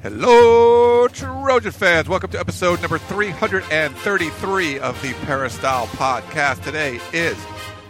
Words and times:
Hello, 0.00 1.08
Trojan 1.08 1.72
fans. 1.72 2.08
Welcome 2.08 2.30
to 2.30 2.38
episode 2.38 2.80
number 2.80 2.98
333 2.98 4.78
of 4.78 5.02
the 5.02 5.12
Peristyle 5.24 5.88
Podcast. 5.88 6.62
Today 6.62 7.00
is 7.12 7.36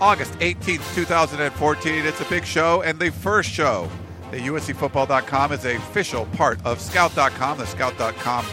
August 0.01 0.33
18th, 0.39 0.95
2014. 0.95 2.07
It's 2.07 2.21
a 2.23 2.25
big 2.25 2.47
show 2.47 2.81
and 2.81 2.99
the 2.99 3.11
first 3.11 3.51
show. 3.51 3.91
The 4.31 4.39
USCFootball.com 4.39 5.53
is 5.53 5.67
a 5.67 5.77
official 5.77 6.25
part 6.33 6.65
of 6.65 6.81
Scout.com, 6.81 7.59
the 7.59 7.67
Scout.com 7.67 8.47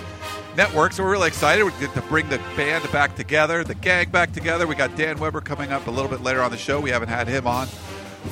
network. 0.58 0.92
So 0.92 1.04
we're 1.06 1.12
really 1.12 1.30
excited. 1.30 1.64
We 1.64 1.72
get 1.80 1.94
to 1.94 2.02
bring 2.02 2.28
the 2.28 2.40
band 2.58 2.92
back 2.92 3.16
together, 3.16 3.64
the 3.64 3.76
gang 3.76 4.10
back 4.10 4.34
together. 4.34 4.68
We 4.68 4.76
got 4.76 4.98
Dan 4.98 5.18
Weber 5.18 5.40
coming 5.40 5.72
up 5.72 5.88
a 5.88 5.92
little 5.92 6.12
bit 6.12 6.20
later 6.20 6.42
on 6.42 6.52
the 6.52 6.58
show. 6.58 6.82
We 6.82 6.90
haven't 6.90 7.08
had 7.08 7.30
him 7.30 7.48
on 7.48 7.68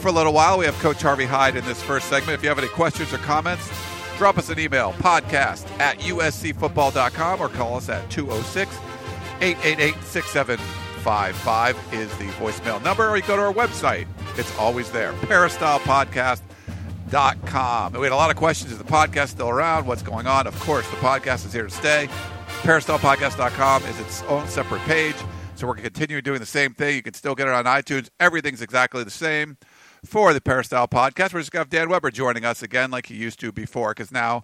for 0.01 0.09
a 0.09 0.11
little 0.11 0.33
while. 0.33 0.57
We 0.57 0.65
have 0.65 0.77
Coach 0.79 1.01
Harvey 1.01 1.25
Hyde 1.25 1.55
in 1.55 1.63
this 1.63 1.81
first 1.81 2.09
segment. 2.09 2.33
If 2.33 2.43
you 2.43 2.49
have 2.49 2.59
any 2.59 2.67
questions 2.67 3.13
or 3.13 3.19
comments, 3.19 3.69
drop 4.17 4.37
us 4.37 4.49
an 4.49 4.59
email 4.59 4.91
podcast 4.93 5.69
at 5.79 5.99
uscfootball.com 5.99 7.41
or 7.41 7.49
call 7.49 7.77
us 7.77 7.89
at 7.89 8.09
206 8.09 8.75
888 9.41 9.95
6755 10.03 11.93
is 11.93 12.09
the 12.17 12.25
voicemail 12.39 12.81
number, 12.83 13.09
or 13.09 13.17
you 13.17 13.23
go 13.23 13.35
to 13.35 13.41
our 13.41 13.53
website. 13.53 14.07
It's 14.37 14.55
always 14.57 14.89
there, 14.91 15.13
peristylepodcast.com. 15.13 17.93
We 17.93 18.03
had 18.03 18.11
a 18.11 18.15
lot 18.15 18.31
of 18.31 18.37
questions. 18.37 18.71
Is 18.71 18.77
the 18.77 18.83
podcast 18.83 19.29
still 19.29 19.49
around? 19.49 19.85
What's 19.85 20.01
going 20.01 20.27
on? 20.27 20.47
Of 20.47 20.59
course, 20.61 20.89
the 20.89 20.95
podcast 20.97 21.45
is 21.45 21.53
here 21.53 21.63
to 21.63 21.69
stay. 21.69 22.09
Peristylepodcast.com 22.61 23.83
is 23.83 23.99
its 23.99 24.23
own 24.23 24.47
separate 24.47 24.81
page. 24.81 25.15
So 25.55 25.67
we're 25.67 25.73
going 25.73 25.83
to 25.83 25.91
continue 25.91 26.21
doing 26.21 26.39
the 26.39 26.45
same 26.45 26.73
thing. 26.73 26.95
You 26.95 27.03
can 27.03 27.13
still 27.13 27.35
get 27.35 27.47
it 27.47 27.53
on 27.53 27.65
iTunes. 27.65 28.09
Everything's 28.19 28.61
exactly 28.61 29.03
the 29.03 29.11
same 29.11 29.57
for 30.05 30.33
the 30.33 30.41
Peristyle 30.41 30.87
podcast. 30.87 31.33
We're 31.33 31.39
just 31.41 31.51
going 31.51 31.65
to 31.65 31.65
have 31.65 31.69
Dan 31.69 31.89
Weber 31.89 32.11
joining 32.11 32.45
us 32.45 32.61
again, 32.61 32.91
like 32.91 33.07
he 33.07 33.15
used 33.15 33.39
to 33.39 33.51
before, 33.51 33.91
because 33.91 34.11
now 34.11 34.43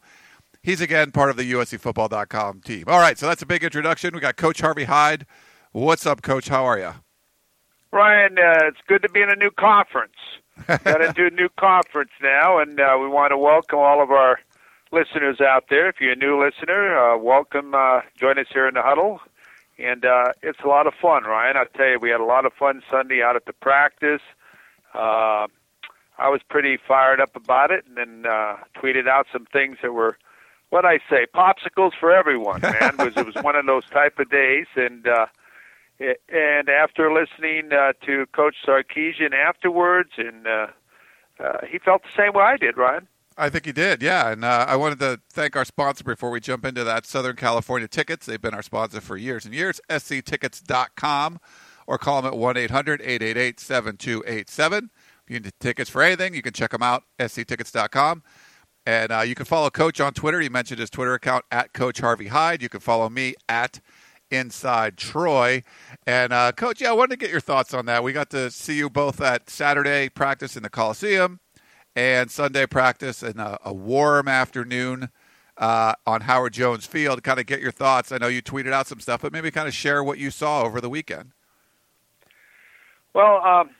he's 0.61 0.81
again 0.81 1.11
part 1.11 1.29
of 1.29 1.38
the 1.38 1.52
USCFootball.com 1.52 2.61
team. 2.61 2.85
All 2.88 2.99
right, 2.99 3.17
so 3.17 3.27
that's 3.27 3.41
a 3.41 3.45
big 3.45 3.63
introduction. 3.63 4.11
We 4.13 4.19
got 4.19 4.37
Coach 4.37 4.61
Harvey 4.61 4.85
Hyde. 4.85 5.25
What's 5.71 6.05
up, 6.05 6.21
Coach? 6.21 6.49
How 6.49 6.65
are 6.65 6.80
you? 6.80 6.93
Ryan, 7.91 8.37
uh, 8.37 8.67
it's 8.67 8.80
good 8.87 9.02
to 9.02 9.09
be 9.09 9.21
in 9.21 9.30
a 9.30 9.35
new 9.35 9.52
conference. 9.52 10.13
Got 10.67 11.02
into 11.02 11.25
a 11.25 11.30
new 11.30 11.47
conference 11.57 12.11
now, 12.21 12.59
and 12.59 12.80
uh, 12.80 12.97
we 12.99 13.07
want 13.07 13.31
to 13.31 13.37
welcome 13.37 13.80
all 13.80 14.03
of 14.03 14.11
our 14.11 14.39
listeners 14.91 15.39
out 15.39 15.65
there. 15.69 15.87
If 15.87 16.02
you're 16.02 16.11
a 16.11 16.15
new 16.17 16.43
listener, 16.43 16.97
uh, 16.97 17.17
welcome. 17.17 17.73
Uh, 17.73 18.02
join 18.19 18.37
us 18.37 18.47
here 18.52 18.67
in 18.67 18.73
the 18.73 18.81
huddle, 18.81 19.21
and 19.77 20.03
uh, 20.03 20.33
it's 20.43 20.59
a 20.63 20.67
lot 20.67 20.85
of 20.85 20.93
fun, 21.02 21.23
Ryan. 21.23 21.55
I 21.55 21.63
tell 21.77 21.87
you, 21.87 21.99
we 21.99 22.09
had 22.09 22.19
a 22.19 22.25
lot 22.25 22.45
of 22.45 22.52
fun 22.53 22.83
Sunday 22.91 23.23
out 23.23 23.37
at 23.37 23.45
the 23.45 23.53
practice. 23.53 24.21
Uh, 24.93 25.47
I 26.17 26.29
was 26.29 26.41
pretty 26.49 26.77
fired 26.77 27.21
up 27.21 27.35
about 27.35 27.71
it, 27.71 27.85
and 27.87 27.97
then 27.97 28.29
uh, 28.29 28.57
tweeted 28.75 29.07
out 29.07 29.27
some 29.31 29.45
things 29.45 29.77
that 29.81 29.93
were, 29.93 30.17
what 30.69 30.85
I 30.85 30.99
say, 31.09 31.25
popsicles 31.33 31.91
for 31.99 32.11
everyone, 32.11 32.61
man. 32.61 32.91
because 32.97 33.15
it 33.15 33.25
was 33.25 33.35
one 33.43 33.55
of 33.55 33.65
those 33.65 33.85
type 33.89 34.19
of 34.19 34.29
days, 34.29 34.67
and 34.75 35.08
uh, 35.08 35.27
it, 35.97 36.21
and 36.30 36.69
after 36.69 37.11
listening 37.11 37.71
uh, 37.71 37.93
to 38.05 38.25
Coach 38.33 38.55
Sarkisian 38.65 39.33
afterwards, 39.33 40.11
and 40.17 40.45
uh, 40.45 40.67
uh, 41.39 41.59
he 41.69 41.80
felt 41.80 42.03
the 42.03 42.21
same 42.21 42.33
way 42.33 42.43
I 42.43 42.58
did, 42.58 42.77
Ryan. 42.77 43.08
I 43.37 43.49
think 43.49 43.65
he 43.65 43.71
did, 43.71 44.02
yeah. 44.02 44.30
And 44.31 44.43
uh, 44.43 44.65
I 44.67 44.75
wanted 44.75 44.99
to 44.99 45.21
thank 45.31 45.55
our 45.55 45.64
sponsor 45.64 46.03
before 46.03 46.30
we 46.30 46.41
jump 46.41 46.65
into 46.65 46.83
that 46.83 47.05
Southern 47.05 47.37
California 47.37 47.87
Tickets. 47.87 48.25
They've 48.25 48.41
been 48.41 48.53
our 48.53 48.61
sponsor 48.61 48.99
for 48.99 49.15
years 49.15 49.45
and 49.45 49.53
years, 49.53 49.80
sctickets.com 49.89 51.39
or 51.89 51.98
call 51.98 52.22
them 52.22 52.32
at 52.32 52.38
1 52.38 52.55
800 52.55 53.02
888 53.02 53.60
7287. 53.60 54.92
If 54.94 55.33
You 55.33 55.39
need 55.39 55.52
tickets 55.60 55.89
for 55.89 56.04
anything. 56.04 56.36
You 56.36 56.44
can 56.44 56.54
check 56.54 56.70
them 56.70 56.83
out, 56.83 57.04
sctickets.com. 57.20 58.22
And 58.86 59.11
uh, 59.11 59.22
you 59.22 59.33
can 59.33 59.45
follow 59.45 59.72
Coach 59.72 60.00
on 60.00 60.14
Twitter. 60.14 60.39
He 60.39 60.50
mentioned 60.50 60.80
his 60.80 60.92
Twitter 60.92 61.16
account 61.16 61.45
at 61.52 61.73
Coach 61.73 62.00
Harvey 62.00 62.27
Hyde. 62.27 62.61
You 62.61 62.70
can 62.70 62.80
follow 62.80 63.10
me 63.10 63.33
at 63.50 63.82
Inside 64.30 64.98
Troy. 64.98 65.64
And 66.05 66.32
uh, 66.32 66.52
Coach, 66.52 66.80
yeah, 66.80 66.89
I 66.89 66.94
wanted 66.94 67.20
to 67.20 67.26
get 67.26 67.32
your 67.32 67.42
thoughts 67.42 67.73
on 67.73 67.88
that. 67.88 68.04
We 68.04 68.14
got 68.14 68.30
to 68.32 68.52
see 68.52 68.77
you 68.77 68.92
both 68.92 69.20
at 69.20 69.50
Saturday 69.50 70.10
practice 70.10 70.56
in 70.56 70.61
the 70.61 70.70
Coliseum 70.70 71.39
and 71.95 72.30
Sunday 72.30 72.67
practice 72.67 73.23
in 73.23 73.39
a, 73.39 73.58
a 73.66 73.73
warm 73.73 74.27
afternoon 74.27 75.10
uh, 75.58 75.94
on 76.06 76.21
Howard 76.21 76.54
Jones 76.54 76.86
Field. 76.86 77.23
Kind 77.23 77.39
of 77.39 77.48
get 77.48 77.61
your 77.61 77.71
thoughts. 77.71 78.11
I 78.11 78.20
know 78.20 78.27
you 78.27 78.44
tweeted 78.44 78.73
out 78.73 78.86
some 78.86 79.00
stuff, 79.00 79.21
but 79.23 79.33
maybe 79.33 79.50
kind 79.50 79.67
of 79.67 79.73
share 79.73 80.04
what 80.04 80.20
you 80.20 80.30
saw 80.30 80.61
over 80.61 80.80
the 80.80 80.89
weekend. 80.89 81.33
Well, 83.14 83.42
um, 83.43 83.71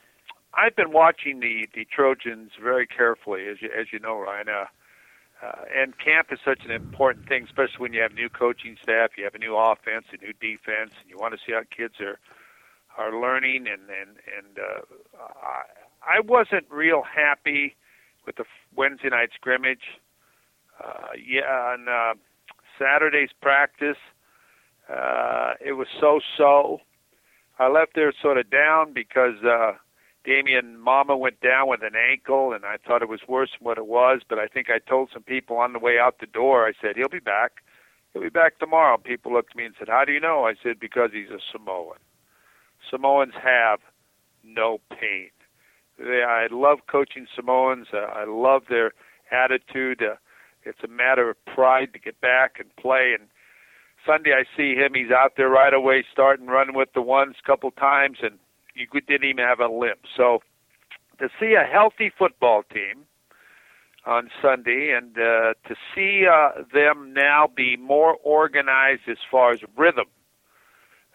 I've 0.54 0.74
been 0.76 0.92
watching 0.92 1.40
the 1.40 1.68
the 1.74 1.84
Trojans 1.84 2.52
very 2.60 2.86
carefully, 2.86 3.46
as 3.48 3.62
you 3.62 3.70
as 3.78 3.86
you 3.92 3.98
know, 3.98 4.18
Ryan. 4.18 4.48
Uh, 4.48 4.64
uh, 5.42 5.64
and 5.74 5.98
camp 5.98 6.28
is 6.32 6.38
such 6.44 6.66
an 6.66 6.70
important 6.70 7.26
thing, 7.26 7.44
especially 7.44 7.78
when 7.78 7.94
you 7.94 8.02
have 8.02 8.12
new 8.12 8.28
coaching 8.28 8.76
staff, 8.82 9.12
you 9.16 9.24
have 9.24 9.34
a 9.34 9.38
new 9.38 9.56
offense, 9.56 10.04
a 10.12 10.22
new 10.22 10.34
defense, 10.34 10.92
and 11.00 11.08
you 11.08 11.16
want 11.16 11.32
to 11.32 11.40
see 11.46 11.52
how 11.52 11.62
kids 11.74 11.94
are 12.00 12.18
are 12.98 13.18
learning. 13.18 13.66
And 13.66 13.82
and 13.88 14.16
and 14.36 14.58
uh, 14.58 14.80
I, 15.42 16.16
I 16.16 16.20
wasn't 16.20 16.66
real 16.70 17.02
happy 17.02 17.76
with 18.26 18.36
the 18.36 18.44
Wednesday 18.76 19.08
night 19.08 19.30
scrimmage. 19.34 20.00
Uh, 20.82 21.08
yeah, 21.16 21.42
on 21.42 21.88
uh, 21.88 22.14
Saturday's 22.78 23.30
practice, 23.40 23.98
uh, 24.88 25.54
it 25.64 25.72
was 25.72 25.88
so-so. 26.00 26.80
I 27.60 27.68
left 27.68 27.92
there 27.94 28.10
sort 28.22 28.38
of 28.38 28.48
down 28.48 28.94
because 28.94 29.44
uh, 29.44 29.72
Damian 30.24 30.80
Mama 30.80 31.14
went 31.14 31.42
down 31.42 31.68
with 31.68 31.82
an 31.82 31.94
ankle, 31.94 32.54
and 32.54 32.64
I 32.64 32.78
thought 32.78 33.02
it 33.02 33.08
was 33.08 33.20
worse 33.28 33.50
than 33.50 33.66
what 33.66 33.76
it 33.76 33.86
was. 33.86 34.22
But 34.26 34.38
I 34.38 34.46
think 34.46 34.70
I 34.70 34.78
told 34.78 35.10
some 35.12 35.22
people 35.22 35.58
on 35.58 35.74
the 35.74 35.78
way 35.78 35.98
out 35.98 36.20
the 36.20 36.26
door, 36.26 36.66
I 36.66 36.72
said, 36.80 36.96
he'll 36.96 37.10
be 37.10 37.18
back. 37.18 37.52
He'll 38.14 38.22
be 38.22 38.30
back 38.30 38.58
tomorrow. 38.58 38.96
People 38.96 39.34
looked 39.34 39.50
at 39.50 39.56
me 39.58 39.66
and 39.66 39.74
said, 39.78 39.88
How 39.88 40.06
do 40.06 40.12
you 40.12 40.20
know? 40.20 40.46
I 40.46 40.54
said, 40.62 40.80
Because 40.80 41.10
he's 41.12 41.28
a 41.28 41.38
Samoan. 41.52 41.96
Samoans 42.90 43.34
have 43.42 43.80
no 44.42 44.78
pain. 44.90 45.28
They, 45.98 46.22
I 46.26 46.46
love 46.50 46.78
coaching 46.90 47.26
Samoans. 47.36 47.88
Uh, 47.92 47.98
I 47.98 48.24
love 48.24 48.62
their 48.70 48.92
attitude. 49.30 50.02
Uh, 50.02 50.14
it's 50.64 50.82
a 50.82 50.88
matter 50.88 51.28
of 51.28 51.44
pride 51.44 51.92
to 51.92 51.98
get 51.98 52.22
back 52.22 52.56
and 52.58 52.74
play. 52.76 53.14
And 53.18 53.28
Sunday 54.06 54.32
I 54.32 54.44
see 54.56 54.74
him. 54.74 54.94
He's 54.94 55.10
out 55.10 55.32
there 55.36 55.48
right 55.48 55.74
away, 55.74 56.04
starting 56.12 56.46
running 56.46 56.74
with 56.74 56.92
the 56.94 57.02
ones 57.02 57.36
a 57.42 57.46
couple 57.46 57.70
times, 57.72 58.18
and 58.22 58.38
you 58.74 58.86
didn't 59.00 59.28
even 59.28 59.44
have 59.44 59.60
a 59.60 59.68
limp. 59.68 60.00
So 60.16 60.40
to 61.18 61.28
see 61.38 61.54
a 61.54 61.64
healthy 61.64 62.10
football 62.16 62.62
team 62.62 63.04
on 64.06 64.30
Sunday 64.40 64.92
and 64.96 65.16
uh, 65.18 65.54
to 65.68 65.74
see 65.94 66.24
uh, 66.26 66.62
them 66.72 67.12
now 67.12 67.48
be 67.54 67.76
more 67.76 68.16
organized 68.22 69.02
as 69.08 69.18
far 69.30 69.52
as 69.52 69.60
rhythm. 69.76 70.06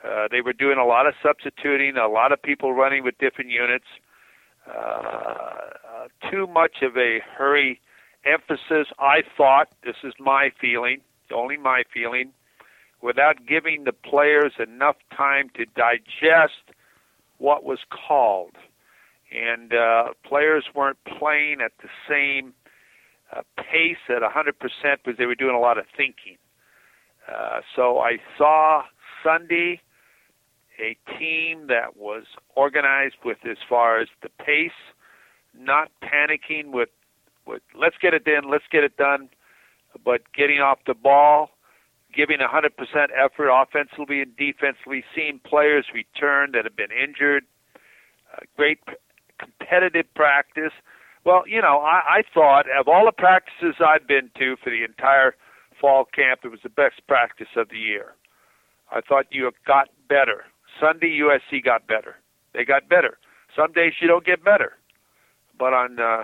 Uh, 0.03 0.27
they 0.29 0.41
were 0.41 0.53
doing 0.53 0.77
a 0.77 0.85
lot 0.85 1.07
of 1.07 1.15
substituting, 1.23 1.97
a 1.97 2.07
lot 2.07 2.31
of 2.31 2.41
people 2.41 2.73
running 2.73 3.03
with 3.03 3.17
different 3.17 3.49
units. 3.49 3.85
Uh, 4.71 6.07
too 6.29 6.45
much 6.45 6.83
of 6.83 6.95
a 6.95 7.19
hurry 7.37 7.81
emphasis, 8.23 8.87
I 8.99 9.21
thought, 9.35 9.69
this 9.83 9.95
is 10.03 10.13
my 10.19 10.51
feeling, 10.59 11.01
only 11.33 11.57
my 11.57 11.83
feeling, 11.91 12.31
without 13.01 13.45
giving 13.45 13.83
the 13.83 13.93
players 13.93 14.53
enough 14.59 14.95
time 15.15 15.49
to 15.55 15.65
digest 15.65 16.73
what 17.37 17.63
was 17.63 17.79
called. 17.89 18.55
And 19.31 19.73
uh, 19.73 20.13
players 20.23 20.65
weren't 20.73 20.97
playing 21.05 21.57
at 21.63 21.71
the 21.81 21.89
same 22.09 22.53
uh, 23.35 23.41
pace 23.57 23.97
at 24.09 24.21
100% 24.21 24.53
because 25.03 25.17
they 25.17 25.25
were 25.25 25.35
doing 25.35 25.55
a 25.55 25.59
lot 25.59 25.77
of 25.77 25.85
thinking. 25.95 26.37
Uh, 27.27 27.61
so 27.75 27.99
I 27.99 28.17
saw 28.37 28.83
Sunday 29.23 29.81
a 30.79 30.97
team 31.17 31.67
that 31.67 31.97
was 31.97 32.23
organized 32.55 33.15
with 33.23 33.37
as 33.49 33.57
far 33.67 33.99
as 33.99 34.07
the 34.21 34.29
pace, 34.29 34.71
not 35.57 35.89
panicking 36.03 36.71
with, 36.71 36.89
with 37.45 37.61
let's 37.79 37.95
get 38.01 38.13
it 38.13 38.25
done, 38.25 38.49
let's 38.49 38.65
get 38.71 38.83
it 38.83 38.97
done, 38.97 39.29
but 40.03 40.21
getting 40.33 40.59
off 40.59 40.79
the 40.85 40.93
ball 40.93 41.49
giving 42.15 42.37
100% 42.39 42.69
effort 43.15 43.49
offensively 43.49 44.21
and 44.21 44.35
defensively, 44.37 45.03
seeing 45.13 45.39
players 45.45 45.85
return 45.93 46.51
that 46.53 46.63
have 46.63 46.75
been 46.75 46.91
injured, 46.91 47.43
uh, 48.33 48.39
great 48.55 48.79
p- 48.85 48.93
competitive 49.39 50.05
practice. 50.15 50.71
Well, 51.25 51.43
you 51.47 51.61
know, 51.61 51.79
I, 51.79 52.19
I 52.19 52.23
thought 52.33 52.65
of 52.79 52.87
all 52.87 53.05
the 53.05 53.11
practices 53.11 53.75
I've 53.85 54.07
been 54.07 54.29
to 54.37 54.55
for 54.63 54.69
the 54.69 54.83
entire 54.83 55.35
fall 55.79 56.05
camp. 56.05 56.41
It 56.43 56.49
was 56.49 56.61
the 56.63 56.69
best 56.69 57.05
practice 57.07 57.49
of 57.55 57.69
the 57.69 57.77
year. 57.77 58.15
I 58.91 59.01
thought 59.01 59.25
you 59.31 59.51
got 59.65 59.89
better. 60.07 60.45
Sunday, 60.79 61.19
USC 61.19 61.63
got 61.63 61.87
better. 61.87 62.15
They 62.53 62.63
got 62.63 62.87
better. 62.87 63.17
Some 63.55 63.71
days 63.71 63.93
you 64.01 64.07
don't 64.07 64.25
get 64.25 64.43
better, 64.43 64.73
but 65.57 65.73
on 65.73 65.99
uh, 65.99 66.23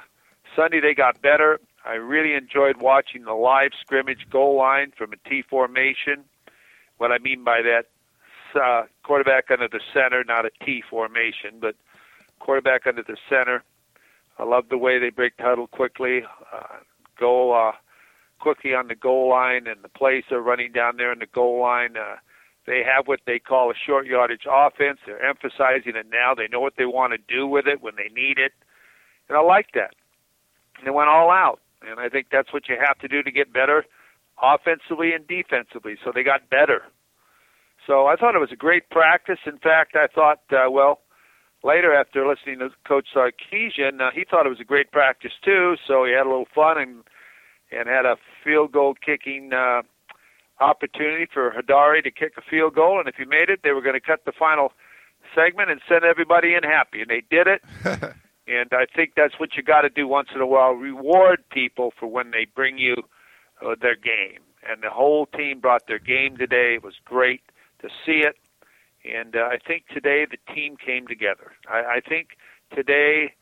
Sunday 0.55 0.79
they 0.79 0.93
got 0.93 1.21
better. 1.21 1.59
I 1.85 1.93
really 1.93 2.33
enjoyed 2.33 2.81
watching 2.81 3.23
the 3.23 3.33
live 3.33 3.71
scrimmage 3.79 4.27
goal 4.29 4.55
line 4.57 4.93
from 4.95 5.13
a 5.13 5.29
T 5.29 5.41
formation. 5.41 6.23
What 6.97 7.11
I 7.11 7.17
mean 7.17 7.43
by 7.43 7.61
that, 7.63 7.85
uh, 8.59 8.83
quarterback 9.03 9.49
under 9.49 9.67
the 9.67 9.79
center, 9.93 10.23
not 10.23 10.45
a 10.45 10.51
T 10.63 10.83
formation, 10.87 11.55
but 11.59 11.75
quarterback 12.39 12.85
under 12.85 13.03
the 13.03 13.17
center. 13.29 13.63
I 14.37 14.43
love 14.43 14.69
the 14.69 14.77
way 14.77 14.99
they 14.99 15.09
break 15.09 15.33
huddle 15.39 15.67
quickly, 15.67 16.23
uh, 16.53 16.77
go 17.19 17.53
uh, 17.53 17.73
quickly 18.39 18.73
on 18.73 18.87
the 18.87 18.95
goal 18.95 19.29
line, 19.29 19.67
and 19.67 19.83
the 19.83 19.89
plays 19.89 20.23
are 20.31 20.41
running 20.41 20.71
down 20.71 20.97
there 20.97 21.11
in 21.11 21.19
the 21.19 21.27
goal 21.27 21.61
line. 21.61 21.95
Uh, 21.97 22.17
they 22.65 22.83
have 22.83 23.07
what 23.07 23.21
they 23.25 23.39
call 23.39 23.71
a 23.71 23.73
short 23.75 24.05
yardage 24.05 24.45
offense. 24.49 24.99
They're 25.05 25.23
emphasizing 25.23 25.95
it 25.95 26.05
now. 26.11 26.33
They 26.35 26.47
know 26.47 26.59
what 26.59 26.75
they 26.77 26.85
want 26.85 27.13
to 27.13 27.17
do 27.17 27.47
with 27.47 27.67
it 27.67 27.81
when 27.81 27.95
they 27.95 28.09
need 28.13 28.37
it, 28.37 28.53
and 29.27 29.37
I 29.37 29.41
like 29.41 29.71
that. 29.73 29.95
And 30.77 30.87
they 30.87 30.91
went 30.91 31.09
all 31.09 31.31
out, 31.31 31.59
and 31.87 31.99
I 31.99 32.09
think 32.09 32.27
that's 32.31 32.53
what 32.53 32.69
you 32.69 32.75
have 32.79 32.97
to 32.99 33.07
do 33.07 33.23
to 33.23 33.31
get 33.31 33.51
better, 33.53 33.85
offensively 34.41 35.13
and 35.13 35.27
defensively. 35.27 35.95
So 36.03 36.11
they 36.13 36.23
got 36.23 36.49
better. 36.49 36.83
So 37.87 38.07
I 38.07 38.15
thought 38.15 38.35
it 38.35 38.39
was 38.39 38.51
a 38.51 38.57
great 38.57 38.89
practice. 38.89 39.39
In 39.45 39.57
fact, 39.57 39.95
I 39.95 40.07
thought, 40.07 40.41
uh, 40.51 40.69
well, 40.69 40.99
later 41.63 41.93
after 41.93 42.27
listening 42.27 42.59
to 42.59 42.69
Coach 42.87 43.07
Sarkisian, 43.15 44.01
uh, 44.01 44.11
he 44.13 44.23
thought 44.29 44.45
it 44.45 44.49
was 44.49 44.59
a 44.59 44.65
great 44.65 44.91
practice 44.91 45.31
too. 45.43 45.75
So 45.87 46.05
he 46.05 46.11
had 46.11 46.25
a 46.25 46.29
little 46.29 46.47
fun 46.53 46.77
and 46.77 47.03
and 47.71 47.87
had 47.87 48.05
a 48.05 48.17
field 48.43 48.73
goal 48.73 48.93
kicking 48.93 49.51
uh, 49.53 49.81
opportunity 50.59 51.25
for 51.33 51.51
Heidari 51.51 52.03
to 52.03 52.11
kick 52.11 52.33
a 52.37 52.41
field 52.41 52.75
goal. 52.75 52.99
And 52.99 53.07
if 53.07 53.15
he 53.15 53.23
made 53.23 53.49
it, 53.49 53.61
they 53.63 53.71
were 53.71 53.81
going 53.81 53.95
to 53.95 54.01
cut 54.01 54.25
the 54.25 54.33
final 54.37 54.73
segment 55.33 55.71
and 55.71 55.79
send 55.87 56.03
everybody 56.03 56.53
in 56.53 56.63
happy. 56.63 57.01
And 57.01 57.09
they 57.09 57.23
did 57.29 57.47
it. 57.47 57.61
and 58.51 58.69
I 58.74 58.86
think 58.94 59.13
that's 59.15 59.39
what 59.39 59.56
you 59.56 59.63
got 59.63 59.81
to 59.81 59.89
do 59.89 60.07
once 60.07 60.30
in 60.36 60.42
a 60.42 60.48
while: 60.48 60.71
reward 60.74 61.44
people 61.50 61.94
for 61.98 62.07
when 62.07 62.31
they 62.31 62.45
bring 62.45 62.77
you 62.77 62.95
uh, 63.65 63.75
their 63.81 63.95
game. 63.95 64.42
And 64.69 64.83
the 64.83 64.89
whole 64.89 65.25
team 65.25 65.59
brought 65.59 65.88
their 65.88 66.00
game 66.00 66.38
today. 66.38 66.75
It 66.75 66.83
was 66.83 66.95
great 67.03 67.42
to 67.81 67.89
see 68.06 68.24
it. 68.24 68.36
And 69.03 69.36
uh, 69.36 69.50
I 69.51 69.57
think 69.65 69.88
today 69.88 70.27
the 70.30 70.53
team 70.53 70.77
came 70.77 71.07
together. 71.07 71.53
I, 71.68 71.95
I 71.95 72.01
think 72.07 72.38
today 72.75 73.33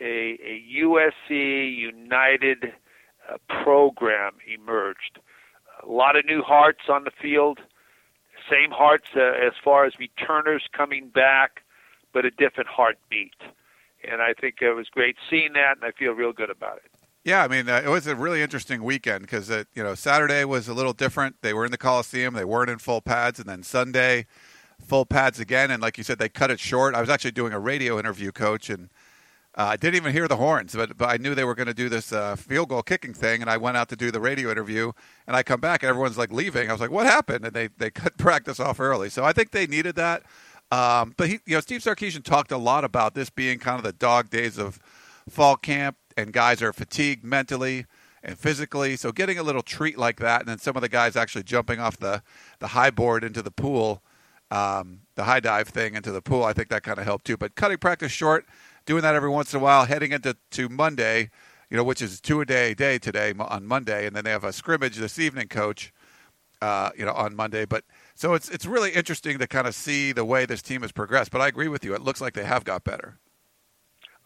a, 0.00 0.04
a 0.04 0.62
USC 0.82 1.76
United 1.76 2.72
uh, 3.30 3.36
program 3.62 4.32
emerged. 4.52 5.20
A 5.82 5.86
lot 5.90 6.16
of 6.16 6.24
new 6.24 6.42
hearts 6.42 6.88
on 6.88 7.04
the 7.04 7.12
field, 7.22 7.60
same 8.50 8.70
hearts 8.70 9.06
uh, 9.16 9.20
as 9.20 9.52
far 9.62 9.84
as 9.84 9.92
returners 9.98 10.64
coming 10.76 11.08
back, 11.08 11.62
but 12.12 12.24
a 12.24 12.30
different 12.30 12.68
heartbeat. 12.68 13.34
And 14.10 14.22
I 14.22 14.34
think 14.34 14.56
it 14.60 14.72
was 14.72 14.88
great 14.88 15.16
seeing 15.30 15.52
that, 15.54 15.76
and 15.76 15.84
I 15.84 15.92
feel 15.92 16.12
real 16.12 16.32
good 16.32 16.50
about 16.50 16.78
it. 16.78 16.90
Yeah, 17.24 17.42
I 17.42 17.48
mean, 17.48 17.70
uh, 17.70 17.80
it 17.82 17.88
was 17.88 18.06
a 18.06 18.14
really 18.14 18.42
interesting 18.42 18.82
weekend 18.82 19.22
because 19.22 19.48
you 19.48 19.82
know 19.82 19.94
Saturday 19.94 20.44
was 20.44 20.68
a 20.68 20.74
little 20.74 20.92
different. 20.92 21.36
They 21.40 21.54
were 21.54 21.64
in 21.64 21.70
the 21.70 21.78
Coliseum, 21.78 22.34
they 22.34 22.44
weren't 22.44 22.68
in 22.68 22.78
full 22.78 23.00
pads, 23.00 23.38
and 23.38 23.48
then 23.48 23.62
Sunday, 23.62 24.26
full 24.78 25.06
pads 25.06 25.40
again. 25.40 25.70
And 25.70 25.80
like 25.80 25.96
you 25.96 26.04
said, 26.04 26.18
they 26.18 26.28
cut 26.28 26.50
it 26.50 26.60
short. 26.60 26.94
I 26.94 27.00
was 27.00 27.08
actually 27.08 27.30
doing 27.30 27.54
a 27.54 27.58
radio 27.58 27.98
interview, 27.98 28.30
coach, 28.30 28.68
and 28.68 28.90
uh, 29.56 29.68
I 29.70 29.76
didn't 29.76 29.94
even 29.94 30.12
hear 30.12 30.26
the 30.26 30.36
horns, 30.36 30.74
but, 30.74 30.96
but 30.96 31.08
I 31.08 31.16
knew 31.16 31.34
they 31.34 31.44
were 31.44 31.54
going 31.54 31.68
to 31.68 31.74
do 31.74 31.88
this 31.88 32.12
uh, 32.12 32.34
field 32.34 32.70
goal 32.70 32.82
kicking 32.82 33.14
thing, 33.14 33.40
and 33.40 33.48
I 33.48 33.56
went 33.56 33.76
out 33.76 33.88
to 33.90 33.96
do 33.96 34.10
the 34.10 34.20
radio 34.20 34.50
interview, 34.50 34.92
and 35.28 35.36
I 35.36 35.44
come 35.44 35.60
back, 35.60 35.82
and 35.82 35.90
everyone's 35.90 36.18
like 36.18 36.32
leaving. 36.32 36.68
I 36.68 36.72
was 36.72 36.80
like, 36.80 36.90
"What 36.90 37.06
happened?" 37.06 37.46
And 37.46 37.54
they 37.54 37.68
they 37.68 37.90
cut 37.90 38.16
practice 38.18 38.58
off 38.60 38.80
early, 38.80 39.08
so 39.08 39.24
I 39.24 39.32
think 39.32 39.52
they 39.52 39.66
needed 39.66 39.94
that. 39.94 40.24
Um, 40.74 41.14
but 41.16 41.28
he, 41.28 41.38
you 41.46 41.54
know, 41.54 41.60
Steve 41.60 41.82
Sarkisian 41.82 42.24
talked 42.24 42.50
a 42.50 42.56
lot 42.56 42.84
about 42.84 43.14
this 43.14 43.30
being 43.30 43.60
kind 43.60 43.78
of 43.78 43.84
the 43.84 43.92
dog 43.92 44.28
days 44.28 44.58
of 44.58 44.80
fall 45.28 45.56
camp 45.56 45.96
and 46.16 46.32
guys 46.32 46.60
are 46.62 46.72
fatigued 46.72 47.22
mentally 47.22 47.86
and 48.24 48.36
physically. 48.36 48.96
So 48.96 49.12
getting 49.12 49.38
a 49.38 49.44
little 49.44 49.62
treat 49.62 49.96
like 49.96 50.18
that, 50.18 50.40
and 50.40 50.48
then 50.48 50.58
some 50.58 50.74
of 50.74 50.82
the 50.82 50.88
guys 50.88 51.14
actually 51.14 51.44
jumping 51.44 51.78
off 51.78 51.98
the 51.98 52.22
the 52.58 52.68
high 52.68 52.90
board 52.90 53.22
into 53.22 53.40
the 53.40 53.52
pool, 53.52 54.02
um, 54.50 55.02
the 55.14 55.24
high 55.24 55.38
dive 55.38 55.68
thing 55.68 55.94
into 55.94 56.10
the 56.10 56.22
pool, 56.22 56.42
I 56.42 56.52
think 56.52 56.70
that 56.70 56.82
kind 56.82 56.98
of 56.98 57.04
helped 57.04 57.26
too. 57.26 57.36
But 57.36 57.54
cutting 57.54 57.78
practice 57.78 58.10
short, 58.10 58.44
doing 58.84 59.02
that 59.02 59.14
every 59.14 59.30
once 59.30 59.54
in 59.54 59.60
a 59.60 59.62
while, 59.62 59.84
heading 59.84 60.10
into 60.10 60.36
to 60.52 60.68
Monday, 60.68 61.30
you 61.70 61.76
know, 61.76 61.84
which 61.84 62.02
is 62.02 62.20
two 62.20 62.40
a 62.40 62.44
day 62.44 62.74
day 62.74 62.98
today 62.98 63.32
on 63.38 63.64
Monday, 63.64 64.06
and 64.06 64.16
then 64.16 64.24
they 64.24 64.32
have 64.32 64.44
a 64.44 64.52
scrimmage 64.52 64.96
this 64.96 65.20
evening, 65.20 65.46
coach. 65.46 65.92
Uh, 66.64 66.90
you 66.96 67.04
know, 67.04 67.12
on 67.12 67.36
Monday, 67.36 67.66
but 67.66 67.84
so 68.14 68.32
it's 68.32 68.48
it's 68.48 68.64
really 68.64 68.90
interesting 68.92 69.38
to 69.38 69.46
kind 69.46 69.66
of 69.66 69.74
see 69.74 70.12
the 70.12 70.24
way 70.24 70.46
this 70.46 70.62
team 70.62 70.80
has 70.80 70.92
progressed. 70.92 71.30
But 71.30 71.42
I 71.42 71.48
agree 71.48 71.68
with 71.68 71.84
you; 71.84 71.92
it 71.92 72.00
looks 72.00 72.22
like 72.22 72.32
they 72.32 72.46
have 72.46 72.64
got 72.64 72.84
better. 72.84 73.18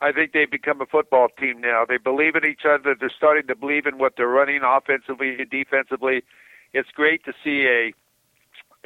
I 0.00 0.12
think 0.12 0.30
they've 0.30 0.48
become 0.48 0.80
a 0.80 0.86
football 0.86 1.26
team 1.36 1.60
now. 1.60 1.84
They 1.84 1.96
believe 1.96 2.36
in 2.36 2.44
each 2.46 2.60
other. 2.64 2.94
They're 2.94 3.10
starting 3.10 3.48
to 3.48 3.56
believe 3.56 3.86
in 3.86 3.98
what 3.98 4.12
they're 4.16 4.28
running 4.28 4.60
offensively 4.62 5.36
and 5.40 5.50
defensively. 5.50 6.22
It's 6.72 6.90
great 6.94 7.24
to 7.24 7.32
see 7.42 7.66
a 7.66 7.92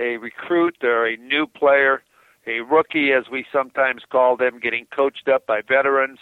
a 0.03 0.17
recruit 0.17 0.77
or 0.83 1.07
a 1.07 1.19
new 1.19 1.47
player, 1.47 2.03
a 2.47 2.61
rookie 2.61 3.13
as 3.13 3.25
we 3.31 3.45
sometimes 3.53 4.05
call 4.11 4.39
them, 4.39 4.61
getting 4.61 4.87
coached 4.87 5.29
up 5.29 5.47
by 5.47 5.61
veterans, 5.61 6.21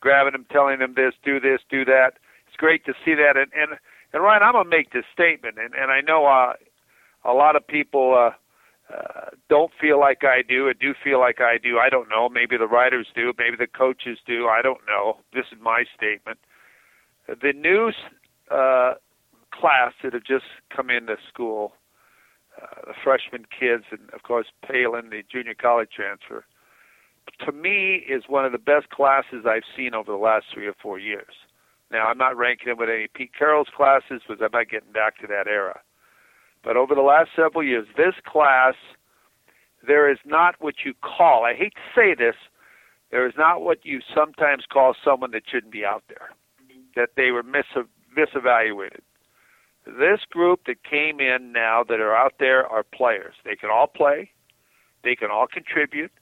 grabbing 0.00 0.34
them, 0.34 0.46
telling 0.52 0.78
them 0.78 0.94
this, 0.94 1.14
do 1.24 1.40
this, 1.40 1.60
do 1.68 1.84
that. 1.86 2.12
It's 2.46 2.56
great 2.56 2.84
to 2.86 2.94
see 3.04 3.16
that. 3.16 3.36
And 3.36 3.50
and 3.52 3.78
and 4.12 4.22
Ryan, 4.22 4.42
I'm 4.44 4.52
gonna 4.52 4.68
make 4.68 4.92
this 4.92 5.04
statement, 5.12 5.58
and 5.58 5.74
and 5.74 5.90
I 5.90 6.00
know 6.02 6.26
uh, 6.26 6.52
a 7.24 7.32
lot 7.32 7.56
of 7.56 7.66
people. 7.66 8.14
Uh, 8.16 8.34
uh, 8.92 9.30
don't 9.50 9.70
feel 9.78 10.00
like 10.00 10.24
I 10.24 10.40
do 10.40 10.66
or 10.66 10.72
do 10.72 10.94
feel 11.04 11.20
like 11.20 11.42
I 11.42 11.58
do. 11.58 11.78
I 11.78 11.90
don't 11.90 12.08
know. 12.08 12.30
Maybe 12.30 12.56
the 12.56 12.66
writers 12.66 13.06
do. 13.14 13.34
Maybe 13.38 13.54
the 13.56 13.66
coaches 13.66 14.18
do. 14.26 14.46
I 14.48 14.62
don't 14.62 14.80
know. 14.86 15.18
This 15.34 15.44
is 15.52 15.58
my 15.60 15.84
statement. 15.94 16.38
The 17.26 17.52
new 17.52 17.92
uh, 18.50 18.94
class 19.52 19.92
that 20.02 20.14
have 20.14 20.24
just 20.24 20.46
come 20.74 20.88
into 20.88 21.16
school, 21.28 21.72
uh, 22.60 22.86
the 22.86 22.94
freshman 23.04 23.44
kids, 23.44 23.84
and 23.90 24.08
of 24.14 24.22
course 24.22 24.46
Palin, 24.62 25.10
the 25.10 25.22
junior 25.30 25.54
college 25.54 25.90
transfer, 25.94 26.46
to 27.44 27.52
me 27.52 28.06
is 28.08 28.24
one 28.26 28.46
of 28.46 28.52
the 28.52 28.58
best 28.58 28.88
classes 28.88 29.44
I've 29.46 29.68
seen 29.76 29.94
over 29.94 30.10
the 30.10 30.18
last 30.18 30.46
three 30.52 30.66
or 30.66 30.74
four 30.80 30.98
years. 30.98 31.34
Now 31.90 32.06
I'm 32.06 32.18
not 32.18 32.36
ranking 32.36 32.68
it 32.68 32.78
with 32.78 32.88
any 32.88 33.08
Pete 33.12 33.32
Carroll's 33.38 33.68
classes 33.76 34.22
because 34.26 34.42
I'm 34.42 34.52
not 34.52 34.70
getting 34.70 34.92
back 34.92 35.18
to 35.20 35.26
that 35.26 35.46
era. 35.46 35.80
But 36.62 36.76
over 36.76 36.94
the 36.94 37.02
last 37.02 37.30
several 37.34 37.62
years, 37.62 37.86
this 37.96 38.14
class, 38.26 38.74
there 39.86 40.10
is 40.10 40.18
not 40.24 40.56
what 40.58 40.74
you 40.84 40.94
call, 41.02 41.44
I 41.44 41.54
hate 41.54 41.74
to 41.74 41.80
say 41.94 42.14
this, 42.14 42.34
there 43.10 43.26
is 43.26 43.34
not 43.38 43.62
what 43.62 43.84
you 43.84 44.00
sometimes 44.14 44.64
call 44.70 44.94
someone 45.04 45.30
that 45.30 45.42
shouldn't 45.50 45.72
be 45.72 45.84
out 45.84 46.04
there, 46.08 46.30
that 46.94 47.10
they 47.16 47.30
were 47.30 47.42
mis- 47.42 47.64
misevaluated. 48.16 49.00
This 49.86 50.20
group 50.30 50.66
that 50.66 50.84
came 50.84 51.20
in 51.20 51.52
now 51.52 51.82
that 51.88 52.00
are 52.00 52.14
out 52.14 52.34
there 52.38 52.66
are 52.66 52.82
players. 52.82 53.34
They 53.44 53.56
can 53.56 53.70
all 53.70 53.86
play, 53.86 54.30
they 55.02 55.16
can 55.16 55.30
all 55.30 55.46
contribute, 55.46 56.12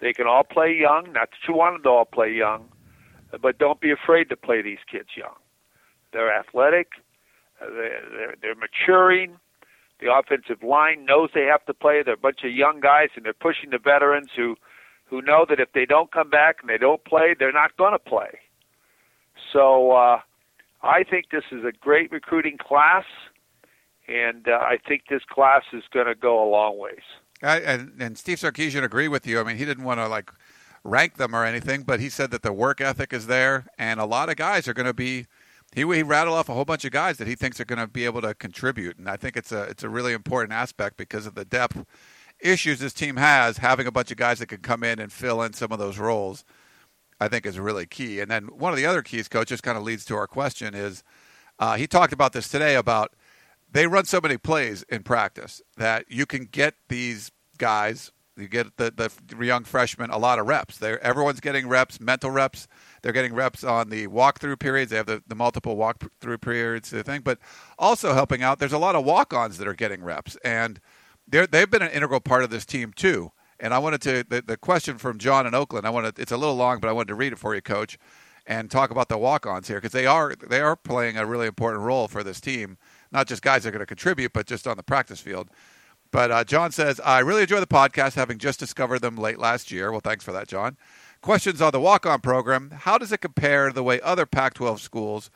they 0.00 0.12
can 0.14 0.26
all 0.26 0.44
play 0.44 0.74
young. 0.74 1.12
Not 1.12 1.30
that 1.30 1.48
you 1.48 1.54
want 1.54 1.74
them 1.74 1.82
to 1.82 1.88
all 1.90 2.04
play 2.06 2.32
young, 2.32 2.68
but 3.42 3.58
don't 3.58 3.80
be 3.80 3.90
afraid 3.90 4.30
to 4.30 4.36
play 4.36 4.62
these 4.62 4.78
kids 4.90 5.10
young. 5.16 5.34
They're 6.12 6.32
athletic, 6.32 6.92
they're, 7.60 8.02
they're, 8.10 8.34
they're 8.40 8.54
maturing, 8.54 9.36
the 10.04 10.12
offensive 10.14 10.62
line 10.62 11.06
knows 11.06 11.30
they 11.34 11.46
have 11.50 11.64
to 11.64 11.74
play. 11.74 12.02
They're 12.04 12.14
a 12.14 12.18
bunch 12.18 12.40
of 12.44 12.52
young 12.52 12.80
guys, 12.80 13.08
and 13.16 13.24
they're 13.24 13.32
pushing 13.32 13.70
the 13.70 13.78
veterans 13.78 14.28
who 14.36 14.56
who 15.06 15.22
know 15.22 15.44
that 15.48 15.60
if 15.60 15.72
they 15.72 15.86
don't 15.86 16.10
come 16.12 16.30
back 16.30 16.56
and 16.60 16.68
they 16.68 16.78
don't 16.78 17.04
play, 17.04 17.34
they're 17.38 17.52
not 17.52 17.76
going 17.76 17.92
to 17.92 17.98
play. 17.98 18.38
So 19.52 19.92
uh, 19.92 20.20
I 20.82 21.04
think 21.04 21.26
this 21.30 21.44
is 21.52 21.62
a 21.64 21.72
great 21.72 22.10
recruiting 22.10 22.56
class, 22.58 23.04
and 24.08 24.48
uh, 24.48 24.52
I 24.52 24.78
think 24.86 25.02
this 25.10 25.22
class 25.28 25.62
is 25.72 25.84
going 25.92 26.06
to 26.06 26.14
go 26.14 26.42
a 26.42 26.48
long 26.48 26.78
ways. 26.78 27.02
I, 27.42 27.60
and, 27.60 27.92
and 28.00 28.18
Steve 28.18 28.38
Sarkisian 28.38 28.82
agreed 28.82 29.08
with 29.08 29.26
you. 29.26 29.40
I 29.40 29.44
mean, 29.44 29.56
he 29.56 29.64
didn't 29.64 29.84
want 29.84 30.00
to 30.00 30.08
like 30.08 30.30
rank 30.82 31.16
them 31.16 31.34
or 31.34 31.44
anything, 31.44 31.82
but 31.82 32.00
he 32.00 32.08
said 32.08 32.30
that 32.30 32.42
the 32.42 32.52
work 32.52 32.80
ethic 32.80 33.12
is 33.12 33.26
there, 33.26 33.66
and 33.78 34.00
a 34.00 34.06
lot 34.06 34.28
of 34.28 34.36
guys 34.36 34.66
are 34.68 34.74
going 34.74 34.86
to 34.86 34.94
be 34.94 35.26
he, 35.74 35.80
he 35.80 36.02
rattled 36.02 36.36
off 36.36 36.48
a 36.48 36.54
whole 36.54 36.64
bunch 36.64 36.84
of 36.84 36.92
guys 36.92 37.18
that 37.18 37.26
he 37.26 37.34
thinks 37.34 37.58
are 37.60 37.64
going 37.64 37.78
to 37.78 37.88
be 37.88 38.04
able 38.04 38.22
to 38.22 38.34
contribute, 38.34 38.98
and 38.98 39.08
I 39.08 39.16
think 39.16 39.36
it's 39.36 39.52
a 39.52 39.62
it's 39.64 39.82
a 39.82 39.88
really 39.88 40.12
important 40.12 40.52
aspect 40.52 40.96
because 40.96 41.26
of 41.26 41.34
the 41.34 41.44
depth 41.44 41.84
issues 42.40 42.78
this 42.78 42.92
team 42.92 43.16
has. 43.16 43.58
Having 43.58 43.86
a 43.86 43.92
bunch 43.92 44.10
of 44.10 44.16
guys 44.16 44.38
that 44.38 44.46
can 44.46 44.60
come 44.60 44.84
in 44.84 44.98
and 44.98 45.12
fill 45.12 45.42
in 45.42 45.52
some 45.52 45.72
of 45.72 45.78
those 45.78 45.98
roles, 45.98 46.44
I 47.20 47.28
think, 47.28 47.44
is 47.44 47.58
really 47.58 47.86
key. 47.86 48.20
And 48.20 48.30
then 48.30 48.44
one 48.44 48.72
of 48.72 48.76
the 48.76 48.86
other 48.86 49.02
keys, 49.02 49.28
coach, 49.28 49.48
just 49.48 49.62
kind 49.62 49.76
of 49.76 49.84
leads 49.84 50.04
to 50.06 50.14
our 50.14 50.26
question 50.26 50.74
is 50.74 51.02
uh, 51.58 51.76
he 51.76 51.86
talked 51.86 52.12
about 52.12 52.32
this 52.32 52.48
today 52.48 52.76
about 52.76 53.12
they 53.70 53.86
run 53.86 54.04
so 54.04 54.20
many 54.20 54.38
plays 54.38 54.84
in 54.88 55.02
practice 55.02 55.60
that 55.76 56.04
you 56.08 56.26
can 56.26 56.44
get 56.44 56.74
these 56.88 57.32
guys, 57.58 58.12
you 58.36 58.48
get 58.48 58.76
the 58.76 58.92
the 58.92 59.44
young 59.44 59.64
freshmen 59.64 60.10
a 60.10 60.18
lot 60.18 60.38
of 60.38 60.46
reps. 60.46 60.78
They 60.78 60.92
everyone's 60.98 61.40
getting 61.40 61.68
reps, 61.68 62.00
mental 62.00 62.30
reps 62.30 62.68
They're 63.04 63.12
getting 63.12 63.34
reps 63.34 63.62
on 63.62 63.90
the 63.90 64.06
walkthrough 64.06 64.58
periods. 64.58 64.90
They 64.90 64.96
have 64.96 65.04
the, 65.04 65.22
the 65.28 65.34
multiple 65.34 65.76
walkthrough 65.76 66.40
periods 66.40 66.88
thing, 66.88 67.20
but 67.20 67.38
also 67.78 68.14
helping 68.14 68.42
out. 68.42 68.58
There's 68.58 68.72
a 68.72 68.78
lot 68.78 68.96
of 68.96 69.04
walk-ons 69.04 69.58
that 69.58 69.68
are 69.68 69.74
getting 69.74 70.02
reps, 70.02 70.38
and 70.42 70.80
they're, 71.28 71.46
they've 71.46 71.68
been 71.70 71.82
an 71.82 71.90
integral 71.90 72.20
part 72.20 72.44
of 72.44 72.48
this 72.48 72.64
team 72.64 72.94
too. 72.94 73.30
And 73.60 73.74
I 73.74 73.78
wanted 73.78 74.00
to 74.02 74.24
the, 74.26 74.40
the 74.40 74.56
question 74.56 74.96
from 74.96 75.18
John 75.18 75.46
in 75.46 75.54
Oakland. 75.54 75.86
I 75.86 75.90
wanted 75.90 76.18
it's 76.18 76.32
a 76.32 76.38
little 76.38 76.56
long, 76.56 76.80
but 76.80 76.88
I 76.88 76.92
wanted 76.92 77.08
to 77.08 77.14
read 77.14 77.34
it 77.34 77.38
for 77.38 77.54
you, 77.54 77.60
Coach, 77.60 77.98
and 78.46 78.70
talk 78.70 78.90
about 78.90 79.10
the 79.10 79.18
walk-ons 79.18 79.68
here 79.68 79.76
because 79.76 79.92
they 79.92 80.06
are 80.06 80.34
they 80.34 80.62
are 80.62 80.74
playing 80.74 81.18
a 81.18 81.26
really 81.26 81.46
important 81.46 81.82
role 81.82 82.08
for 82.08 82.24
this 82.24 82.40
team. 82.40 82.78
Not 83.12 83.26
just 83.26 83.42
guys 83.42 83.64
that 83.64 83.68
are 83.68 83.72
going 83.72 83.80
to 83.80 83.86
contribute, 83.86 84.32
but 84.32 84.46
just 84.46 84.66
on 84.66 84.78
the 84.78 84.82
practice 84.82 85.20
field. 85.20 85.50
But 86.10 86.30
uh, 86.30 86.44
John 86.44 86.72
says, 86.72 87.00
I 87.04 87.18
really 87.18 87.42
enjoy 87.42 87.60
the 87.60 87.66
podcast, 87.66 88.14
having 88.14 88.38
just 88.38 88.58
discovered 88.58 89.00
them 89.00 89.16
late 89.16 89.38
last 89.38 89.70
year. 89.70 89.90
Well, 89.90 90.00
thanks 90.00 90.24
for 90.24 90.32
that, 90.32 90.48
John. 90.48 90.78
Questions 91.24 91.62
on 91.62 91.72
the 91.72 91.80
walk 91.80 92.04
on 92.04 92.20
program. 92.20 92.70
How 92.70 92.98
does 92.98 93.10
it 93.10 93.22
compare 93.22 93.68
to 93.68 93.74
the 93.74 93.82
way 93.82 93.98
other 94.02 94.26
Pac 94.26 94.52
12 94.52 94.78
schools 94.78 95.30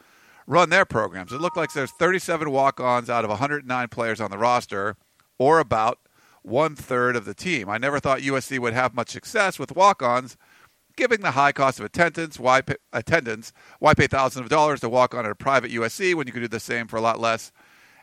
run 0.46 0.68
their 0.68 0.84
programs? 0.84 1.32
It 1.32 1.40
looks 1.40 1.56
like 1.56 1.72
there's 1.72 1.92
37 1.92 2.50
walk 2.50 2.78
ons 2.78 3.08
out 3.08 3.24
of 3.24 3.30
109 3.30 3.88
players 3.88 4.20
on 4.20 4.30
the 4.30 4.36
roster, 4.36 4.96
or 5.38 5.60
about 5.60 5.98
one 6.42 6.76
third 6.76 7.16
of 7.16 7.24
the 7.24 7.32
team. 7.32 7.70
I 7.70 7.78
never 7.78 8.00
thought 8.00 8.20
USC 8.20 8.58
would 8.58 8.74
have 8.74 8.92
much 8.92 9.08
success 9.08 9.58
with 9.58 9.74
walk 9.74 10.02
ons, 10.02 10.36
given 10.94 11.22
the 11.22 11.30
high 11.30 11.52
cost 11.52 11.78
of 11.78 11.86
attendance. 11.86 12.38
Why 12.38 12.60
pay, 12.60 12.76
attendance? 12.92 13.54
Why 13.78 13.94
pay 13.94 14.08
thousands 14.08 14.42
of 14.42 14.50
dollars 14.50 14.80
to 14.80 14.90
walk 14.90 15.14
on 15.14 15.24
at 15.24 15.30
a 15.30 15.34
private 15.34 15.70
USC 15.70 16.14
when 16.14 16.26
you 16.26 16.34
could 16.34 16.40
do 16.42 16.48
the 16.48 16.60
same 16.60 16.86
for 16.86 16.98
a 16.98 17.00
lot 17.00 17.18
less 17.18 17.50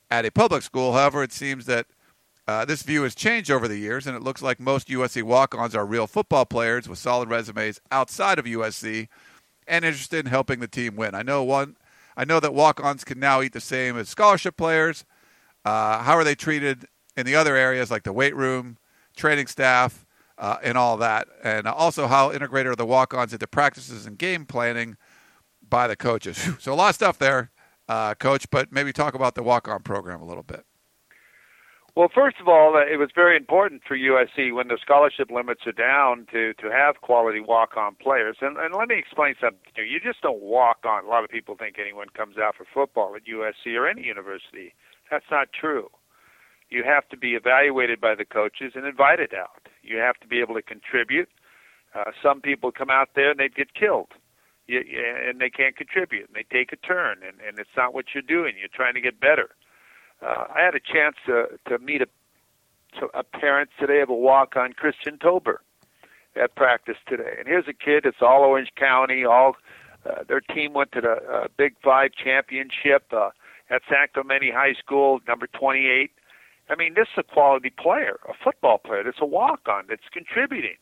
at 0.09 0.25
a 0.25 0.31
public 0.31 0.63
school? 0.63 0.93
However, 0.93 1.21
it 1.21 1.31
seems 1.31 1.67
that 1.67 1.85
uh, 2.47 2.65
this 2.65 2.83
view 2.83 3.03
has 3.03 3.15
changed 3.15 3.49
over 3.49 3.67
the 3.67 3.77
years, 3.77 4.05
and 4.05 4.15
it 4.15 4.21
looks 4.21 4.41
like 4.41 4.59
most 4.59 4.87
USC 4.87 5.23
walk 5.23 5.55
ons 5.55 5.75
are 5.75 5.85
real 5.85 6.07
football 6.07 6.45
players 6.45 6.87
with 6.87 6.99
solid 6.99 7.29
resumes 7.29 7.79
outside 7.91 8.37
of 8.37 8.45
USC 8.45 9.07
and 9.67 9.85
interested 9.85 10.25
in 10.25 10.29
helping 10.29 10.59
the 10.59 10.67
team 10.67 10.95
win. 10.95 11.15
I 11.15 11.23
know 11.23 11.43
one. 11.43 11.75
I 12.17 12.23
know 12.23 12.39
that 12.39 12.53
walk-ons 12.53 13.03
can 13.03 13.19
now 13.19 13.41
eat 13.41 13.53
the 13.53 13.61
same 13.61 13.97
as 13.97 14.09
scholarship 14.09 14.55
players. 14.55 15.05
Uh, 15.63 16.01
how 16.03 16.13
are 16.13 16.23
they 16.23 16.35
treated 16.35 16.85
in 17.17 17.25
the 17.25 17.35
other 17.35 17.55
areas 17.55 17.91
like 17.91 18.03
the 18.03 18.13
weight 18.13 18.35
room, 18.35 18.77
training 19.15 19.47
staff, 19.47 20.05
uh, 20.37 20.57
and 20.63 20.77
all 20.77 20.97
that? 20.97 21.27
And 21.43 21.67
also, 21.67 22.07
how 22.07 22.31
integrated 22.31 22.71
are 22.71 22.75
the 22.75 22.85
walk-ons 22.85 23.33
into 23.33 23.47
practices 23.47 24.05
and 24.05 24.17
game 24.17 24.45
planning 24.45 24.97
by 25.67 25.87
the 25.87 25.95
coaches? 25.95 26.47
So 26.59 26.73
a 26.73 26.75
lot 26.75 26.89
of 26.89 26.95
stuff 26.95 27.17
there, 27.17 27.51
uh, 27.89 28.15
coach. 28.15 28.49
But 28.49 28.71
maybe 28.71 28.93
talk 28.93 29.13
about 29.13 29.35
the 29.35 29.43
walk-on 29.43 29.81
program 29.81 30.21
a 30.21 30.25
little 30.25 30.43
bit. 30.43 30.65
Well, 31.95 32.09
first 32.13 32.35
of 32.41 32.49
all, 32.49 32.75
uh, 32.75 32.83
it 32.83 32.99
was 32.99 33.11
very 33.15 33.37
important 33.37 33.83
for 33.87 33.95
USC 33.95 34.53
when 34.53 34.67
the 34.67 34.77
scholarship 34.81 35.31
limits 35.31 35.61
are 35.65 35.71
down 35.71 36.27
to 36.33 36.53
to 36.55 36.69
have 36.69 36.99
quality 36.99 37.39
walk-on 37.39 37.95
players. 37.95 38.35
And, 38.41 38.57
and 38.57 38.75
let 38.75 38.89
me 38.89 38.97
explain 38.99 39.35
something 39.39 39.71
to 39.75 39.81
you. 39.81 39.93
You 39.93 39.99
just 40.01 40.21
don't 40.21 40.41
walk 40.41 40.79
on. 40.83 41.05
A 41.05 41.07
lot 41.07 41.23
of 41.23 41.29
people 41.29 41.55
think 41.55 41.77
anyone 41.79 42.09
comes 42.09 42.37
out 42.37 42.55
for 42.57 42.65
football 42.73 43.15
at 43.15 43.23
USC 43.23 43.79
or 43.79 43.87
any 43.87 44.03
university. 44.03 44.75
That's 45.09 45.31
not 45.31 45.47
true. 45.53 45.89
You 46.69 46.83
have 46.83 47.07
to 47.09 47.17
be 47.17 47.33
evaluated 47.35 48.01
by 48.01 48.13
the 48.15 48.25
coaches 48.25 48.73
and 48.75 48.85
invited 48.85 49.33
out. 49.33 49.69
You 49.81 49.97
have 49.97 50.17
to 50.19 50.27
be 50.27 50.41
able 50.41 50.55
to 50.55 50.61
contribute. 50.61 51.29
Uh, 51.93 52.11
some 52.21 52.41
people 52.41 52.73
come 52.73 52.89
out 52.89 53.11
there 53.15 53.31
and 53.31 53.39
they 53.39 53.47
get 53.47 53.73
killed. 53.73 54.11
You, 54.67 54.81
and 54.81 55.39
they 55.39 55.49
can't 55.49 55.77
contribute 55.77 56.27
and 56.27 56.35
they 56.35 56.43
take 56.51 56.73
a 56.73 56.75
turn 56.75 57.19
and, 57.25 57.39
and 57.39 57.57
it's 57.57 57.77
not 57.77 57.93
what 57.93 58.07
you're 58.13 58.23
doing. 58.23 58.55
You're 58.59 58.67
trying 58.67 58.95
to 58.95 59.01
get 59.01 59.21
better 59.21 59.55
uh, 60.21 60.45
I 60.53 60.61
had 60.63 60.75
a 60.75 60.79
chance 60.79 61.15
to 61.25 61.47
to 61.67 61.79
meet 61.79 62.01
a 62.01 62.07
to 62.99 63.07
a 63.13 63.23
parent 63.23 63.69
today 63.79 64.01
of 64.01 64.09
a 64.09 64.15
walk 64.15 64.55
on 64.55 64.73
Christian 64.73 65.17
Tober 65.17 65.61
at 66.35 66.55
practice 66.55 66.97
today. 67.07 67.35
And 67.37 67.47
here's 67.47 67.67
a 67.67 67.73
kid. 67.73 68.05
It's 68.05 68.21
all 68.21 68.43
Orange 68.43 68.69
County. 68.75 69.25
All 69.25 69.55
uh, 70.05 70.23
their 70.27 70.41
team 70.41 70.73
went 70.73 70.91
to 70.93 71.01
the 71.01 71.13
uh, 71.13 71.47
Big 71.57 71.75
Five 71.83 72.11
championship 72.11 73.11
uh, 73.11 73.29
at 73.69 73.81
San 73.89 74.07
Clemente 74.13 74.51
High 74.51 74.73
School, 74.73 75.19
number 75.27 75.47
28. 75.47 76.11
I 76.69 76.75
mean, 76.75 76.93
this 76.95 77.07
is 77.13 77.17
a 77.19 77.23
quality 77.23 77.69
player, 77.69 78.19
a 78.27 78.33
football 78.43 78.77
player. 78.77 79.03
That's 79.03 79.21
a 79.21 79.25
walk-on. 79.25 79.85
That's 79.87 80.09
contributing. 80.11 80.77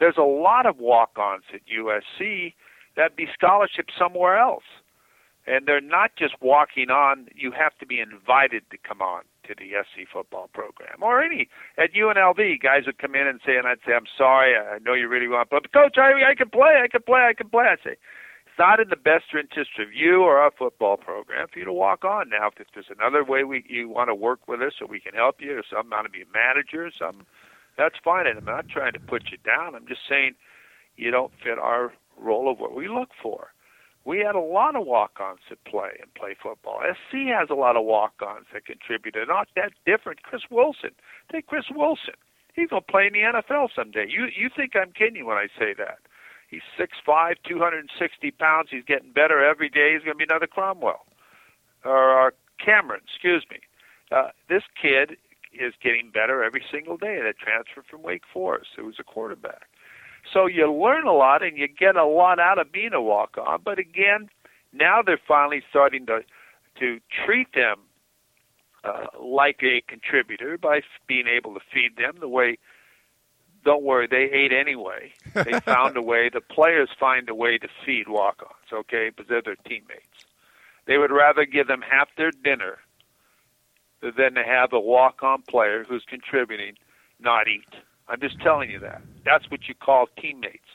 There's 0.00 0.16
a 0.18 0.22
lot 0.22 0.66
of 0.66 0.78
walk-ons 0.78 1.44
at 1.52 1.60
USC 1.66 2.54
that'd 2.96 3.16
be 3.16 3.28
scholarships 3.32 3.94
somewhere 3.98 4.38
else 4.38 4.64
and 5.46 5.66
they're 5.66 5.80
not 5.80 6.16
just 6.16 6.34
walking 6.40 6.90
on. 6.90 7.28
You 7.34 7.52
have 7.52 7.76
to 7.78 7.86
be 7.86 8.00
invited 8.00 8.62
to 8.70 8.78
come 8.78 9.02
on 9.02 9.22
to 9.44 9.54
the 9.54 9.72
SC 9.82 10.08
football 10.10 10.48
program 10.52 11.02
or 11.02 11.22
any 11.22 11.48
at 11.76 11.92
UNLV. 11.92 12.60
Guys 12.62 12.86
would 12.86 12.98
come 12.98 13.14
in 13.14 13.26
and 13.26 13.40
say, 13.44 13.56
and 13.56 13.66
I'd 13.66 13.80
say, 13.86 13.92
"I'm 13.94 14.06
sorry, 14.16 14.56
I 14.56 14.78
know 14.78 14.94
you 14.94 15.08
really 15.08 15.28
want, 15.28 15.50
but 15.50 15.72
coach, 15.72 15.98
I 15.98 16.12
I 16.30 16.34
can 16.34 16.50
play, 16.50 16.80
I 16.82 16.88
can 16.88 17.02
play, 17.02 17.26
I 17.28 17.34
can 17.34 17.48
play." 17.48 17.64
I 17.64 17.76
say, 17.76 17.96
it's 18.46 18.58
not 18.58 18.80
in 18.80 18.88
the 18.88 18.96
best 18.96 19.34
interest 19.38 19.78
of 19.78 19.92
you 19.92 20.22
or 20.22 20.38
our 20.38 20.50
football 20.50 20.96
program 20.96 21.48
for 21.52 21.58
you 21.58 21.64
to 21.64 21.72
walk 21.72 22.04
on. 22.04 22.30
Now, 22.30 22.48
if 22.48 22.66
there's 22.72 22.90
another 22.90 23.24
way 23.24 23.44
we 23.44 23.64
you 23.68 23.88
want 23.88 24.08
to 24.08 24.14
work 24.14 24.48
with 24.48 24.62
us, 24.62 24.74
so 24.78 24.86
we 24.86 25.00
can 25.00 25.14
help 25.14 25.40
you, 25.40 25.58
or 25.58 25.62
some 25.68 25.90
want 25.90 26.06
to 26.06 26.10
be 26.10 26.22
a 26.22 26.32
manager, 26.32 26.90
some 26.96 27.26
that's 27.76 27.96
fine. 28.02 28.26
And 28.26 28.38
I'm 28.38 28.44
not 28.44 28.68
trying 28.68 28.94
to 28.94 29.00
put 29.00 29.30
you 29.30 29.38
down. 29.44 29.74
I'm 29.74 29.86
just 29.86 30.08
saying 30.08 30.36
you 30.96 31.10
don't 31.10 31.32
fit 31.42 31.58
our 31.58 31.92
role 32.16 32.50
of 32.50 32.60
what 32.60 32.74
we 32.74 32.88
look 32.88 33.10
for 33.20 33.53
we 34.04 34.18
had 34.18 34.34
a 34.34 34.40
lot 34.40 34.76
of 34.76 34.86
walk-ons 34.86 35.40
that 35.48 35.64
play 35.64 35.90
and 36.00 36.12
play 36.14 36.36
football. 36.40 36.80
SC 36.82 37.28
has 37.28 37.48
a 37.50 37.54
lot 37.54 37.76
of 37.76 37.84
walk-ons 37.84 38.46
that 38.52 38.66
contribute. 38.66 39.14
They're 39.14 39.26
not 39.26 39.48
that 39.56 39.72
different. 39.86 40.22
Chris 40.22 40.42
Wilson, 40.50 40.90
take 41.32 41.46
Chris 41.46 41.66
Wilson. 41.74 42.14
He's 42.54 42.68
gonna 42.68 42.82
play 42.82 43.06
in 43.06 43.14
the 43.14 43.20
NFL 43.20 43.68
someday. 43.74 44.06
You 44.08 44.26
you 44.26 44.48
think 44.54 44.76
I'm 44.76 44.92
kidding 44.92 45.24
when 45.26 45.36
I 45.36 45.48
say 45.58 45.74
that? 45.78 45.98
He's 46.48 46.62
six 46.78 46.92
five, 47.04 47.36
two 47.46 47.58
hundred 47.58 47.80
and 47.80 47.90
sixty 47.98 48.30
pounds. 48.30 48.68
He's 48.70 48.84
getting 48.84 49.10
better 49.12 49.44
every 49.44 49.68
day. 49.68 49.94
He's 49.94 50.02
gonna 50.02 50.14
be 50.14 50.24
another 50.24 50.46
Cromwell 50.46 51.04
or 51.84 52.28
uh, 52.28 52.30
Cameron. 52.64 53.00
Excuse 53.04 53.44
me. 53.50 53.58
Uh, 54.12 54.28
this 54.48 54.62
kid 54.80 55.16
is 55.52 55.74
getting 55.82 56.10
better 56.10 56.44
every 56.44 56.62
single 56.70 56.96
day. 56.96 57.20
That 57.20 57.38
transfer 57.38 57.82
from 57.88 58.02
Wake 58.02 58.22
Forest. 58.32 58.70
It 58.78 58.82
was 58.82 58.96
a 59.00 59.04
quarterback. 59.04 59.66
So 60.32 60.46
you 60.46 60.72
learn 60.72 61.06
a 61.06 61.12
lot 61.12 61.42
and 61.42 61.56
you 61.56 61.68
get 61.68 61.96
a 61.96 62.04
lot 62.04 62.38
out 62.38 62.58
of 62.58 62.72
being 62.72 62.92
a 62.92 63.02
walk 63.02 63.36
on. 63.38 63.60
But 63.64 63.78
again, 63.78 64.28
now 64.72 65.02
they're 65.02 65.20
finally 65.28 65.62
starting 65.70 66.06
to 66.06 66.20
to 66.80 66.98
treat 67.24 67.52
them 67.54 67.76
uh, 68.82 69.06
like 69.22 69.62
a 69.62 69.80
contributor 69.86 70.58
by 70.58 70.80
being 71.06 71.26
able 71.28 71.54
to 71.54 71.60
feed 71.72 71.96
them 71.96 72.16
the 72.20 72.28
way. 72.28 72.58
Don't 73.64 73.82
worry, 73.82 74.06
they 74.06 74.28
ate 74.30 74.52
anyway. 74.52 75.12
They 75.32 75.60
found 75.60 75.96
a 75.96 76.02
way. 76.02 76.28
The 76.28 76.40
players 76.40 76.90
find 76.98 77.28
a 77.28 77.34
way 77.34 77.58
to 77.58 77.68
feed 77.86 78.08
walk-ons, 78.08 78.72
okay, 78.72 79.10
because 79.10 79.28
they're 79.28 79.40
their 79.40 79.56
teammates. 79.56 80.26
They 80.86 80.98
would 80.98 81.12
rather 81.12 81.46
give 81.46 81.66
them 81.66 81.80
half 81.80 82.08
their 82.16 82.30
dinner 82.30 82.78
than 84.02 84.34
to 84.34 84.42
have 84.42 84.72
a 84.72 84.80
walk-on 84.80 85.42
player 85.42 85.84
who's 85.84 86.04
contributing 86.06 86.74
not 87.20 87.48
eat. 87.48 87.72
I'm 88.08 88.20
just 88.20 88.40
telling 88.40 88.70
you 88.70 88.78
that. 88.80 89.02
That's 89.24 89.50
what 89.50 89.68
you 89.68 89.74
call 89.74 90.06
teammates 90.20 90.68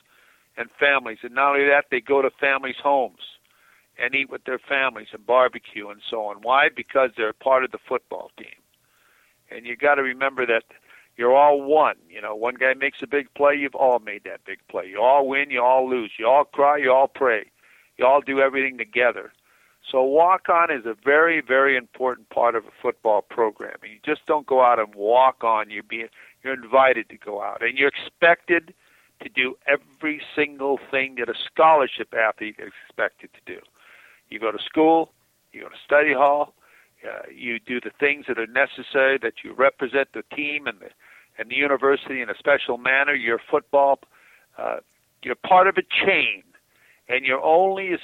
and 0.56 0.68
families. 0.78 1.18
And 1.22 1.34
not 1.34 1.54
only 1.54 1.68
that, 1.68 1.86
they 1.90 2.00
go 2.00 2.22
to 2.22 2.30
families' 2.30 2.76
homes 2.82 3.20
and 3.98 4.14
eat 4.14 4.30
with 4.30 4.44
their 4.44 4.58
families 4.58 5.08
and 5.12 5.24
barbecue 5.26 5.88
and 5.88 6.00
so 6.08 6.24
on. 6.24 6.36
Why? 6.42 6.68
Because 6.74 7.10
they're 7.16 7.32
part 7.32 7.64
of 7.64 7.70
the 7.70 7.78
football 7.88 8.30
team. 8.36 8.46
And 9.50 9.66
you 9.66 9.76
got 9.76 9.96
to 9.96 10.02
remember 10.02 10.46
that 10.46 10.64
you're 11.16 11.36
all 11.36 11.60
one. 11.60 11.96
You 12.08 12.20
know, 12.20 12.34
one 12.34 12.54
guy 12.54 12.74
makes 12.74 13.02
a 13.02 13.06
big 13.06 13.32
play, 13.34 13.54
you've 13.54 13.74
all 13.74 13.98
made 13.98 14.24
that 14.24 14.44
big 14.44 14.58
play. 14.68 14.86
You 14.86 15.00
all 15.00 15.28
win, 15.28 15.50
you 15.50 15.62
all 15.62 15.88
lose. 15.88 16.12
You 16.18 16.26
all 16.26 16.44
cry, 16.44 16.78
you 16.78 16.92
all 16.92 17.08
pray. 17.08 17.50
You 17.98 18.06
all 18.06 18.20
do 18.20 18.40
everything 18.40 18.78
together. 18.78 19.32
So 19.90 20.02
walk 20.02 20.48
on 20.48 20.70
is 20.70 20.86
a 20.86 20.94
very, 21.04 21.40
very 21.40 21.76
important 21.76 22.28
part 22.30 22.54
of 22.54 22.64
a 22.64 22.70
football 22.80 23.22
program. 23.22 23.76
And 23.82 23.92
you 23.92 23.98
just 24.04 24.24
don't 24.26 24.46
go 24.46 24.62
out 24.62 24.78
and 24.78 24.94
walk 24.94 25.42
on. 25.42 25.70
You 25.70 25.82
be 25.82 26.06
you're 26.42 26.54
invited 26.54 27.08
to 27.10 27.16
go 27.16 27.42
out, 27.42 27.62
and 27.62 27.78
you're 27.78 27.88
expected 27.88 28.74
to 29.22 29.28
do 29.28 29.56
every 29.66 30.20
single 30.34 30.78
thing 30.90 31.16
that 31.18 31.28
a 31.28 31.34
scholarship 31.34 32.14
athlete 32.14 32.56
is 32.58 32.72
expected 32.86 33.30
to 33.34 33.54
do. 33.54 33.60
You 34.30 34.38
go 34.38 34.50
to 34.50 34.58
school, 34.62 35.12
you 35.52 35.62
go 35.62 35.68
to 35.68 35.74
study 35.84 36.14
hall, 36.14 36.54
uh, 37.04 37.22
you 37.34 37.58
do 37.58 37.80
the 37.80 37.90
things 37.98 38.26
that 38.28 38.38
are 38.38 38.46
necessary 38.46 39.18
that 39.18 39.44
you 39.44 39.52
represent 39.52 40.08
the 40.12 40.22
team 40.34 40.66
and 40.66 40.78
the 40.80 40.90
and 41.38 41.50
the 41.50 41.56
university 41.56 42.20
in 42.20 42.28
a 42.28 42.36
special 42.36 42.76
manner. 42.76 43.14
Your 43.14 43.40
football, 43.50 44.00
uh, 44.58 44.78
you're 45.22 45.34
part 45.36 45.66
of 45.68 45.78
a 45.78 45.82
chain, 45.82 46.42
and 47.08 47.24
you're 47.24 47.42
only 47.42 47.92
as 47.92 48.00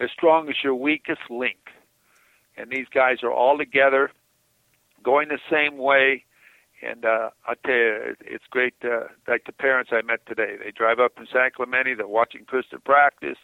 as 0.00 0.10
strong 0.10 0.48
as 0.48 0.56
your 0.62 0.74
weakest 0.74 1.30
link. 1.30 1.58
And 2.56 2.70
these 2.70 2.86
guys 2.92 3.22
are 3.22 3.32
all 3.32 3.58
together, 3.58 4.10
going 5.02 5.28
the 5.28 5.40
same 5.50 5.76
way, 5.76 6.24
and 6.84 7.04
uh, 7.04 7.30
I 7.46 7.54
tell 7.64 7.74
you, 7.74 8.16
it's 8.20 8.44
great. 8.50 8.74
Uh, 8.84 9.08
like 9.26 9.44
the 9.46 9.52
parents 9.52 9.90
I 9.92 10.02
met 10.02 10.26
today, 10.26 10.56
they 10.62 10.70
drive 10.70 11.00
up 11.00 11.14
from 11.16 11.26
San 11.32 11.50
Clemente. 11.54 11.94
They're 11.94 12.06
watching 12.06 12.44
Kristen 12.44 12.80
practice. 12.84 13.38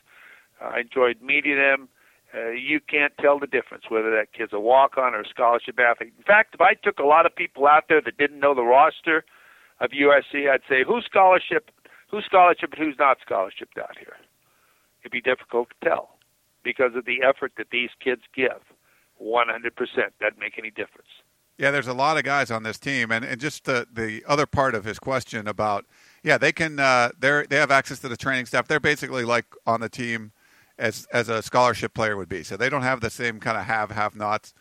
Uh, 0.60 0.70
I 0.74 0.80
enjoyed 0.80 1.22
meeting 1.22 1.56
them. 1.56 1.88
Uh, 2.32 2.50
you 2.50 2.78
can't 2.80 3.12
tell 3.18 3.38
the 3.38 3.46
difference 3.46 3.84
whether 3.88 4.10
that 4.10 4.32
kid's 4.32 4.52
a 4.52 4.60
walk-on 4.60 5.14
or 5.14 5.22
a 5.22 5.28
scholarship 5.28 5.78
athlete. 5.80 6.12
In 6.16 6.24
fact, 6.24 6.54
if 6.54 6.60
I 6.60 6.74
took 6.74 6.98
a 6.98 7.04
lot 7.04 7.26
of 7.26 7.34
people 7.34 7.66
out 7.66 7.84
there 7.88 8.00
that 8.00 8.18
didn't 8.18 8.38
know 8.38 8.54
the 8.54 8.62
roster 8.62 9.24
of 9.80 9.90
USC, 9.90 10.48
I'd 10.48 10.60
say 10.68 10.84
who's 10.86 11.04
scholarship, 11.04 11.70
who's 12.10 12.24
scholarship, 12.24 12.72
and 12.76 12.86
who's 12.86 12.98
not 12.98 13.18
scholarship 13.24 13.70
out 13.78 13.98
here. 13.98 14.16
it'd 15.00 15.10
be 15.10 15.20
difficult 15.20 15.70
to 15.70 15.88
tell 15.88 16.10
because 16.62 16.94
of 16.94 17.04
the 17.04 17.22
effort 17.26 17.52
that 17.56 17.70
these 17.72 17.90
kids 18.02 18.22
give. 18.34 18.62
100% 19.20 19.72
doesn't 20.20 20.38
make 20.38 20.58
any 20.58 20.70
difference. 20.70 21.10
Yeah, 21.60 21.70
there's 21.70 21.88
a 21.88 21.92
lot 21.92 22.16
of 22.16 22.24
guys 22.24 22.50
on 22.50 22.62
this 22.62 22.78
team, 22.78 23.10
and, 23.10 23.22
and 23.22 23.38
just 23.38 23.64
the 23.64 23.86
the 23.92 24.24
other 24.26 24.46
part 24.46 24.74
of 24.74 24.84
his 24.84 24.98
question 24.98 25.46
about 25.46 25.84
yeah 26.24 26.38
they 26.38 26.52
can 26.52 26.80
uh, 26.80 27.10
they 27.18 27.44
they 27.50 27.56
have 27.56 27.70
access 27.70 27.98
to 27.98 28.08
the 28.08 28.16
training 28.16 28.46
staff. 28.46 28.66
They're 28.66 28.80
basically 28.80 29.26
like 29.26 29.44
on 29.66 29.82
the 29.82 29.90
team 29.90 30.32
as 30.78 31.06
as 31.12 31.28
a 31.28 31.42
scholarship 31.42 31.92
player 31.92 32.16
would 32.16 32.30
be. 32.30 32.42
So 32.44 32.56
they 32.56 32.70
don't 32.70 32.80
have 32.80 33.02
the 33.02 33.10
same 33.10 33.40
kind 33.40 33.58
of 33.58 33.64
have 33.64 33.90
have 33.90 34.16
nots 34.16 34.54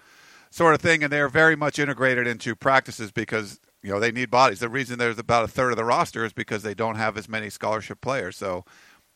sort 0.50 0.76
of 0.76 0.82
thing, 0.82 1.02
and 1.02 1.12
they're 1.14 1.30
very 1.30 1.56
much 1.56 1.80
integrated 1.80 2.28
into 2.28 2.54
practices 2.54 3.14
because 3.14 3.62
you 3.82 3.92
know 3.92 4.02
they 4.02 4.12
need 4.12 4.30
bodies. 4.30 4.60
The 4.60 4.68
reason 4.68 5.00
there's 5.00 5.18
about 5.18 5.46
a 5.46 5.48
third 5.48 5.72
of 5.72 5.78
the 5.78 5.86
roster 5.86 6.26
is 6.26 6.34
because 6.34 6.64
they 6.64 6.74
don't 6.74 6.96
have 6.96 7.18
as 7.18 7.30
many 7.30 7.50
scholarship 7.50 8.02
players. 8.02 8.36
So 8.36 8.66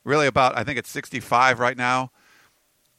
really, 0.06 0.28
about 0.28 0.58
I 0.58 0.64
think 0.64 0.80
it's 0.80 0.90
65 0.90 1.60
right 1.60 1.76
now 1.76 2.12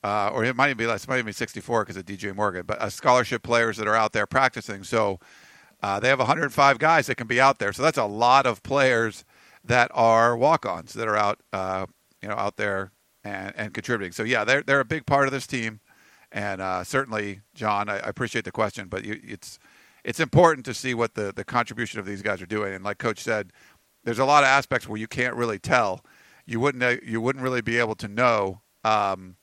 uh, 0.04 0.30
or 0.34 0.44
it 0.44 0.54
might 0.54 0.66
even 0.66 0.76
be 0.76 0.86
less. 0.86 1.04
It 1.04 1.08
might 1.08 1.16
even 1.16 1.26
be 1.26 1.32
64 1.32 1.82
because 1.82 1.96
of 1.96 2.04
DJ 2.04 2.36
Morgan. 2.36 2.64
But 2.66 2.78
uh, 2.78 2.90
scholarship 2.90 3.42
players 3.42 3.78
that 3.78 3.88
are 3.88 3.96
out 3.96 4.12
there 4.12 4.26
practicing. 4.26 4.84
So 4.84 5.18
uh, 5.82 5.98
they 5.98 6.08
have 6.08 6.18
105 6.18 6.78
guys 6.78 7.06
that 7.06 7.14
can 7.14 7.26
be 7.26 7.40
out 7.40 7.58
there. 7.58 7.72
So 7.72 7.82
that's 7.82 7.96
a 7.96 8.04
lot 8.04 8.44
of 8.44 8.62
players 8.62 9.24
that 9.64 9.90
are 9.94 10.36
walk-ons 10.36 10.92
that 10.92 11.08
are 11.08 11.16
out, 11.16 11.40
uh, 11.54 11.86
you 12.20 12.28
know, 12.28 12.34
out 12.34 12.58
there 12.58 12.92
and, 13.24 13.54
and 13.56 13.72
contributing. 13.72 14.12
So 14.12 14.24
yeah, 14.24 14.44
they're 14.44 14.62
they're 14.62 14.80
a 14.80 14.84
big 14.84 15.06
part 15.06 15.26
of 15.26 15.32
this 15.32 15.46
team. 15.46 15.80
And 16.30 16.60
uh, 16.60 16.84
certainly, 16.84 17.40
John, 17.54 17.88
I, 17.88 17.94
I, 17.94 18.08
appreciate 18.08 18.44
the 18.44 18.52
question, 18.52 18.88
but 18.88 19.04
you, 19.04 19.18
it's 19.22 19.58
it's 20.04 20.20
important 20.20 20.66
to 20.66 20.74
see 20.74 20.92
what 20.92 21.14
the 21.14 21.32
the 21.34 21.44
contribution 21.44 21.98
of 21.98 22.04
these 22.04 22.20
guys 22.20 22.42
are 22.42 22.46
doing. 22.46 22.74
And 22.74 22.84
like 22.84 22.98
Coach 22.98 23.20
said, 23.20 23.52
there's 24.02 24.18
a 24.18 24.26
lot 24.26 24.42
of 24.42 24.48
aspects 24.48 24.86
where 24.86 24.98
you 24.98 25.06
can't 25.06 25.34
really 25.34 25.58
tell. 25.58 26.04
You 26.44 26.60
wouldn't 26.60 26.82
uh, 26.84 26.96
you 27.02 27.22
wouldn't 27.22 27.42
really 27.42 27.62
be 27.62 27.78
able 27.78 27.94
to 27.94 28.08
know. 28.08 28.60
Um, 28.84 29.36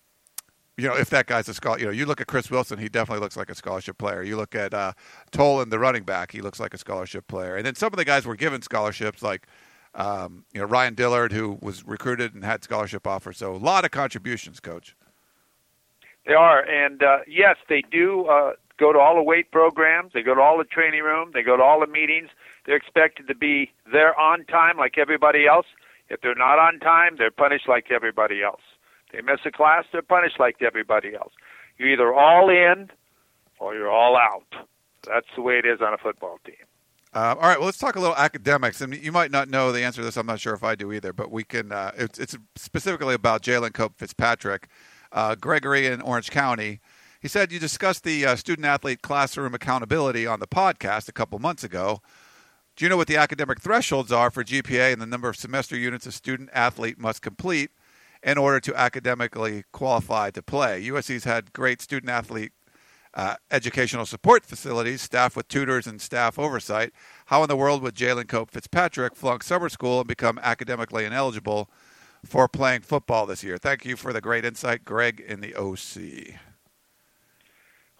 you 0.77 0.87
know, 0.87 0.95
if 0.95 1.09
that 1.09 1.27
guy's 1.27 1.47
a 1.49 1.53
scholar, 1.53 1.79
you 1.79 1.85
know, 1.85 1.91
you 1.91 2.05
look 2.05 2.21
at 2.21 2.27
Chris 2.27 2.49
Wilson, 2.49 2.79
he 2.79 2.89
definitely 2.89 3.21
looks 3.21 3.37
like 3.37 3.49
a 3.49 3.55
scholarship 3.55 3.97
player. 3.97 4.23
You 4.23 4.37
look 4.37 4.55
at 4.55 4.73
uh, 4.73 4.93
Tolan, 5.31 5.69
the 5.69 5.79
running 5.79 6.03
back, 6.03 6.31
he 6.31 6.41
looks 6.41 6.59
like 6.59 6.73
a 6.73 6.77
scholarship 6.77 7.27
player. 7.27 7.55
And 7.55 7.65
then 7.65 7.75
some 7.75 7.93
of 7.93 7.97
the 7.97 8.05
guys 8.05 8.25
were 8.25 8.35
given 8.35 8.61
scholarships, 8.61 9.21
like 9.21 9.47
um, 9.93 10.45
you 10.53 10.61
know 10.61 10.65
Ryan 10.67 10.95
Dillard, 10.95 11.33
who 11.33 11.57
was 11.61 11.85
recruited 11.85 12.33
and 12.33 12.43
had 12.43 12.63
scholarship 12.63 13.05
offers. 13.05 13.37
So 13.37 13.53
a 13.53 13.57
lot 13.57 13.85
of 13.85 13.91
contributions, 13.91 14.59
Coach. 14.59 14.95
They 16.25 16.33
are, 16.33 16.63
and 16.63 17.01
uh, 17.01 17.19
yes, 17.27 17.57
they 17.67 17.83
do 17.91 18.25
uh, 18.25 18.53
go 18.77 18.93
to 18.93 18.99
all 18.99 19.15
the 19.15 19.23
weight 19.23 19.51
programs. 19.51 20.13
They 20.13 20.21
go 20.21 20.35
to 20.35 20.41
all 20.41 20.57
the 20.57 20.63
training 20.63 21.01
room. 21.01 21.31
They 21.33 21.43
go 21.43 21.57
to 21.57 21.63
all 21.63 21.79
the 21.79 21.87
meetings. 21.87 22.29
They're 22.65 22.75
expected 22.77 23.27
to 23.27 23.35
be 23.35 23.71
there 23.91 24.17
on 24.19 24.45
time, 24.45 24.77
like 24.77 24.97
everybody 24.97 25.47
else. 25.47 25.65
If 26.09 26.21
they're 26.21 26.35
not 26.35 26.59
on 26.59 26.79
time, 26.79 27.15
they're 27.17 27.31
punished 27.31 27.67
like 27.67 27.91
everybody 27.91 28.43
else. 28.43 28.61
They 29.11 29.21
miss 29.21 29.39
a 29.45 29.51
class, 29.51 29.85
they're 29.91 30.01
punished 30.01 30.39
like 30.39 30.61
everybody 30.61 31.15
else. 31.15 31.33
You're 31.77 31.89
either 31.89 32.13
all 32.13 32.49
in 32.49 32.89
or 33.59 33.75
you're 33.75 33.91
all 33.91 34.17
out. 34.17 34.67
That's 35.07 35.27
the 35.35 35.41
way 35.41 35.55
it 35.55 35.65
is 35.65 35.81
on 35.81 35.93
a 35.93 35.97
football 35.97 36.39
team. 36.45 36.55
Uh, 37.13 37.35
all 37.37 37.49
right, 37.49 37.57
well, 37.57 37.65
let's 37.65 37.77
talk 37.77 37.97
a 37.97 37.99
little 37.99 38.15
academics. 38.15 38.79
And 38.79 38.95
you 38.95 39.11
might 39.11 39.31
not 39.31 39.49
know 39.49 39.71
the 39.71 39.83
answer 39.83 40.01
to 40.01 40.05
this. 40.05 40.15
I'm 40.15 40.25
not 40.25 40.39
sure 40.39 40.53
if 40.53 40.63
I 40.63 40.75
do 40.75 40.93
either, 40.93 41.11
but 41.11 41.29
we 41.29 41.43
can. 41.43 41.71
Uh, 41.71 41.91
it's, 41.97 42.17
it's, 42.19 42.37
specifically 42.55 43.13
about 43.13 43.41
Jalen 43.41 43.73
Cope 43.73 43.97
Fitzpatrick, 43.97 44.69
uh, 45.11 45.35
Gregory 45.35 45.87
in 45.87 46.01
Orange 46.01 46.31
County. 46.31 46.79
He 47.19 47.27
said 47.27 47.51
you 47.51 47.59
discussed 47.59 48.03
the 48.03 48.25
uh, 48.25 48.35
student 48.35 48.65
athlete 48.65 49.01
classroom 49.01 49.53
accountability 49.53 50.25
on 50.25 50.39
the 50.39 50.47
podcast 50.47 51.09
a 51.09 51.11
couple 51.11 51.37
months 51.37 51.63
ago. 51.63 52.01
Do 52.75 52.85
you 52.85 52.89
know 52.89 52.97
what 52.97 53.07
the 53.07 53.17
academic 53.17 53.59
thresholds 53.61 54.11
are 54.11 54.31
for 54.31 54.43
GPA 54.43 54.93
and 54.93 55.01
the 55.01 55.05
number 55.05 55.27
of 55.27 55.35
semester 55.35 55.77
units 55.77 56.05
a 56.05 56.11
student 56.11 56.49
athlete 56.53 56.97
must 56.97 57.21
complete 57.21 57.71
in 58.23 58.37
order 58.37 58.59
to 58.59 58.75
academically 58.75 59.63
qualify 59.71 60.29
to 60.31 60.41
play. 60.41 60.83
USC's 60.83 61.23
had 61.23 61.53
great 61.53 61.81
student 61.81 62.09
athlete 62.09 62.51
uh, 63.13 63.35
educational 63.49 64.05
support 64.05 64.45
facilities, 64.45 65.01
staff 65.01 65.35
with 65.35 65.48
tutors 65.48 65.87
and 65.87 66.01
staff 66.01 66.39
oversight. 66.39 66.93
How 67.25 67.43
in 67.43 67.50
the 67.50 67.57
world 67.57 67.81
would 67.81 67.96
Jalen 67.96 68.27
Cope 68.27 68.51
Fitzpatrick 68.51 69.15
flunk 69.15 69.43
summer 69.43 69.69
school 69.69 70.00
and 70.00 70.07
become 70.07 70.39
academically 70.41 71.05
ineligible 71.05 71.69
for 72.25 72.48
playing 72.48 72.81
football 72.81 73.25
this 73.25 73.43
year? 73.43 73.57
Thank 73.57 73.85
you 73.85 73.98
for 73.98 74.13
the 74.13 74.22
great 74.22 74.46
insight, 74.46 74.85
Greg 74.85 75.19
in 75.19 75.41
the 75.41 75.55
OC. 75.55 76.35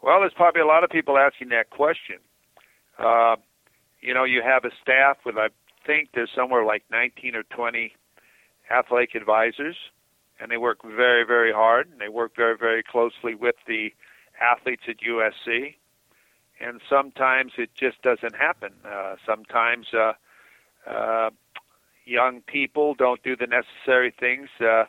Well, 0.02 0.22
there's 0.22 0.34
probably 0.34 0.62
a 0.62 0.65
lot 0.65 0.84
of 0.84 0.89
people 0.89 1.17
asking 1.17 1.50
that 1.50 1.69
question. 1.69 2.17
Uh, 2.98 3.36
you 4.02 4.13
know, 4.13 4.24
you 4.24 4.41
have 4.41 4.65
a 4.65 4.72
staff 4.82 5.17
with, 5.26 5.38
I 5.38 5.50
think 5.86 6.10
there's 6.13 6.32
somewhere 6.36 6.65
like 6.65 6.84
19 6.89 7.36
or 7.36 7.43
20 7.43 7.93
athletic 8.72 9.15
advisors 9.15 9.76
and 10.41 10.51
they 10.51 10.58
work 10.58 10.80
very, 10.84 11.23
very 11.23 11.54
hard, 11.54 11.88
and 11.91 12.01
they 12.01 12.10
work 12.10 12.36
very, 12.36 12.58
very 12.58 12.82
closely 12.82 13.36
with 13.36 13.56
the 13.67 13.93
athletes 14.41 14.84
at 14.88 14.95
USC. 14.97 15.75
And 16.60 16.82
sometimes 16.89 17.54
it 17.58 17.69
just 17.75 18.01
doesn't 18.01 18.36
happen. 18.36 18.73
Uh, 18.84 19.15
sometimes 19.25 19.88
uh, 19.93 20.13
uh, 20.89 21.30
young 22.06 22.41
people 22.41 22.95
don't 22.95 23.21
do 23.23 23.36
the 23.36 23.47
necessary 23.47 24.13
things 24.19 24.49
uh, 24.60 24.86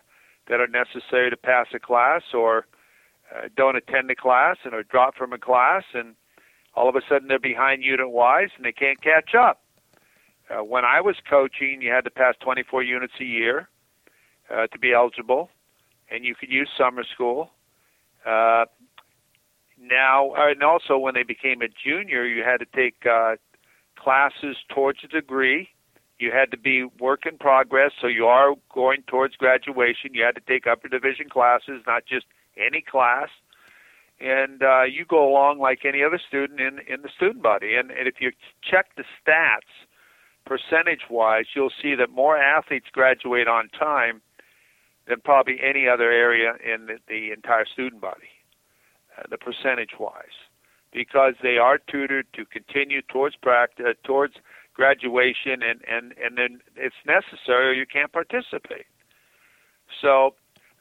that 0.48 0.60
are 0.60 0.66
necessary 0.66 1.28
to 1.30 1.36
pass 1.36 1.66
a 1.74 1.78
class, 1.78 2.22
or 2.32 2.66
uh, 3.34 3.48
don't 3.54 3.76
attend 3.76 4.10
a 4.10 4.16
class 4.16 4.56
and 4.64 4.74
are 4.74 4.82
dropped 4.82 5.18
from 5.18 5.32
a 5.34 5.38
class, 5.38 5.84
and 5.92 6.14
all 6.74 6.88
of 6.88 6.96
a 6.96 7.02
sudden 7.08 7.28
they're 7.28 7.38
behind 7.38 7.82
unit 7.82 8.10
wise 8.10 8.48
and 8.56 8.64
they 8.64 8.72
can't 8.72 9.02
catch 9.02 9.34
up. 9.34 9.62
Uh, 10.50 10.64
when 10.64 10.84
I 10.84 11.00
was 11.00 11.16
coaching, 11.28 11.80
you 11.82 11.90
had 11.90 12.04
to 12.04 12.10
pass 12.10 12.34
24 12.40 12.82
units 12.82 13.14
a 13.20 13.24
year 13.24 13.68
uh, 14.50 14.66
to 14.68 14.78
be 14.78 14.92
eligible, 14.92 15.50
and 16.10 16.24
you 16.24 16.34
could 16.34 16.50
use 16.50 16.68
summer 16.76 17.04
school. 17.04 17.50
Uh, 18.24 18.64
now, 19.80 20.32
and 20.36 20.62
also 20.62 20.96
when 20.96 21.14
they 21.14 21.24
became 21.24 21.60
a 21.62 21.68
junior, 21.68 22.24
you 22.24 22.44
had 22.44 22.58
to 22.58 22.66
take 22.74 23.04
uh, 23.06 23.36
classes 23.98 24.56
towards 24.72 25.00
a 25.04 25.08
degree. 25.08 25.68
You 26.18 26.30
had 26.30 26.50
to 26.52 26.56
be 26.56 26.84
work 27.00 27.26
in 27.26 27.36
progress, 27.36 27.90
so 28.00 28.06
you 28.06 28.26
are 28.26 28.54
going 28.72 29.02
towards 29.08 29.34
graduation. 29.34 30.14
You 30.14 30.24
had 30.24 30.36
to 30.36 30.40
take 30.46 30.66
upper 30.66 30.88
division 30.88 31.28
classes, 31.28 31.82
not 31.86 32.04
just 32.06 32.26
any 32.56 32.80
class. 32.80 33.28
And 34.20 34.62
uh, 34.62 34.84
you 34.84 35.04
go 35.04 35.28
along 35.28 35.58
like 35.58 35.80
any 35.84 36.04
other 36.04 36.20
student 36.28 36.60
in 36.60 36.78
in 36.86 37.02
the 37.02 37.08
student 37.16 37.42
body. 37.42 37.74
And, 37.74 37.90
and 37.90 38.06
if 38.06 38.20
you 38.20 38.30
check 38.62 38.94
the 38.96 39.02
stats, 39.18 39.72
percentage 40.46 41.10
wise, 41.10 41.46
you'll 41.56 41.72
see 41.82 41.96
that 41.96 42.10
more 42.10 42.36
athletes 42.36 42.86
graduate 42.92 43.48
on 43.48 43.68
time 43.68 44.22
than 45.06 45.20
probably 45.20 45.58
any 45.62 45.88
other 45.88 46.10
area 46.10 46.54
in 46.64 46.86
the, 46.86 46.98
the 47.08 47.32
entire 47.32 47.66
student 47.66 48.00
body, 48.00 48.30
uh, 49.18 49.22
the 49.30 49.38
percentage 49.38 49.98
wise, 49.98 50.38
because 50.92 51.34
they 51.42 51.58
are 51.58 51.78
tutored 51.78 52.26
to 52.34 52.44
continue 52.44 53.02
towards 53.02 53.36
practice, 53.36 53.86
uh, 53.88 53.92
towards 54.06 54.34
graduation, 54.74 55.62
and 55.62 55.80
and 55.88 56.14
and 56.22 56.38
then 56.38 56.60
it's 56.76 56.94
necessary 57.06 57.70
or 57.70 57.72
you 57.72 57.86
can't 57.86 58.12
participate. 58.12 58.86
So 60.00 60.34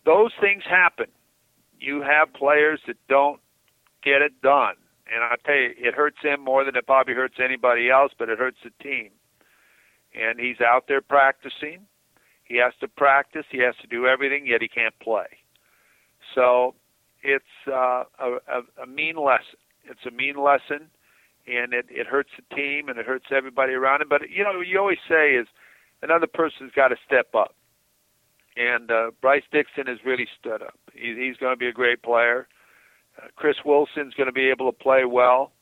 those 0.06 0.32
things 0.40 0.64
happen. 0.70 1.08
You 1.80 2.02
have 2.02 2.34
players 2.34 2.80
that 2.88 2.98
don't 3.10 3.40
get 4.04 4.22
it 4.22 4.40
done, 4.42 4.76
and 5.12 5.24
I 5.24 5.36
tell 5.46 5.56
you, 5.56 5.74
it 5.78 5.96
hurts 5.96 6.18
him 6.22 6.42
more 6.42 6.64
than 6.64 6.76
it 6.76 6.86
probably 6.86 7.16
hurts 7.16 7.36
anybody 7.44 7.90
else, 7.90 8.12
but 8.18 8.30
it 8.30 8.38
hurts 8.38 8.58
the 8.64 8.72
team. 8.84 9.10
And 10.14 10.40
he's 10.40 10.60
out 10.60 10.86
there 10.88 11.02
practicing 11.02 11.88
he 12.52 12.58
has 12.58 12.74
to 12.82 12.88
practice. 12.88 13.46
He 13.50 13.60
has 13.60 13.76
to 13.82 13.88
do 13.88 14.08
everything, 14.08 14.46
yet 14.46 14.62
he 14.62 14.68
can't 14.68 14.98
play. 15.00 15.28
So 16.36 16.76
it's 17.24 17.46
uh, 17.68 18.04
a, 18.20 18.38
a, 18.48 18.84
a 18.84 18.88
mean 18.88 19.16
lesson. 19.16 19.58
It's 19.86 20.06
a 20.06 20.12
mean 20.12 20.36
lesson, 20.36 20.90
and 21.48 21.74
it, 21.74 21.86
it 21.90 22.08
hurts 22.08 22.30
the 22.36 22.56
team 22.56 22.90
and 22.90 23.00
it 23.00 23.06
hurts 23.06 23.26
everybody 23.32 23.74
around 23.74 24.02
him. 24.02 24.10
But 24.10 24.30
you 24.30 24.44
know, 24.44 24.60
you 24.60 24.78
always 24.80 25.00
say 25.08 25.32
is 25.32 25.48
another 26.02 26.28
person's 26.28 26.74
got 26.76 26.90
to 26.90 26.98
step 27.06 27.34
up, 27.34 27.56
and 28.58 28.92
uh, 28.92 29.12
Bryce 29.22 29.44
Dixon 29.52 29.88
has 29.88 30.00
really 30.06 30.28
stood 30.40 30.62
up. 30.62 30.78
He, 30.94 31.16
he's 31.18 31.38
going 31.38 31.54
to 31.54 31.58
be 31.58 31.68
a 31.68 31.74
great 31.74 32.04
player. 32.04 32.48
Uh, 33.18 33.28
Chris 33.36 33.58
Wilson's 33.66 34.14
going 34.14 34.28
to 34.28 34.34
be 34.34 34.50
able 34.50 34.70
to 34.72 34.78
play 34.78 35.06
well, 35.06 35.54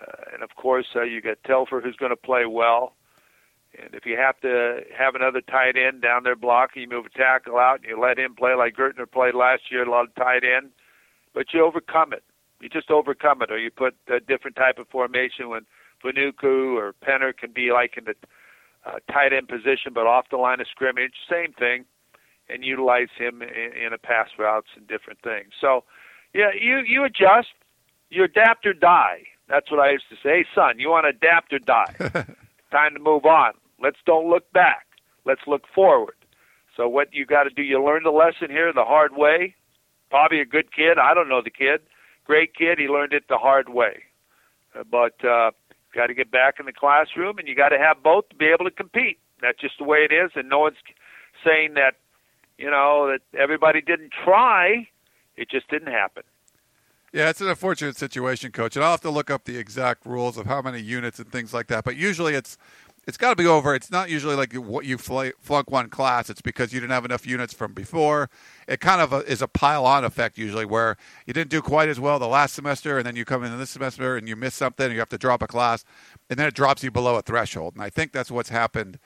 uh, 0.00 0.34
and 0.34 0.42
of 0.42 0.50
course, 0.56 0.86
uh, 0.94 1.02
you 1.02 1.22
got 1.22 1.38
Telfer 1.46 1.80
who's 1.80 1.96
going 1.96 2.12
to 2.12 2.16
play 2.16 2.44
well. 2.44 2.94
And 3.78 3.94
if 3.94 4.04
you 4.04 4.16
have 4.16 4.40
to 4.40 4.80
have 4.96 5.14
another 5.14 5.40
tight 5.40 5.76
end 5.76 6.02
down 6.02 6.24
there 6.24 6.36
blocking, 6.36 6.82
you 6.82 6.88
move 6.88 7.06
a 7.06 7.18
tackle 7.18 7.58
out 7.58 7.80
and 7.80 7.88
you 7.88 8.00
let 8.00 8.18
him 8.18 8.34
play 8.34 8.54
like 8.54 8.76
Gertner 8.76 9.10
played 9.10 9.34
last 9.34 9.62
year, 9.70 9.84
a 9.84 9.90
lot 9.90 10.08
of 10.08 10.14
tight 10.14 10.42
end. 10.44 10.70
But 11.34 11.46
you 11.54 11.64
overcome 11.64 12.12
it. 12.12 12.24
You 12.60 12.68
just 12.68 12.90
overcome 12.90 13.40
it, 13.42 13.50
or 13.50 13.58
you 13.58 13.70
put 13.70 13.94
a 14.08 14.20
different 14.20 14.56
type 14.56 14.78
of 14.78 14.88
formation 14.88 15.48
when 15.48 15.64
Vainuku 16.04 16.76
or 16.76 16.92
Pinner 16.92 17.32
can 17.32 17.52
be 17.52 17.72
like 17.72 17.96
in 17.96 18.04
the 18.04 18.14
uh, 18.84 18.98
tight 19.10 19.32
end 19.32 19.48
position, 19.48 19.92
but 19.94 20.06
off 20.06 20.26
the 20.30 20.36
line 20.36 20.60
of 20.60 20.66
scrimmage, 20.68 21.12
same 21.28 21.52
thing, 21.52 21.84
and 22.48 22.64
utilize 22.64 23.08
him 23.16 23.42
in, 23.42 23.72
in 23.86 23.92
a 23.92 23.98
pass 23.98 24.28
routes 24.38 24.68
and 24.76 24.86
different 24.88 25.20
things. 25.22 25.52
So, 25.60 25.84
yeah, 26.34 26.50
you 26.58 26.78
you 26.78 27.04
adjust, 27.04 27.48
you 28.10 28.24
adapt 28.24 28.66
or 28.66 28.72
die. 28.72 29.22
That's 29.48 29.70
what 29.70 29.80
I 29.80 29.90
used 29.90 30.08
to 30.10 30.16
say. 30.16 30.38
Hey, 30.38 30.44
son, 30.54 30.78
you 30.78 30.90
want 30.90 31.04
to 31.04 31.10
adapt 31.10 31.52
or 31.52 31.58
die? 31.58 31.94
Time 32.70 32.94
to 32.94 33.00
move 33.00 33.24
on. 33.24 33.52
Let's 33.82 33.98
don't 34.06 34.28
look 34.28 34.52
back. 34.52 34.86
Let's 35.24 35.42
look 35.46 35.62
forward. 35.74 36.14
So 36.76 36.88
what 36.88 37.12
you 37.12 37.26
got 37.26 37.44
to 37.44 37.50
do, 37.50 37.62
you 37.62 37.84
learn 37.84 38.02
the 38.04 38.10
lesson 38.10 38.48
here 38.50 38.72
the 38.72 38.84
hard 38.84 39.16
way. 39.16 39.54
Probably 40.10 40.40
a 40.40 40.44
good 40.44 40.74
kid. 40.74 40.98
I 40.98 41.14
don't 41.14 41.28
know 41.28 41.42
the 41.42 41.50
kid. 41.50 41.80
Great 42.24 42.54
kid. 42.54 42.78
He 42.78 42.86
learned 42.86 43.12
it 43.12 43.24
the 43.28 43.38
hard 43.38 43.68
way. 43.68 44.02
Uh, 44.78 44.84
but 44.90 45.24
uh, 45.24 45.50
got 45.94 46.06
to 46.06 46.14
get 46.14 46.30
back 46.30 46.54
in 46.58 46.66
the 46.66 46.72
classroom, 46.72 47.38
and 47.38 47.48
you 47.48 47.54
got 47.54 47.70
to 47.70 47.78
have 47.78 48.02
both 48.02 48.28
to 48.30 48.36
be 48.36 48.46
able 48.46 48.64
to 48.64 48.70
compete. 48.70 49.18
That's 49.42 49.58
just 49.58 49.78
the 49.78 49.84
way 49.84 49.98
it 49.98 50.12
is, 50.12 50.30
and 50.34 50.48
no 50.48 50.60
one's 50.60 50.76
saying 51.44 51.74
that 51.74 51.96
you 52.58 52.70
know 52.70 53.10
that 53.10 53.38
everybody 53.38 53.80
didn't 53.80 54.12
try. 54.24 54.88
It 55.36 55.50
just 55.50 55.68
didn't 55.68 55.92
happen. 55.92 56.22
Yeah, 57.12 57.28
it's 57.28 57.40
an 57.40 57.48
unfortunate 57.48 57.96
situation, 57.96 58.52
coach. 58.52 58.76
And 58.76 58.84
I'll 58.84 58.92
have 58.92 59.00
to 59.00 59.10
look 59.10 59.30
up 59.30 59.44
the 59.44 59.56
exact 59.56 60.06
rules 60.06 60.36
of 60.36 60.46
how 60.46 60.62
many 60.62 60.80
units 60.80 61.18
and 61.18 61.30
things 61.30 61.52
like 61.52 61.66
that. 61.66 61.82
But 61.82 61.96
usually 61.96 62.34
it's 62.34 62.56
it's 63.06 63.16
got 63.16 63.30
to 63.30 63.36
be 63.36 63.46
over. 63.46 63.74
It's 63.74 63.90
not 63.90 64.10
usually 64.10 64.36
like 64.36 64.52
what 64.54 64.84
you 64.84 64.98
flunk 64.98 65.70
one 65.70 65.88
class. 65.88 66.28
It's 66.28 66.42
because 66.42 66.72
you 66.72 66.80
didn't 66.80 66.92
have 66.92 67.04
enough 67.04 67.26
units 67.26 67.54
from 67.54 67.72
before. 67.72 68.28
It 68.68 68.80
kind 68.80 69.00
of 69.00 69.12
is 69.26 69.40
a 69.42 69.48
pile 69.48 69.86
on 69.86 70.04
effect 70.04 70.36
usually, 70.38 70.64
where 70.64 70.96
you 71.26 71.32
didn't 71.32 71.50
do 71.50 71.62
quite 71.62 71.88
as 71.88 71.98
well 71.98 72.18
the 72.18 72.28
last 72.28 72.54
semester, 72.54 72.98
and 72.98 73.06
then 73.06 73.16
you 73.16 73.24
come 73.24 73.42
in 73.42 73.56
this 73.58 73.70
semester 73.70 74.16
and 74.16 74.28
you 74.28 74.36
miss 74.36 74.54
something, 74.54 74.86
and 74.86 74.92
you 74.92 75.00
have 75.00 75.08
to 75.08 75.18
drop 75.18 75.42
a 75.42 75.46
class, 75.46 75.84
and 76.28 76.38
then 76.38 76.46
it 76.46 76.54
drops 76.54 76.84
you 76.84 76.90
below 76.90 77.16
a 77.16 77.22
threshold. 77.22 77.74
And 77.74 77.82
I 77.82 77.90
think 77.90 78.12
that's 78.12 78.30
what's 78.30 78.50
happened 78.50 78.98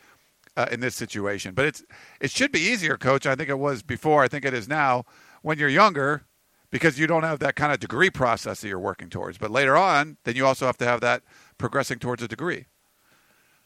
uh, 0.57 0.67
in 0.71 0.81
this 0.81 0.95
situation. 0.95 1.55
But 1.55 1.67
it's 1.67 1.85
it 2.21 2.31
should 2.31 2.53
be 2.53 2.61
easier, 2.61 2.97
coach. 2.97 3.27
I 3.27 3.37
think 3.37 3.49
it 3.49 3.59
was 3.59 3.83
before. 3.83 4.23
I 4.23 4.29
think 4.29 4.45
it 4.45 4.55
is 4.55 4.69
now. 4.69 5.05
When 5.43 5.59
you're 5.59 5.69
younger, 5.69 6.25
because 6.71 6.99
you 6.99 7.07
don't 7.07 7.23
have 7.23 7.39
that 7.41 7.55
kind 7.55 7.71
of 7.71 7.79
degree 7.79 8.11
process 8.11 8.61
that 8.61 8.69
you're 8.69 8.79
working 8.79 9.11
towards. 9.11 9.37
But 9.39 9.51
later 9.51 9.77
on, 9.77 10.17
then 10.25 10.37
you 10.37 10.47
also 10.47 10.67
have 10.67 10.79
to 10.79 10.87
have 10.87 11.01
that 11.03 11.23
progressing 11.59 11.99
towards 11.99 12.23
a 12.23 12.29
degree. 12.29 12.67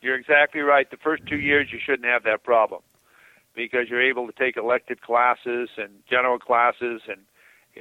You're 0.01 0.17
exactly 0.17 0.61
right. 0.61 0.91
The 0.91 0.97
first 0.97 1.25
two 1.27 1.39
years, 1.39 1.69
you 1.73 1.79
shouldn't 1.85 2.07
have 2.07 2.23
that 2.25 2.45
problem 2.45 2.83
because 3.55 3.89
you're 3.91 4.03
able 4.03 4.27
to 4.27 4.33
take 4.33 4.57
elective 4.57 5.01
classes 5.01 5.71
and 5.77 5.91
general 6.09 6.39
classes, 6.39 7.03
and 7.09 7.21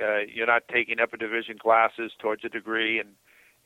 uh, 0.01 0.19
you're 0.33 0.47
not 0.47 0.63
taking 0.71 0.99
upper 0.99 1.17
division 1.17 1.57
classes 1.59 2.11
towards 2.19 2.43
a 2.43 2.49
degree, 2.49 2.99
and 2.99 3.09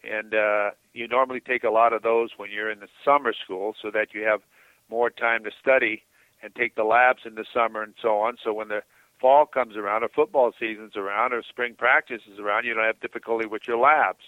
and 0.03 0.33
uh, 0.33 0.71
you 0.93 1.07
normally 1.07 1.39
take 1.39 1.63
a 1.63 1.69
lot 1.69 1.93
of 1.93 2.01
those 2.01 2.31
when 2.35 2.49
you're 2.51 2.71
in 2.71 2.79
the 2.79 2.87
summer 3.05 3.33
school, 3.33 3.75
so 3.81 3.91
that 3.91 4.07
you 4.13 4.23
have 4.23 4.41
more 4.89 5.09
time 5.09 5.43
to 5.43 5.51
study 5.61 6.03
and 6.43 6.53
take 6.55 6.75
the 6.75 6.83
labs 6.83 7.21
in 7.25 7.35
the 7.35 7.45
summer 7.53 7.83
and 7.83 7.93
so 8.01 8.19
on. 8.19 8.35
So 8.43 8.51
when 8.51 8.67
the 8.67 8.81
fall 9.19 9.45
comes 9.45 9.77
around 9.77 10.03
or 10.03 10.09
football 10.09 10.51
season's 10.59 10.97
around 10.97 11.33
or 11.33 11.43
spring 11.47 11.75
practice 11.77 12.23
is 12.31 12.39
around, 12.39 12.65
you 12.65 12.73
don't 12.73 12.83
have 12.83 12.99
difficulty 12.99 13.45
with 13.45 13.61
your 13.67 13.77
labs. 13.77 14.25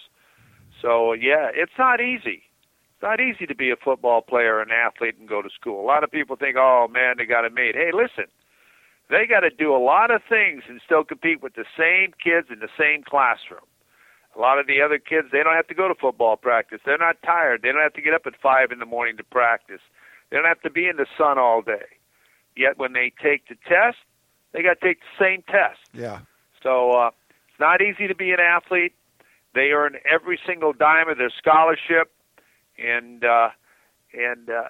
So 0.80 1.12
yeah, 1.12 1.50
it's 1.52 1.72
not 1.78 2.00
easy. 2.00 2.44
It's 3.04 3.10
not 3.10 3.20
easy 3.20 3.44
to 3.44 3.54
be 3.54 3.70
a 3.70 3.76
football 3.76 4.22
player, 4.22 4.62
an 4.62 4.70
athlete, 4.70 5.16
and 5.20 5.28
go 5.28 5.42
to 5.42 5.50
school. 5.50 5.84
A 5.84 5.84
lot 5.84 6.02
of 6.04 6.10
people 6.10 6.36
think, 6.36 6.56
oh 6.58 6.88
man, 6.90 7.16
they 7.18 7.26
got 7.26 7.44
it 7.44 7.52
made. 7.52 7.74
Hey, 7.74 7.90
listen, 7.92 8.32
they 9.10 9.26
got 9.28 9.40
to 9.40 9.50
do 9.50 9.76
a 9.76 9.84
lot 9.84 10.10
of 10.10 10.22
things 10.26 10.62
and 10.70 10.80
still 10.82 11.04
compete 11.04 11.42
with 11.42 11.52
the 11.52 11.66
same 11.76 12.14
kids 12.16 12.48
in 12.50 12.60
the 12.60 12.72
same 12.80 13.02
classroom. 13.04 13.68
A 14.34 14.40
lot 14.40 14.58
of 14.58 14.66
the 14.66 14.80
other 14.80 14.98
kids, 14.98 15.28
they 15.32 15.42
don't 15.42 15.52
have 15.52 15.66
to 15.66 15.74
go 15.74 15.86
to 15.86 15.94
football 15.94 16.38
practice. 16.38 16.80
They're 16.86 16.96
not 16.96 17.20
tired. 17.22 17.60
They 17.60 17.72
don't 17.72 17.82
have 17.82 17.92
to 17.92 18.00
get 18.00 18.14
up 18.14 18.22
at 18.24 18.40
five 18.42 18.72
in 18.72 18.78
the 18.78 18.86
morning 18.86 19.18
to 19.18 19.24
practice. 19.24 19.82
They 20.30 20.38
don't 20.38 20.48
have 20.48 20.62
to 20.62 20.70
be 20.70 20.88
in 20.88 20.96
the 20.96 21.06
sun 21.18 21.38
all 21.38 21.60
day. 21.60 22.00
Yet 22.56 22.78
when 22.78 22.94
they 22.94 23.12
take 23.22 23.48
the 23.48 23.56
test, 23.68 23.98
they 24.52 24.62
got 24.62 24.80
to 24.80 24.86
take 24.86 25.00
the 25.00 25.22
same 25.22 25.42
test. 25.42 25.80
Yeah. 25.92 26.20
So 26.62 26.92
uh, 26.92 27.10
it's 27.50 27.60
not 27.60 27.82
easy 27.82 28.08
to 28.08 28.14
be 28.14 28.30
an 28.30 28.40
athlete. 28.40 28.94
They 29.54 29.72
earn 29.72 29.96
every 30.10 30.40
single 30.46 30.72
dime 30.72 31.10
of 31.10 31.18
their 31.18 31.32
scholarship, 31.36 32.10
and 32.78 33.24
uh, 33.24 33.50
and 34.12 34.50
uh, 34.50 34.68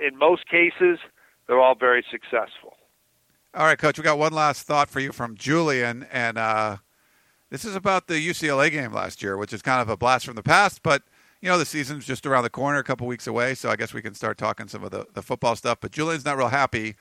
in 0.00 0.16
most 0.16 0.46
cases, 0.48 0.98
they're 1.46 1.60
all 1.60 1.74
very 1.74 2.04
successful. 2.10 2.74
All 3.54 3.66
right, 3.66 3.78
Coach. 3.78 3.98
We 3.98 4.04
got 4.04 4.18
one 4.18 4.32
last 4.32 4.66
thought 4.66 4.88
for 4.88 5.00
you 5.00 5.12
from 5.12 5.36
Julian, 5.36 6.06
and 6.12 6.38
uh, 6.38 6.76
this 7.50 7.64
is 7.64 7.74
about 7.74 8.06
the 8.06 8.14
UCLA 8.14 8.70
game 8.70 8.92
last 8.92 9.22
year, 9.22 9.36
which 9.36 9.52
is 9.52 9.60
kind 9.60 9.82
of 9.82 9.88
a 9.88 9.96
blast 9.96 10.26
from 10.26 10.36
the 10.36 10.42
past, 10.42 10.82
but 10.82 11.02
you 11.40 11.48
know 11.48 11.58
the 11.58 11.64
season's 11.64 12.06
just 12.06 12.26
around 12.26 12.44
the 12.44 12.50
corner, 12.50 12.78
a 12.78 12.84
couple 12.84 13.06
weeks 13.06 13.26
away, 13.26 13.54
so 13.54 13.70
I 13.70 13.76
guess 13.76 13.92
we 13.92 14.02
can 14.02 14.14
start 14.14 14.38
talking 14.38 14.68
some 14.68 14.84
of 14.84 14.90
the, 14.90 15.06
the 15.14 15.22
football 15.22 15.56
stuff. 15.56 15.78
But 15.80 15.90
Julian's 15.90 16.24
not 16.24 16.36
real 16.36 16.48
happy 16.48 16.94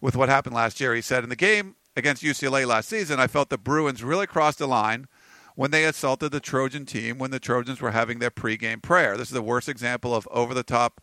with 0.00 0.16
what 0.16 0.28
happened 0.28 0.54
last 0.54 0.80
year. 0.80 0.94
He 0.94 1.00
said, 1.00 1.22
In 1.22 1.30
the 1.30 1.36
game 1.36 1.76
against 1.96 2.22
UCLA 2.22 2.66
last 2.66 2.88
season, 2.88 3.20
I 3.20 3.26
felt 3.26 3.50
the 3.50 3.58
Bruins 3.58 4.02
really 4.02 4.26
crossed 4.26 4.58
the 4.58 4.66
line 4.66 5.06
when 5.54 5.70
they 5.70 5.84
assaulted 5.84 6.32
the 6.32 6.40
Trojan 6.40 6.84
team 6.84 7.18
when 7.18 7.30
the 7.30 7.38
Trojans 7.38 7.80
were 7.80 7.92
having 7.92 8.18
their 8.18 8.30
pregame 8.30 8.82
prayer. 8.82 9.16
This 9.16 9.28
is 9.28 9.34
the 9.34 9.42
worst 9.42 9.68
example 9.68 10.14
of 10.14 10.28
over 10.30 10.52
the 10.52 10.62
top 10.62 11.00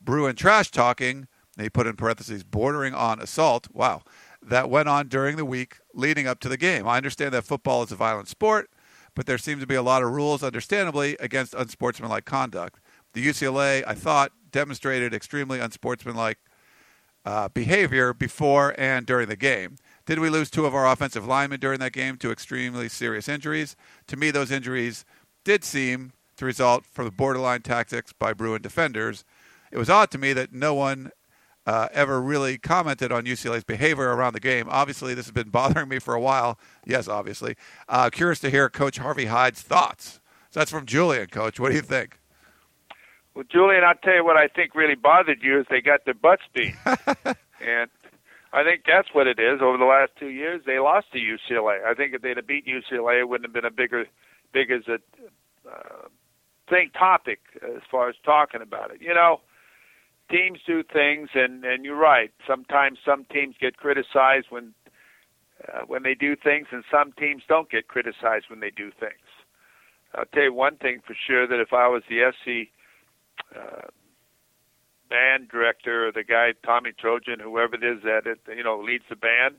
Bruin 0.00 0.36
trash 0.36 0.70
talking. 0.70 1.28
They 1.56 1.68
put 1.68 1.86
in 1.86 1.96
parentheses, 1.96 2.42
bordering 2.42 2.94
on 2.94 3.20
assault. 3.20 3.68
Wow. 3.72 4.02
That 4.42 4.70
went 4.70 4.88
on 4.88 5.08
during 5.08 5.36
the 5.36 5.44
week 5.44 5.78
leading 5.92 6.26
up 6.26 6.40
to 6.40 6.48
the 6.48 6.56
game. 6.56 6.88
I 6.88 6.96
understand 6.96 7.34
that 7.34 7.44
football 7.44 7.82
is 7.82 7.92
a 7.92 7.96
violent 7.96 8.28
sport, 8.28 8.70
but 9.14 9.26
there 9.26 9.36
seem 9.36 9.60
to 9.60 9.66
be 9.66 9.74
a 9.74 9.82
lot 9.82 10.02
of 10.02 10.10
rules, 10.10 10.42
understandably, 10.42 11.16
against 11.20 11.52
unsportsmanlike 11.52 12.24
conduct. 12.24 12.80
The 13.12 13.26
UCLA, 13.26 13.84
I 13.86 13.94
thought, 13.94 14.32
demonstrated 14.50 15.12
extremely 15.12 15.60
unsportsmanlike 15.60 16.38
uh, 17.26 17.48
behavior 17.50 18.14
before 18.14 18.74
and 18.78 19.04
during 19.04 19.28
the 19.28 19.36
game. 19.36 19.76
Did 20.06 20.18
we 20.18 20.30
lose 20.30 20.50
two 20.50 20.66
of 20.66 20.74
our 20.74 20.90
offensive 20.90 21.26
linemen 21.26 21.60
during 21.60 21.78
that 21.80 21.92
game 21.92 22.16
to 22.18 22.30
extremely 22.32 22.88
serious 22.88 23.28
injuries? 23.28 23.76
To 24.08 24.16
me, 24.16 24.30
those 24.30 24.50
injuries 24.50 25.04
did 25.44 25.64
seem 25.64 26.12
to 26.36 26.44
result 26.44 26.84
from 26.86 27.04
the 27.04 27.10
borderline 27.10 27.62
tactics 27.62 28.12
by 28.12 28.32
Bruin 28.32 28.62
defenders. 28.62 29.24
It 29.70 29.78
was 29.78 29.90
odd 29.90 30.10
to 30.12 30.18
me 30.18 30.32
that 30.32 30.52
no 30.52 30.74
one 30.74 31.12
uh, 31.66 31.88
ever 31.92 32.20
really 32.20 32.58
commented 32.58 33.12
on 33.12 33.24
UCLA's 33.24 33.64
behavior 33.64 34.14
around 34.14 34.32
the 34.32 34.40
game. 34.40 34.66
Obviously, 34.68 35.14
this 35.14 35.26
has 35.26 35.32
been 35.32 35.48
bothering 35.50 35.88
me 35.88 35.98
for 35.98 36.14
a 36.14 36.20
while. 36.20 36.58
Yes, 36.84 37.08
obviously. 37.08 37.56
Uh, 37.88 38.10
curious 38.10 38.40
to 38.40 38.50
hear 38.50 38.68
Coach 38.68 38.98
Harvey 38.98 39.26
Hyde's 39.26 39.62
thoughts. 39.62 40.20
So 40.50 40.60
that's 40.60 40.70
from 40.70 40.86
Julian, 40.86 41.28
Coach. 41.28 41.60
What 41.60 41.68
do 41.68 41.76
you 41.76 41.82
think? 41.82 42.18
Well, 43.34 43.44
Julian, 43.48 43.84
I'll 43.84 43.94
tell 43.94 44.14
you 44.14 44.24
what 44.24 44.36
I 44.36 44.48
think 44.48 44.74
really 44.74 44.96
bothered 44.96 45.42
you 45.42 45.60
is 45.60 45.66
they 45.70 45.80
got 45.80 46.04
their 46.04 46.14
butts 46.14 46.42
beat, 46.52 46.74
and 46.84 47.88
I 48.52 48.64
think 48.64 48.82
that's 48.86 49.08
what 49.12 49.26
it 49.26 49.38
is. 49.38 49.60
Over 49.62 49.78
the 49.78 49.84
last 49.84 50.12
two 50.18 50.28
years, 50.28 50.62
they 50.66 50.78
lost 50.78 51.06
to 51.12 51.18
UCLA. 51.18 51.84
I 51.84 51.94
think 51.94 52.14
if 52.14 52.22
they'd 52.22 52.36
have 52.36 52.46
beat 52.46 52.66
UCLA, 52.66 53.20
it 53.20 53.28
wouldn't 53.28 53.46
have 53.46 53.54
been 53.54 53.64
a 53.64 53.70
bigger, 53.70 54.06
big 54.52 54.70
as 54.70 54.82
a 54.88 54.98
uh, 55.68 56.08
thing 56.68 56.90
topic 56.98 57.40
as 57.62 57.82
far 57.90 58.08
as 58.08 58.16
talking 58.24 58.60
about 58.60 58.90
it. 58.90 59.00
You 59.00 59.14
know, 59.14 59.40
teams 60.30 60.58
do 60.66 60.82
things, 60.82 61.28
and 61.34 61.64
and 61.64 61.84
you're 61.84 61.96
right. 61.96 62.32
Sometimes 62.46 62.98
some 63.04 63.24
teams 63.32 63.54
get 63.60 63.76
criticized 63.76 64.46
when 64.50 64.74
uh, 65.68 65.82
when 65.86 66.02
they 66.02 66.14
do 66.14 66.34
things, 66.34 66.68
and 66.72 66.82
some 66.90 67.12
teams 67.12 67.42
don't 67.48 67.70
get 67.70 67.88
criticized 67.88 68.46
when 68.48 68.60
they 68.60 68.70
do 68.70 68.90
things. 68.98 69.26
I'll 70.14 70.24
tell 70.34 70.44
you 70.44 70.54
one 70.54 70.76
thing 70.76 71.00
for 71.06 71.14
sure: 71.26 71.46
that 71.46 71.60
if 71.60 71.72
I 71.72 71.86
was 71.86 72.02
the 72.08 72.32
SC 72.32 72.70
uh, 73.56 73.88
band 75.10 75.48
director 75.48 76.08
or 76.08 76.12
the 76.12 76.24
guy 76.24 76.54
Tommy 76.64 76.92
Trojan, 76.92 77.40
whoever 77.40 77.74
it 77.74 77.84
is 77.84 78.02
that 78.04 78.26
it 78.26 78.38
you 78.56 78.64
know 78.64 78.80
leads 78.80 79.04
the 79.10 79.16
band. 79.16 79.56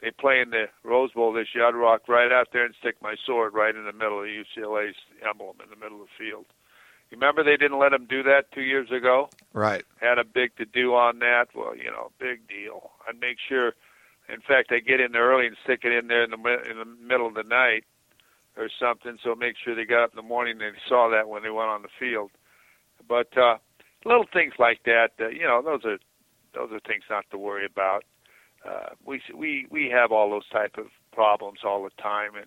They 0.00 0.10
play 0.10 0.40
in 0.40 0.50
the 0.50 0.66
Rose 0.84 1.12
Bowl 1.12 1.32
this 1.32 1.48
year. 1.54 1.66
I'd 1.66 1.74
rock 1.74 2.08
right 2.08 2.30
out 2.32 2.48
there 2.52 2.64
and 2.64 2.74
stick 2.78 2.96
my 3.00 3.14
sword 3.24 3.54
right 3.54 3.74
in 3.74 3.84
the 3.84 3.92
middle 3.92 4.20
of 4.20 4.26
UCLA's 4.26 4.96
emblem 5.26 5.56
in 5.62 5.70
the 5.70 5.76
middle 5.76 6.02
of 6.02 6.08
the 6.08 6.24
field. 6.24 6.46
Remember 7.12 7.44
they 7.44 7.56
didn't 7.56 7.78
let 7.78 7.90
them 7.90 8.06
do 8.08 8.22
that 8.22 8.50
two 8.52 8.62
years 8.62 8.90
ago? 8.90 9.28
Right. 9.52 9.84
Had 10.00 10.18
a 10.18 10.24
big 10.24 10.56
to 10.56 10.64
do 10.64 10.94
on 10.94 11.18
that. 11.20 11.48
Well, 11.54 11.76
you 11.76 11.90
know, 11.90 12.10
big 12.18 12.48
deal. 12.48 12.90
I'd 13.08 13.20
make 13.20 13.36
sure. 13.48 13.74
In 14.28 14.40
fact, 14.40 14.72
I 14.72 14.78
get 14.78 15.00
in 15.00 15.12
there 15.12 15.28
early 15.28 15.46
and 15.46 15.56
stick 15.62 15.80
it 15.84 15.92
in 15.92 16.08
there 16.08 16.24
in 16.24 16.30
the 16.30 16.36
in 16.70 16.78
the 16.78 16.84
middle 16.84 17.26
of 17.26 17.34
the 17.34 17.42
night 17.42 17.84
or 18.56 18.68
something. 18.80 19.18
So 19.22 19.34
make 19.34 19.56
sure 19.62 19.74
they 19.74 19.84
got 19.84 20.04
up 20.04 20.10
in 20.12 20.16
the 20.16 20.22
morning 20.22 20.60
and 20.60 20.74
they 20.74 20.78
saw 20.88 21.10
that 21.10 21.28
when 21.28 21.42
they 21.42 21.50
went 21.50 21.68
on 21.68 21.82
the 21.82 21.88
field. 21.98 22.30
But 23.06 23.36
uh, 23.36 23.58
little 24.04 24.26
things 24.32 24.54
like 24.58 24.82
that, 24.84 25.10
uh, 25.20 25.28
you 25.28 25.42
know, 25.42 25.62
those 25.62 25.84
are 25.84 25.98
those 26.54 26.70
are 26.72 26.80
things 26.80 27.04
not 27.08 27.24
to 27.30 27.38
worry 27.38 27.66
about. 27.66 28.04
Uh, 28.66 28.94
we 29.04 29.20
we 29.34 29.66
we 29.70 29.90
have 29.92 30.12
all 30.12 30.30
those 30.30 30.48
type 30.50 30.76
of 30.78 30.86
problems 31.12 31.60
all 31.64 31.82
the 31.82 32.02
time, 32.02 32.34
and 32.36 32.46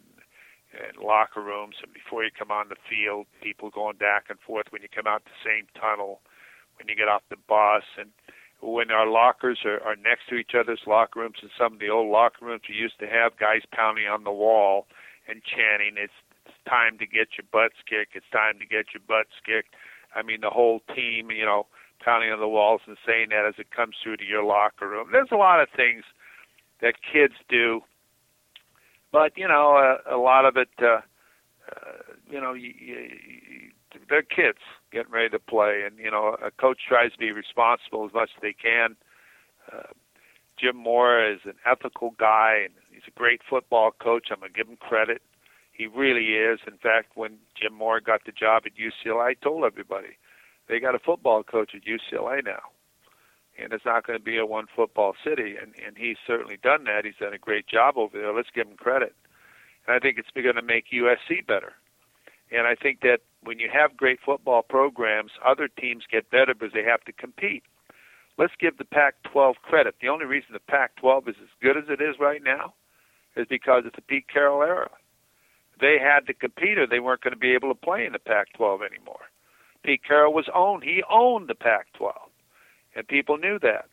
and 0.75 0.97
locker 1.03 1.41
rooms, 1.41 1.75
and 1.81 1.93
before 1.93 2.23
you 2.23 2.29
come 2.37 2.51
on 2.51 2.67
the 2.69 2.75
field, 2.89 3.27
people 3.41 3.69
going 3.69 3.97
back 3.97 4.25
and 4.29 4.39
forth 4.39 4.67
when 4.71 4.81
you 4.81 4.89
come 4.93 5.07
out 5.07 5.23
the 5.23 5.39
same 5.43 5.67
tunnel, 5.79 6.19
when 6.77 6.87
you 6.87 6.95
get 6.95 7.07
off 7.07 7.23
the 7.29 7.39
bus, 7.47 7.83
and 7.97 8.11
when 8.61 8.91
our 8.91 9.07
lockers 9.07 9.59
are, 9.63 9.79
are 9.83 9.95
next 9.95 10.27
to 10.29 10.35
each 10.35 10.51
other's 10.57 10.81
locker 10.87 11.19
rooms, 11.19 11.37
and 11.41 11.51
some 11.57 11.73
of 11.73 11.79
the 11.79 11.89
old 11.89 12.11
locker 12.11 12.45
rooms 12.45 12.63
we 12.67 12.75
used 12.75 12.99
to 12.99 13.07
have 13.07 13.37
guys 13.39 13.61
pounding 13.71 14.07
on 14.07 14.23
the 14.23 14.31
wall 14.31 14.87
and 15.27 15.41
chanting, 15.43 15.95
"It's, 15.97 16.19
it's 16.45 16.55
time 16.67 16.97
to 16.99 17.05
get 17.05 17.37
your 17.37 17.47
butts 17.51 17.79
kicked. 17.87 18.15
It's 18.15 18.29
time 18.31 18.59
to 18.59 18.65
get 18.65 18.93
your 18.93 19.03
butts 19.07 19.35
kicked." 19.45 19.75
I 20.15 20.23
mean, 20.23 20.41
the 20.41 20.49
whole 20.49 20.81
team, 20.95 21.31
you 21.31 21.45
know, 21.45 21.67
pounding 22.03 22.31
on 22.31 22.39
the 22.39 22.47
walls 22.47 22.81
and 22.87 22.97
saying 23.05 23.29
that 23.29 23.45
as 23.47 23.55
it 23.57 23.71
comes 23.71 23.95
through 24.01 24.17
to 24.17 24.25
your 24.25 24.43
locker 24.43 24.87
room. 24.87 25.09
There's 25.11 25.29
a 25.31 25.37
lot 25.37 25.61
of 25.61 25.67
things 25.75 26.03
that 26.81 26.95
kids 27.01 27.33
do, 27.49 27.81
but 29.11 29.37
you 29.37 29.47
know, 29.47 29.77
a, 30.07 30.15
a 30.15 30.17
lot 30.17 30.45
of 30.45 30.57
it, 30.57 30.69
uh, 30.81 31.01
uh, 31.71 31.97
you 32.29 32.39
know, 32.39 32.53
you, 32.53 32.73
you, 32.77 33.09
they're 34.09 34.21
kids 34.21 34.59
getting 34.91 35.11
ready 35.11 35.29
to 35.29 35.39
play, 35.39 35.83
and 35.85 35.97
you 35.97 36.11
know, 36.11 36.37
a 36.43 36.51
coach 36.51 36.79
tries 36.87 37.11
to 37.13 37.17
be 37.17 37.31
responsible 37.31 38.05
as 38.05 38.13
much 38.13 38.29
as 38.35 38.41
they 38.41 38.53
can. 38.53 38.95
Uh, 39.71 39.93
Jim 40.59 40.77
Mora 40.77 41.33
is 41.33 41.41
an 41.45 41.55
ethical 41.65 42.15
guy 42.17 42.61
and 42.63 42.73
he's 42.91 43.03
a 43.07 43.19
great 43.19 43.41
football 43.49 43.91
coach. 43.91 44.27
I'm 44.31 44.39
gonna 44.39 44.51
give 44.51 44.67
him 44.67 44.77
credit. 44.77 45.21
He 45.75 45.87
really 45.87 46.35
is. 46.35 46.59
In 46.65 46.77
fact, 46.77 47.11
when 47.15 47.37
Jim 47.59 47.73
Mora 47.73 48.01
got 48.01 48.21
the 48.25 48.31
job 48.31 48.63
at 48.65 48.71
UCLA, 48.75 49.25
I 49.25 49.33
told 49.33 49.65
everybody 49.65 50.17
they 50.69 50.79
got 50.79 50.95
a 50.95 50.99
football 50.99 51.43
coach 51.43 51.71
at 51.75 51.81
UCLA 51.83 52.43
now, 52.43 52.61
and 53.57 53.73
it's 53.73 53.85
not 53.85 54.07
going 54.07 54.17
to 54.17 54.23
be 54.23 54.37
a 54.37 54.45
one 54.45 54.67
football 54.73 55.15
city. 55.23 55.55
And 55.61 55.73
and 55.85 55.97
he's 55.97 56.17
certainly 56.25 56.57
done 56.61 56.85
that. 56.85 57.03
He's 57.03 57.17
done 57.19 57.33
a 57.33 57.37
great 57.37 57.67
job 57.67 57.97
over 57.97 58.17
there. 58.17 58.33
Let's 58.33 58.49
give 58.55 58.67
him 58.67 58.77
credit. 58.77 59.13
And 59.85 59.95
I 59.95 59.99
think 59.99 60.17
it's 60.17 60.29
going 60.33 60.55
to 60.55 60.61
make 60.61 60.85
USC 60.93 61.45
better. 61.45 61.73
And 62.51 62.67
I 62.67 62.75
think 62.75 63.01
that 63.01 63.19
when 63.43 63.59
you 63.59 63.69
have 63.71 63.97
great 63.97 64.19
football 64.25 64.61
programs, 64.61 65.31
other 65.43 65.67
teams 65.67 66.03
get 66.09 66.29
better 66.29 66.53
because 66.53 66.73
they 66.73 66.83
have 66.83 67.03
to 67.03 67.11
compete. 67.11 67.63
Let's 68.37 68.53
give 68.59 68.77
the 68.77 68.85
Pac 68.85 69.15
12 69.31 69.57
credit. 69.61 69.95
The 70.01 70.09
only 70.09 70.25
reason 70.25 70.49
the 70.53 70.59
Pac 70.59 70.95
12 70.97 71.29
is 71.29 71.35
as 71.41 71.49
good 71.61 71.77
as 71.77 71.85
it 71.89 72.01
is 72.01 72.15
right 72.19 72.43
now 72.43 72.73
is 73.35 73.47
because 73.49 73.83
it's 73.85 73.95
the 73.95 74.01
Pete 74.01 74.27
Carroll 74.31 74.61
era. 74.61 74.89
They 75.79 75.97
had 76.01 76.27
to 76.27 76.33
compete 76.33 76.77
or 76.77 76.87
they 76.87 76.99
weren't 76.99 77.21
going 77.21 77.33
to 77.33 77.39
be 77.39 77.53
able 77.53 77.69
to 77.69 77.79
play 77.79 78.05
in 78.05 78.13
the 78.13 78.19
Pac 78.19 78.53
12 78.53 78.81
anymore. 78.81 79.25
Pete 79.83 80.01
Carroll 80.07 80.33
was 80.33 80.49
owned. 80.53 80.83
He 80.83 81.03
owned 81.09 81.47
the 81.47 81.55
Pac 81.55 81.87
12. 81.93 82.15
And 82.95 83.07
people 83.07 83.37
knew 83.37 83.59
that. 83.59 83.85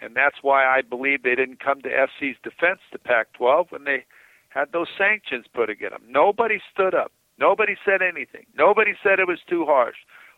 And 0.00 0.14
that's 0.14 0.36
why 0.42 0.64
I 0.64 0.82
believe 0.82 1.22
they 1.22 1.34
didn't 1.34 1.60
come 1.60 1.80
to 1.82 1.88
SC's 1.88 2.36
defense, 2.42 2.80
the 2.92 2.98
Pac 2.98 3.32
12, 3.34 3.68
when 3.70 3.84
they 3.84 4.04
had 4.48 4.72
those 4.72 4.88
sanctions 4.96 5.46
put 5.52 5.70
against 5.70 5.92
them. 5.98 6.04
Nobody 6.08 6.60
stood 6.72 6.94
up. 6.94 7.12
Nobody 7.38 7.76
said 7.84 8.02
anything. 8.02 8.46
Nobody 8.56 8.92
said 9.02 9.18
it 9.18 9.28
was 9.28 9.40
too 9.48 9.64
harsh. 9.66 9.96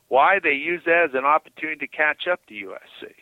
Why? 0.08 0.38
They 0.42 0.54
used 0.54 0.86
that 0.86 1.10
as 1.10 1.14
an 1.14 1.24
opportunity 1.24 1.86
to 1.86 1.96
catch 1.96 2.26
up 2.30 2.40
to 2.46 2.54
USC. 2.54 3.12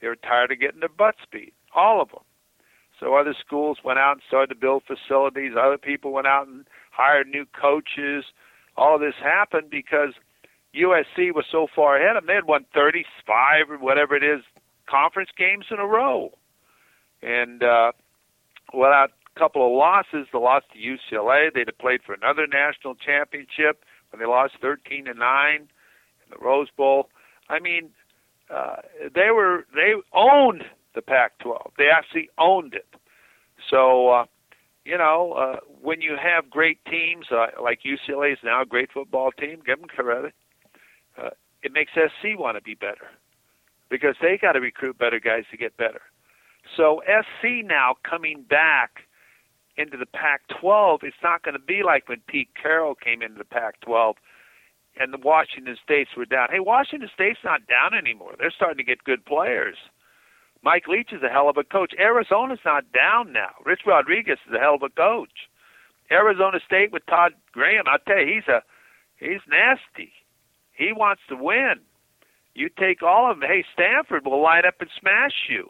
They 0.00 0.08
were 0.08 0.16
tired 0.16 0.52
of 0.52 0.60
getting 0.60 0.80
their 0.80 0.88
butts 0.88 1.24
beat, 1.30 1.54
all 1.74 2.02
of 2.02 2.10
them. 2.10 2.24
So 3.00 3.14
other 3.16 3.34
schools 3.38 3.78
went 3.84 3.98
out 3.98 4.12
and 4.12 4.22
started 4.26 4.54
to 4.54 4.60
build 4.60 4.82
facilities. 4.84 5.52
Other 5.58 5.78
people 5.78 6.12
went 6.12 6.26
out 6.26 6.46
and 6.46 6.66
hired 6.94 7.28
new 7.28 7.46
coaches. 7.58 8.24
All 8.76 8.98
this 8.98 9.14
happened 9.22 9.70
because 9.70 10.14
USC 10.74 11.32
was 11.34 11.44
so 11.50 11.66
far 11.74 11.96
ahead 11.96 12.16
of 12.16 12.22
them. 12.22 12.26
They 12.28 12.34
had 12.34 12.46
won 12.46 12.66
35 12.74 13.70
or 13.70 13.78
whatever 13.78 14.16
it 14.16 14.24
is 14.24 14.42
conference 14.88 15.30
games 15.36 15.66
in 15.70 15.78
a 15.78 15.86
row. 15.86 16.32
And 17.22 17.62
uh, 17.62 17.92
without 18.72 19.10
a 19.34 19.38
couple 19.38 19.66
of 19.66 19.72
losses. 19.76 20.28
The 20.32 20.38
loss 20.38 20.62
to 20.72 20.78
UCLA. 20.78 21.52
They'd 21.52 21.68
have 21.68 21.78
played 21.78 22.02
for 22.04 22.14
another 22.14 22.46
national 22.46 22.94
championship 22.94 23.84
when 24.10 24.20
they 24.20 24.26
lost 24.26 24.54
13 24.60 25.06
to 25.06 25.14
nine 25.14 25.62
in 26.22 26.30
the 26.30 26.38
Rose 26.38 26.68
Bowl. 26.76 27.08
I 27.48 27.60
mean, 27.60 27.90
uh, 28.50 28.76
they 29.14 29.30
were 29.34 29.66
they 29.74 29.94
owned 30.12 30.64
the 30.94 31.02
Pac-12. 31.02 31.72
They 31.76 31.88
actually 31.88 32.30
owned 32.38 32.74
it. 32.74 32.86
So, 33.70 34.08
uh, 34.08 34.24
you 34.84 34.98
know, 34.98 35.32
uh, 35.32 35.60
when 35.82 36.00
you 36.00 36.16
have 36.20 36.50
great 36.50 36.78
teams 36.84 37.26
uh, 37.30 37.46
like 37.62 37.80
UCLA 37.84 38.32
is 38.32 38.38
now 38.44 38.62
a 38.62 38.66
great 38.66 38.90
football 38.92 39.30
team, 39.32 39.62
give 39.64 39.80
them 39.80 39.88
credit. 39.88 40.34
Uh, 41.16 41.30
it 41.62 41.72
makes 41.72 41.92
SC 41.92 42.38
want 42.38 42.56
to 42.56 42.62
be 42.62 42.74
better 42.74 43.08
because 43.88 44.16
they 44.20 44.38
got 44.40 44.52
to 44.52 44.60
recruit 44.60 44.98
better 44.98 45.20
guys 45.20 45.44
to 45.50 45.56
get 45.56 45.76
better. 45.76 46.02
So 46.76 47.02
SC 47.06 47.64
now 47.64 47.94
coming 48.08 48.42
back 48.42 49.00
into 49.76 49.96
the 49.96 50.06
Pac-12, 50.06 51.02
it's 51.02 51.16
not 51.22 51.42
going 51.42 51.54
to 51.54 51.60
be 51.60 51.82
like 51.84 52.08
when 52.08 52.20
Pete 52.26 52.50
Carroll 52.60 52.94
came 52.94 53.22
into 53.22 53.38
the 53.38 53.44
Pac-12 53.44 54.14
and 54.98 55.12
the 55.12 55.18
Washington 55.18 55.76
States 55.82 56.10
were 56.16 56.24
down. 56.24 56.48
Hey, 56.50 56.60
Washington 56.60 57.10
State's 57.12 57.40
not 57.44 57.66
down 57.66 57.94
anymore. 57.94 58.34
They're 58.38 58.52
starting 58.54 58.78
to 58.78 58.84
get 58.84 59.02
good 59.04 59.24
players. 59.24 59.76
Mike 60.64 60.88
Leach 60.88 61.12
is 61.12 61.22
a 61.22 61.28
hell 61.28 61.50
of 61.50 61.58
a 61.58 61.62
coach. 61.62 61.92
Arizona's 61.98 62.58
not 62.64 62.90
down 62.90 63.32
now. 63.32 63.50
Rich 63.66 63.82
Rodriguez 63.86 64.38
is 64.48 64.54
a 64.54 64.58
hell 64.58 64.76
of 64.76 64.82
a 64.82 64.88
coach. 64.88 65.50
Arizona 66.10 66.58
State 66.64 66.90
with 66.90 67.04
Todd 67.06 67.32
Graham, 67.52 67.84
I'll 67.86 67.98
tell 67.98 68.18
you, 68.18 68.34
he's 68.34 68.48
a 68.48 68.62
he's 69.16 69.40
nasty. 69.48 70.12
He 70.72 70.92
wants 70.92 71.22
to 71.28 71.36
win. 71.36 71.80
You 72.54 72.70
take 72.70 73.02
all 73.02 73.30
of 73.30 73.40
them. 73.40 73.48
Hey, 73.48 73.64
Stanford 73.74 74.24
will 74.24 74.42
line 74.42 74.64
up 74.66 74.80
and 74.80 74.88
smash 74.98 75.48
you. 75.50 75.68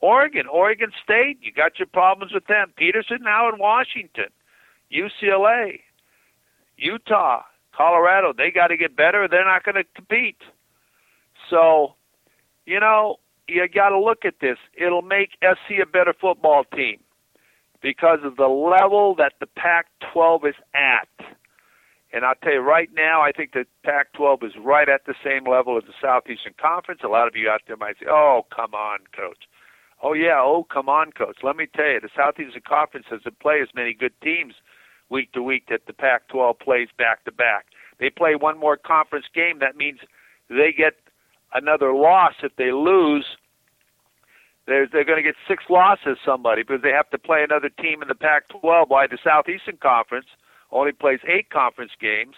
Oregon, 0.00 0.46
Oregon 0.46 0.90
State, 1.02 1.38
you 1.42 1.52
got 1.52 1.78
your 1.78 1.86
problems 1.86 2.32
with 2.32 2.46
them. 2.46 2.72
Petersen 2.76 3.18
now 3.22 3.50
in 3.52 3.58
Washington, 3.58 4.30
UCLA, 4.90 5.80
Utah, 6.78 7.42
Colorado, 7.76 8.32
they 8.32 8.50
got 8.50 8.68
to 8.68 8.76
get 8.76 8.96
better. 8.96 9.28
They're 9.28 9.44
not 9.44 9.64
going 9.64 9.74
to 9.74 9.84
compete. 9.94 10.40
So, 11.50 11.94
you 12.64 12.80
know, 12.80 13.18
you 13.50 13.68
got 13.68 13.90
to 13.90 13.98
look 13.98 14.24
at 14.24 14.34
this. 14.40 14.58
It'll 14.74 15.02
make 15.02 15.30
SC 15.42 15.80
a 15.82 15.86
better 15.86 16.14
football 16.18 16.64
team 16.64 16.98
because 17.82 18.20
of 18.24 18.36
the 18.36 18.46
level 18.46 19.14
that 19.16 19.34
the 19.40 19.46
Pac 19.46 19.86
12 20.12 20.46
is 20.46 20.54
at. 20.74 21.08
And 22.12 22.24
I'll 22.24 22.34
tell 22.42 22.54
you 22.54 22.60
right 22.60 22.90
now, 22.94 23.22
I 23.22 23.30
think 23.32 23.52
the 23.52 23.64
Pac 23.84 24.12
12 24.14 24.42
is 24.42 24.52
right 24.62 24.88
at 24.88 25.06
the 25.06 25.14
same 25.24 25.46
level 25.46 25.76
as 25.76 25.84
the 25.84 25.94
Southeastern 26.00 26.54
Conference. 26.60 27.00
A 27.04 27.08
lot 27.08 27.28
of 27.28 27.36
you 27.36 27.48
out 27.48 27.62
there 27.66 27.76
might 27.76 27.98
say, 28.00 28.06
oh, 28.10 28.46
come 28.54 28.74
on, 28.74 29.00
coach. 29.14 29.44
Oh 30.02 30.14
yeah, 30.14 30.40
oh 30.40 30.66
come 30.72 30.88
on, 30.88 31.12
coach. 31.12 31.38
Let 31.42 31.56
me 31.56 31.66
tell 31.74 31.86
you, 31.86 32.00
the 32.00 32.08
Southeastern 32.16 32.62
Conference 32.66 33.06
doesn't 33.10 33.38
play 33.38 33.60
as 33.62 33.68
many 33.74 33.92
good 33.92 34.14
teams 34.22 34.54
week 35.10 35.32
to 35.32 35.42
week 35.42 35.64
that 35.68 35.82
the 35.86 35.92
Pac-12 35.92 36.58
plays 36.58 36.88
back 36.96 37.24
to 37.24 37.32
back. 37.32 37.66
They 37.98 38.10
play 38.10 38.34
one 38.34 38.58
more 38.58 38.76
conference 38.76 39.26
game. 39.34 39.58
That 39.58 39.76
means 39.76 39.98
they 40.48 40.72
get 40.76 40.94
another 41.54 41.92
loss 41.92 42.34
if 42.42 42.54
they 42.56 42.72
lose. 42.72 43.26
They're 44.66 44.86
they're 44.86 45.04
going 45.04 45.18
to 45.18 45.22
get 45.22 45.36
six 45.48 45.64
losses 45.68 46.18
somebody 46.24 46.62
because 46.62 46.82
they 46.82 46.90
have 46.90 47.10
to 47.10 47.18
play 47.18 47.42
another 47.42 47.68
team 47.68 48.02
in 48.02 48.08
the 48.08 48.14
Pac-12. 48.14 48.88
Why 48.88 49.06
the 49.06 49.18
Southeastern 49.22 49.78
Conference 49.78 50.26
only 50.72 50.92
plays 50.92 51.20
eight 51.26 51.50
conference 51.50 51.92
games, 52.00 52.36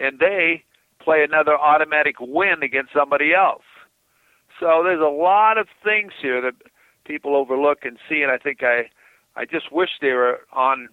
and 0.00 0.18
they 0.18 0.64
play 1.00 1.22
another 1.22 1.58
automatic 1.58 2.16
win 2.20 2.62
against 2.62 2.92
somebody 2.92 3.34
else. 3.34 3.64
So 4.58 4.82
there's 4.82 5.00
a 5.00 5.04
lot 5.04 5.58
of 5.58 5.66
things 5.82 6.12
here 6.20 6.40
that 6.40 6.54
people 7.04 7.36
overlook 7.36 7.84
and 7.84 7.98
see, 8.08 8.22
and 8.22 8.30
I 8.30 8.38
think 8.38 8.62
I, 8.62 8.88
I 9.36 9.44
just 9.44 9.70
wish 9.72 9.90
they 10.00 10.12
were 10.12 10.40
on 10.52 10.88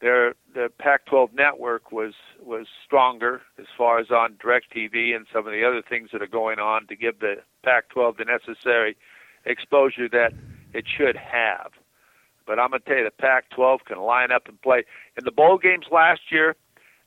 their 0.00 0.34
the 0.54 0.70
Pac-12 0.78 1.34
network 1.34 1.92
was 1.92 2.14
was 2.42 2.66
stronger 2.84 3.42
as 3.58 3.66
far 3.76 3.98
as 3.98 4.10
on 4.10 4.34
DirecTV 4.34 5.14
and 5.14 5.26
some 5.32 5.46
of 5.46 5.52
the 5.52 5.64
other 5.64 5.82
things 5.86 6.10
that 6.12 6.22
are 6.22 6.26
going 6.26 6.58
on 6.58 6.86
to 6.86 6.96
give 6.96 7.20
the 7.20 7.36
Pac-12 7.62 8.16
the 8.16 8.24
necessary 8.24 8.96
exposure 9.44 10.08
that 10.08 10.32
it 10.72 10.86
should 10.86 11.16
have. 11.16 11.72
But 12.46 12.58
I'm 12.58 12.72
to 12.72 12.80
tell 12.80 12.96
you, 12.96 13.04
the 13.04 13.10
Pac-12 13.10 13.84
can 13.86 13.98
line 13.98 14.32
up 14.32 14.48
and 14.48 14.60
play. 14.60 14.84
In 15.16 15.24
the 15.24 15.30
bowl 15.30 15.58
games 15.58 15.86
last 15.92 16.22
year, 16.30 16.56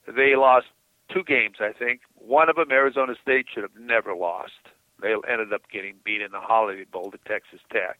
they 0.07 0.35
lost 0.35 0.67
two 1.11 1.23
games, 1.23 1.57
I 1.59 1.73
think. 1.73 2.01
One 2.15 2.49
of 2.49 2.55
them, 2.55 2.71
Arizona 2.71 3.15
State, 3.21 3.47
should 3.53 3.63
have 3.63 3.75
never 3.77 4.13
lost. 4.13 4.69
They 5.01 5.13
ended 5.29 5.51
up 5.51 5.63
getting 5.71 5.95
beat 6.05 6.21
in 6.21 6.31
the 6.31 6.39
Holiday 6.39 6.85
Bowl 6.85 7.11
to 7.11 7.17
Texas 7.27 7.59
Tech. 7.71 7.99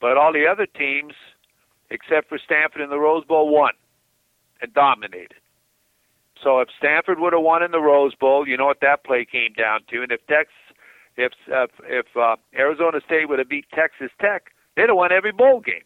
But 0.00 0.16
all 0.16 0.32
the 0.32 0.46
other 0.46 0.66
teams, 0.66 1.14
except 1.90 2.28
for 2.28 2.38
Stanford 2.38 2.82
in 2.82 2.90
the 2.90 3.00
Rose 3.00 3.24
Bowl, 3.24 3.48
won 3.48 3.72
and 4.64 4.74
dominated. 4.74 5.34
So 6.42 6.60
if 6.60 6.68
Stanford 6.76 7.20
would 7.20 7.32
have 7.32 7.42
won 7.42 7.62
in 7.62 7.70
the 7.70 7.80
Rose 7.80 8.14
Bowl, 8.14 8.46
you 8.46 8.56
know 8.56 8.66
what 8.66 8.80
that 8.80 9.04
play 9.04 9.24
came 9.24 9.52
down 9.52 9.80
to. 9.90 10.02
And 10.02 10.10
if 10.10 10.26
Texas, 10.26 10.52
if 11.16 11.32
uh, 11.52 11.66
if 11.84 12.06
uh, 12.16 12.36
Arizona 12.54 13.00
State 13.06 13.28
would 13.28 13.38
have 13.38 13.48
beat 13.48 13.66
Texas 13.72 14.10
Tech, 14.20 14.50
they'd 14.76 14.88
have 14.88 14.96
won 14.96 15.12
every 15.12 15.32
bowl 15.32 15.60
game. 15.60 15.84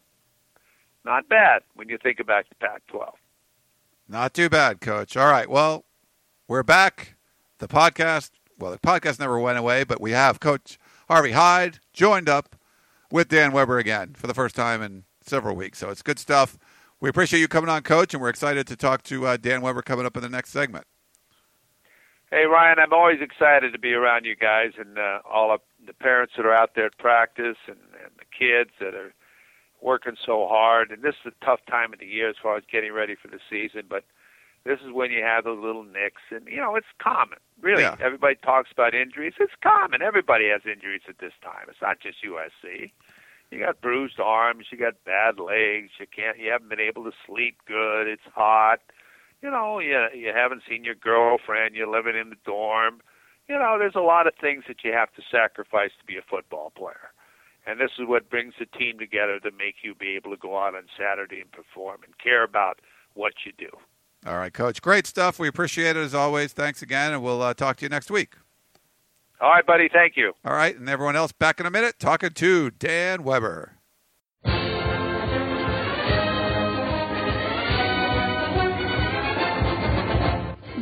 Not 1.05 1.29
bad 1.29 1.61
when 1.75 1.87
you 1.87 1.97
think 2.01 2.19
about 2.19 2.45
the 2.49 2.55
Pac-12. 2.55 3.11
Not 4.07 4.33
too 4.33 4.49
bad, 4.49 4.81
Coach. 4.81 5.15
All 5.15 5.31
right, 5.31 5.49
well, 5.49 5.85
we're 6.47 6.63
back. 6.63 7.15
The 7.59 7.67
podcast 7.67 8.31
well, 8.59 8.71
the 8.71 8.77
podcast 8.79 9.19
never 9.19 9.39
went 9.39 9.57
away, 9.57 9.83
but 9.83 10.01
we 10.01 10.11
have 10.11 10.39
Coach 10.39 10.77
Harvey 11.07 11.31
Hyde 11.31 11.79
joined 11.93 12.27
up 12.27 12.55
with 13.11 13.29
Dan 13.29 13.51
Weber 13.53 13.77
again 13.77 14.13
for 14.15 14.27
the 14.27 14.33
first 14.33 14.55
time 14.55 14.81
in 14.81 15.05
several 15.21 15.55
weeks. 15.55 15.79
So 15.79 15.89
it's 15.89 16.01
good 16.01 16.19
stuff. 16.19 16.57
We 17.01 17.09
appreciate 17.09 17.39
you 17.39 17.47
coming 17.47 17.69
on, 17.69 17.81
Coach, 17.83 18.13
and 18.13 18.21
we're 18.21 18.29
excited 18.29 18.67
to 18.67 18.75
talk 18.75 19.03
to 19.03 19.25
uh, 19.25 19.37
Dan 19.37 19.61
Weber 19.61 19.81
coming 19.81 20.05
up 20.05 20.17
in 20.17 20.23
the 20.23 20.29
next 20.29 20.51
segment. 20.51 20.85
Hey, 22.29 22.45
Ryan, 22.45 22.77
I'm 22.79 22.93
always 22.93 23.21
excited 23.21 23.73
to 23.73 23.79
be 23.79 23.93
around 23.93 24.25
you 24.25 24.35
guys 24.35 24.73
and 24.77 24.99
uh, 24.99 25.19
all 25.29 25.51
of 25.51 25.61
the 25.85 25.93
parents 25.93 26.33
that 26.37 26.45
are 26.45 26.53
out 26.53 26.75
there 26.75 26.85
at 26.85 26.97
practice 26.97 27.57
and, 27.67 27.77
and 28.03 28.11
the 28.17 28.25
kids 28.37 28.71
that 28.79 28.93
are 28.93 29.13
working 29.81 30.15
so 30.25 30.47
hard. 30.47 30.91
And 30.91 31.01
this 31.01 31.15
is 31.25 31.33
a 31.33 31.45
tough 31.45 31.61
time 31.69 31.93
of 31.93 31.99
the 31.99 32.05
year 32.05 32.29
as 32.29 32.35
far 32.41 32.57
as 32.57 32.63
getting 32.71 32.93
ready 32.93 33.15
for 33.15 33.27
the 33.27 33.39
season, 33.49 33.83
but– 33.89 34.03
this 34.65 34.79
is 34.85 34.91
when 34.91 35.11
you 35.11 35.23
have 35.23 35.45
those 35.45 35.59
little 35.61 35.83
nicks, 35.83 36.21
and 36.31 36.47
you 36.47 36.57
know 36.57 36.75
it's 36.75 36.87
common. 36.99 37.39
Really, 37.61 37.83
yeah. 37.83 37.95
everybody 37.99 38.35
talks 38.35 38.71
about 38.71 38.93
injuries. 38.93 39.33
It's 39.39 39.53
common. 39.63 40.01
Everybody 40.01 40.49
has 40.49 40.61
injuries 40.65 41.01
at 41.07 41.19
this 41.19 41.33
time. 41.41 41.65
It's 41.69 41.81
not 41.81 41.99
just 41.99 42.17
USC. 42.23 42.91
You 43.51 43.59
got 43.59 43.81
bruised 43.81 44.19
arms. 44.19 44.67
You 44.71 44.77
got 44.77 45.03
bad 45.05 45.39
legs. 45.39 45.91
You 45.99 46.05
can't. 46.13 46.37
You 46.37 46.51
haven't 46.51 46.69
been 46.69 46.79
able 46.79 47.03
to 47.05 47.11
sleep 47.25 47.57
good. 47.67 48.07
It's 48.07 48.21
hot. 48.33 48.79
You 49.41 49.49
know, 49.49 49.79
you 49.79 50.07
you 50.13 50.31
haven't 50.35 50.63
seen 50.69 50.83
your 50.83 50.95
girlfriend. 50.95 51.75
You're 51.75 51.89
living 51.89 52.15
in 52.15 52.29
the 52.29 52.35
dorm. 52.45 53.01
You 53.47 53.57
know, 53.57 53.77
there's 53.79 53.95
a 53.95 54.01
lot 54.01 54.27
of 54.27 54.33
things 54.39 54.65
that 54.67 54.83
you 54.83 54.91
have 54.93 55.11
to 55.15 55.23
sacrifice 55.31 55.89
to 55.99 56.05
be 56.05 56.17
a 56.17 56.21
football 56.21 56.71
player, 56.77 57.09
And 57.65 57.79
this 57.79 57.89
is 57.97 58.07
what 58.07 58.29
brings 58.29 58.53
the 58.59 58.67
team 58.67 58.99
together 58.99 59.39
to 59.39 59.49
make 59.49 59.77
you 59.81 59.95
be 59.95 60.15
able 60.15 60.29
to 60.29 60.37
go 60.37 60.59
out 60.59 60.75
on 60.75 60.83
Saturday 60.95 61.41
and 61.41 61.51
perform 61.51 62.01
and 62.03 62.15
care 62.19 62.43
about 62.43 62.79
what 63.15 63.33
you 63.47 63.51
do. 63.57 63.69
All 64.27 64.37
right, 64.37 64.53
Coach. 64.53 64.83
Great 64.83 65.07
stuff. 65.07 65.39
We 65.39 65.47
appreciate 65.47 65.95
it 65.95 66.01
as 66.01 66.13
always. 66.13 66.53
Thanks 66.53 66.83
again, 66.83 67.11
and 67.11 67.23
we'll 67.23 67.41
uh, 67.41 67.55
talk 67.55 67.77
to 67.77 67.85
you 67.85 67.89
next 67.89 68.11
week. 68.11 68.35
All 69.41 69.49
right, 69.49 69.65
buddy. 69.65 69.89
Thank 69.91 70.17
you. 70.17 70.33
All 70.43 70.53
right, 70.53 70.75
and 70.77 70.89
everyone 70.89 71.15
else 71.15 71.31
back 71.31 71.59
in 71.59 71.65
a 71.65 71.71
minute 71.71 71.95
talking 71.99 72.31
to 72.31 72.71
Dan 72.71 73.23
Weber. 73.23 73.79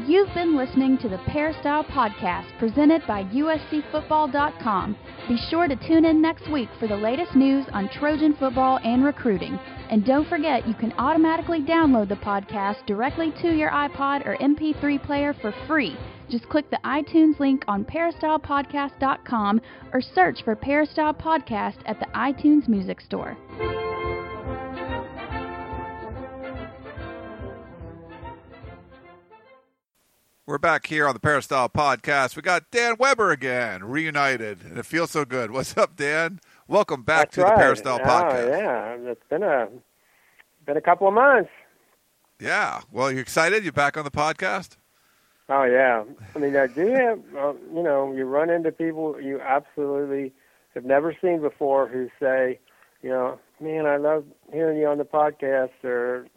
You've 0.07 0.33
been 0.33 0.55
listening 0.55 0.97
to 0.99 1.09
the 1.09 1.19
Peristyle 1.27 1.83
Podcast 1.83 2.57
presented 2.59 3.05
by 3.05 3.23
USCFootball.com. 3.25 4.95
Be 5.27 5.37
sure 5.49 5.67
to 5.67 5.75
tune 5.75 6.05
in 6.05 6.21
next 6.21 6.49
week 6.49 6.69
for 6.79 6.87
the 6.87 6.95
latest 6.95 7.35
news 7.35 7.65
on 7.73 7.89
Trojan 7.89 8.33
football 8.39 8.79
and 8.83 9.03
recruiting. 9.03 9.59
And 9.89 10.05
don't 10.05 10.27
forget, 10.29 10.67
you 10.67 10.73
can 10.73 10.93
automatically 10.93 11.61
download 11.61 12.07
the 12.07 12.15
podcast 12.15 12.85
directly 12.85 13.33
to 13.41 13.53
your 13.53 13.69
iPod 13.69 14.25
or 14.25 14.37
MP3 14.37 15.03
player 15.05 15.35
for 15.41 15.53
free. 15.67 15.97
Just 16.29 16.49
click 16.49 16.69
the 16.69 16.79
iTunes 16.83 17.39
link 17.39 17.63
on 17.67 17.85
peristylepodcast.com 17.85 19.61
or 19.93 20.01
search 20.01 20.43
for 20.43 20.55
Peristyle 20.55 21.13
Podcast 21.13 21.77
at 21.85 21.99
the 21.99 22.07
iTunes 22.07 22.67
Music 22.67 22.99
Store. 22.99 23.37
We're 30.45 30.57
back 30.57 30.87
here 30.87 31.05
on 31.07 31.13
the 31.13 31.19
Peristyle 31.19 31.67
podcast. 31.67 32.37
We 32.37 32.41
got 32.41 32.71
Dan 32.71 32.95
Weber 32.97 33.31
again, 33.31 33.83
reunited, 33.83 34.63
and 34.63 34.77
it 34.77 34.85
feels 34.85 35.11
so 35.11 35.25
good. 35.25 35.51
What's 35.51 35.75
up, 35.77 35.97
Dan? 35.97 36.39
Welcome 36.69 37.03
back 37.03 37.31
That's 37.31 37.35
to 37.35 37.41
right. 37.43 37.55
the 37.57 37.61
Peristyle 37.61 37.99
oh, 38.01 38.07
podcast. 38.07 38.49
Yeah, 38.49 39.11
it's 39.11 39.23
been 39.29 39.43
a 39.43 39.67
been 40.65 40.77
a 40.77 40.81
couple 40.81 41.07
of 41.09 41.13
months. 41.13 41.49
Yeah. 42.39 42.81
Well, 42.91 43.11
you 43.11 43.19
excited? 43.19 43.65
You 43.65 43.73
back 43.73 43.97
on 43.97 44.05
the 44.05 44.11
podcast? 44.11 44.77
Oh 45.49 45.63
yeah. 45.63 46.03
I 46.35 46.39
mean, 46.39 46.55
I 46.55 46.67
do 46.67 46.91
have 46.91 47.19
uh, 47.37 47.53
you 47.73 47.83
know 47.83 48.13
you 48.13 48.25
run 48.25 48.49
into 48.49 48.71
people 48.71 49.19
you 49.21 49.39
absolutely 49.39 50.33
have 50.73 50.85
never 50.85 51.15
seen 51.21 51.41
before 51.41 51.87
who 51.87 52.09
say, 52.19 52.59
you 53.01 53.09
know, 53.09 53.39
man, 53.59 53.85
I 53.85 53.97
love 53.97 54.25
hearing 54.51 54.77
you 54.77 54.87
on 54.87 54.97
the 54.97 55.05
podcast, 55.05 55.83
or 55.83 56.27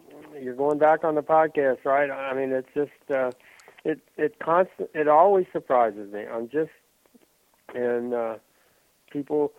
you're 0.41 0.55
going 0.55 0.79
back 0.79 1.05
on 1.05 1.15
the 1.15 1.23
podcast, 1.23 1.85
right? 1.85 2.11
I 2.11 2.35
mean, 2.35 2.53
it's 2.53 2.69
just 2.75 3.11
uh, 3.11 3.31
it 3.85 4.01
it 4.17 4.39
constant 4.39 4.91
it 4.95 5.09
always 5.09 5.47
surprises 5.53 6.13
me. 6.13 6.25
I'm 6.27 6.49
just 6.49 6.71
and 7.75 8.15
uh, 8.15 8.35
people, 9.11 9.53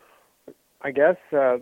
I 0.82 0.92
guess 0.92 1.18
uh, 1.34 1.58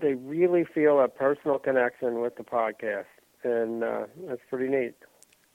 they 0.00 0.14
really 0.14 0.64
feel 0.64 1.00
a 1.00 1.08
personal 1.08 1.58
connection 1.58 2.20
with 2.20 2.36
the 2.36 2.44
podcast, 2.44 3.06
and 3.44 3.82
uh, 3.84 4.06
that's 4.26 4.40
pretty 4.48 4.68
neat. 4.68 4.94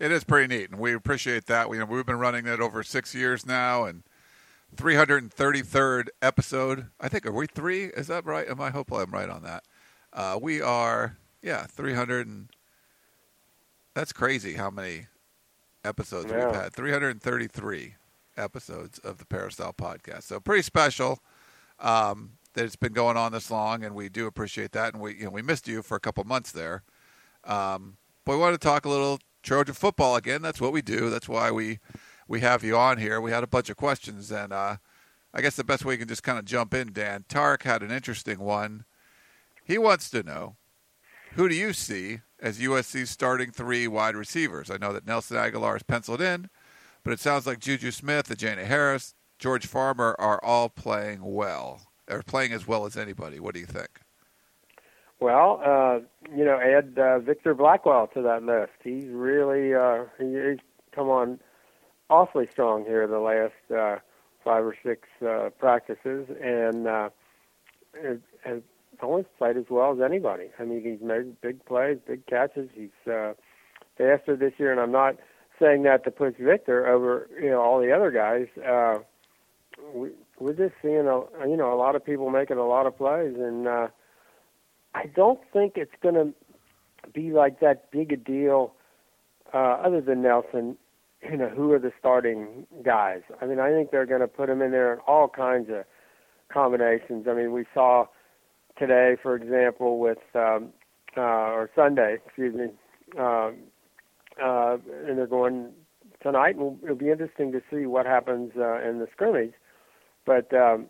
It 0.03 0.11
is 0.11 0.25
pretty 0.25 0.53
neat, 0.53 0.69
and 0.69 0.81
we 0.81 0.93
appreciate 0.93 1.45
that. 1.45 1.69
We, 1.69 1.81
we've 1.81 2.05
been 2.05 2.19
running 2.19 2.45
it 2.45 2.59
over 2.59 2.83
six 2.83 3.15
years 3.15 3.45
now, 3.45 3.85
and 3.85 4.03
333rd 4.75 6.07
episode. 6.21 6.87
I 6.99 7.07
think 7.07 7.25
are 7.25 7.31
we 7.31 7.47
three? 7.47 7.85
Is 7.85 8.07
that 8.07 8.25
right? 8.25 8.45
Am 8.49 8.59
I 8.59 8.69
hopefully 8.69 9.01
I'm 9.03 9.11
right 9.11 9.29
on 9.29 9.43
that? 9.43 9.63
Uh, 10.11 10.37
we 10.41 10.59
are, 10.61 11.15
yeah, 11.41 11.63
300. 11.67 12.27
And, 12.27 12.49
that's 13.93 14.11
crazy 14.11 14.55
how 14.55 14.69
many 14.69 15.07
episodes 15.85 16.29
Yeah. 16.29 16.47
we've 16.47 16.55
had. 16.55 16.73
333 16.73 17.95
episodes 18.35 18.99
of 18.99 19.19
the 19.19 19.25
Peristyle 19.25 19.71
podcast. 19.71 20.23
So 20.23 20.41
pretty 20.41 20.63
special 20.63 21.19
um, 21.79 22.31
that 22.55 22.65
it's 22.65 22.75
been 22.75 22.91
going 22.91 23.15
on 23.15 23.31
this 23.31 23.49
long, 23.49 23.85
and 23.85 23.95
we 23.95 24.09
do 24.09 24.27
appreciate 24.27 24.73
that. 24.73 24.93
And 24.95 25.01
we, 25.01 25.15
you 25.15 25.23
know, 25.23 25.29
we 25.29 25.41
missed 25.41 25.65
you 25.65 25.81
for 25.81 25.95
a 25.95 26.01
couple 26.01 26.25
months 26.25 26.51
there. 26.51 26.83
Um, 27.45 27.95
but 28.25 28.33
we 28.33 28.39
want 28.39 28.53
to 28.53 28.67
talk 28.67 28.83
a 28.83 28.89
little 28.89 29.21
Trojan 29.43 29.75
football 29.75 30.15
again. 30.15 30.41
That's 30.41 30.61
what 30.61 30.73
we 30.73 30.81
do. 30.81 31.09
That's 31.09 31.29
why 31.29 31.51
we 31.51 31.79
we 32.27 32.39
have 32.39 32.63
you 32.63 32.77
on 32.77 32.97
here. 32.97 33.19
We 33.21 33.31
had 33.31 33.43
a 33.43 33.47
bunch 33.47 33.69
of 33.69 33.77
questions, 33.77 34.31
and 34.31 34.53
uh, 34.53 34.77
I 35.33 35.41
guess 35.41 35.55
the 35.55 35.63
best 35.63 35.83
way 35.85 35.93
you 35.93 35.99
can 35.99 36.07
just 36.07 36.23
kind 36.23 36.39
of 36.39 36.45
jump 36.45 36.73
in, 36.73 36.93
Dan. 36.93 37.25
Tarek 37.27 37.63
had 37.63 37.83
an 37.83 37.91
interesting 37.91 38.39
one. 38.39 38.85
He 39.63 39.77
wants 39.77 40.09
to 40.11 40.23
know 40.23 40.55
who 41.33 41.49
do 41.49 41.55
you 41.55 41.73
see 41.73 42.19
as 42.39 42.59
USC's 42.59 43.09
starting 43.09 43.51
three 43.51 43.87
wide 43.87 44.15
receivers? 44.15 44.69
I 44.69 44.77
know 44.77 44.93
that 44.93 45.07
Nelson 45.07 45.37
Agholor 45.37 45.75
is 45.75 45.83
penciled 45.83 46.21
in, 46.21 46.49
but 47.03 47.13
it 47.13 47.19
sounds 47.19 47.47
like 47.47 47.59
Juju 47.59 47.91
Smith, 47.91 48.29
Ajene 48.29 48.65
Harris, 48.65 49.15
George 49.39 49.65
Farmer 49.65 50.15
are 50.19 50.43
all 50.43 50.69
playing 50.69 51.21
well, 51.21 51.81
or 52.09 52.21
playing 52.23 52.53
as 52.53 52.67
well 52.67 52.85
as 52.85 52.95
anybody. 52.95 53.39
What 53.39 53.53
do 53.53 53.59
you 53.59 53.65
think? 53.65 54.02
Well, 55.23 55.61
uh, 55.65 55.99
you 56.35 56.43
know, 56.43 56.59
add 56.59 56.99
uh, 56.99 57.19
Victor 57.19 57.53
Blackwell 57.53 58.07
to 58.07 58.21
that 58.23 58.43
list. 58.43 58.73
He's 58.83 59.05
really 59.07 59.73
uh, 59.73 60.03
he's 60.19 60.59
come 60.93 61.07
on 61.07 61.39
awfully 62.09 62.45
strong 62.51 62.83
here 62.83 63.07
the 63.07 63.19
last 63.19 63.53
uh, 63.71 63.99
five 64.43 64.65
or 64.65 64.75
six 64.83 65.07
uh, 65.25 65.49
practices, 65.57 66.27
and 66.43 66.87
uh, 66.87 67.09
has- 68.03 68.19
has 68.43 68.61
always 69.01 69.23
played 69.37 69.55
as 69.55 69.63
well 69.69 69.93
as 69.93 70.01
anybody. 70.01 70.49
I 70.59 70.65
mean, 70.65 70.83
he's 70.83 70.99
made 71.01 71.39
big 71.39 71.63
plays, 71.63 71.99
big 72.05 72.25
catches. 72.25 72.69
He's 72.73 72.89
uh, 73.09 73.31
faster 73.97 74.35
this 74.35 74.51
year, 74.57 74.73
and 74.73 74.81
I'm 74.81 74.91
not 74.91 75.15
saying 75.57 75.83
that 75.83 76.03
to 76.03 76.11
push 76.11 76.33
Victor 76.37 76.85
over 76.85 77.29
you 77.41 77.49
know 77.49 77.61
all 77.61 77.79
the 77.79 77.93
other 77.93 78.11
guys. 78.11 78.47
Uh, 78.57 78.95
we, 79.93 80.09
we're 80.37 80.51
just 80.51 80.73
seeing 80.81 81.07
a 81.07 81.47
you 81.47 81.55
know 81.55 81.73
a 81.73 81.79
lot 81.79 81.95
of 81.95 82.03
people 82.03 82.29
making 82.29 82.57
a 82.57 82.67
lot 82.67 82.85
of 82.87 82.97
plays, 82.97 83.35
and 83.37 83.69
uh, 83.69 83.87
I 84.95 85.07
don't 85.07 85.39
think 85.51 85.73
it's 85.75 85.91
going 86.01 86.15
to 86.15 86.33
be 87.13 87.31
like 87.31 87.59
that 87.59 87.91
big 87.91 88.11
a 88.11 88.17
deal. 88.17 88.73
Uh, 89.53 89.77
other 89.83 90.01
than 90.01 90.21
Nelson, 90.23 90.77
you 91.21 91.37
know, 91.37 91.49
who 91.49 91.71
are 91.71 91.79
the 91.79 91.91
starting 91.99 92.65
guys? 92.83 93.21
I 93.41 93.45
mean, 93.45 93.59
I 93.59 93.69
think 93.69 93.91
they're 93.91 94.05
going 94.05 94.21
to 94.21 94.27
put 94.27 94.49
him 94.49 94.61
in 94.61 94.71
there 94.71 94.93
in 94.93 94.99
all 95.07 95.27
kinds 95.27 95.69
of 95.69 95.85
combinations. 96.51 97.27
I 97.29 97.33
mean, 97.33 97.51
we 97.51 97.65
saw 97.73 98.05
today, 98.77 99.15
for 99.21 99.35
example, 99.35 99.99
with 99.99 100.17
um, 100.35 100.69
uh, 101.15 101.21
or 101.21 101.69
Sunday, 101.75 102.17
excuse 102.25 102.55
me, 102.55 102.65
um, 103.19 103.57
uh, 104.41 104.77
and 105.07 105.17
they're 105.17 105.27
going 105.27 105.69
tonight. 106.21 106.55
And 106.55 106.79
it'll 106.83 106.95
be 106.95 107.09
interesting 107.11 107.51
to 107.51 107.61
see 107.71 107.85
what 107.85 108.05
happens 108.05 108.51
uh, 108.57 108.81
in 108.81 108.99
the 108.99 109.07
scrimmage. 109.11 109.53
But 110.25 110.53
um, 110.53 110.87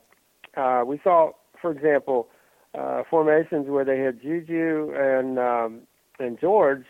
uh, 0.55 0.83
we 0.85 0.99
saw, 1.03 1.31
for 1.61 1.71
example, 1.71 2.29
uh, 2.77 3.03
formations 3.09 3.67
where 3.67 3.85
they 3.85 3.99
had 3.99 4.21
Juju 4.21 4.93
and 4.95 5.39
um, 5.39 5.81
and 6.19 6.39
George 6.39 6.85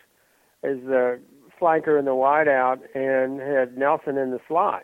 as 0.63 0.77
the 0.85 1.19
flanker 1.59 1.97
and 1.97 2.07
the 2.07 2.11
wideout, 2.11 2.79
and 2.95 3.39
had 3.39 3.77
Nelson 3.77 4.17
in 4.17 4.31
the 4.31 4.39
slot. 4.47 4.83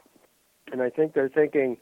And 0.72 0.82
I 0.82 0.90
think 0.90 1.14
they're 1.14 1.30
thinking, 1.30 1.78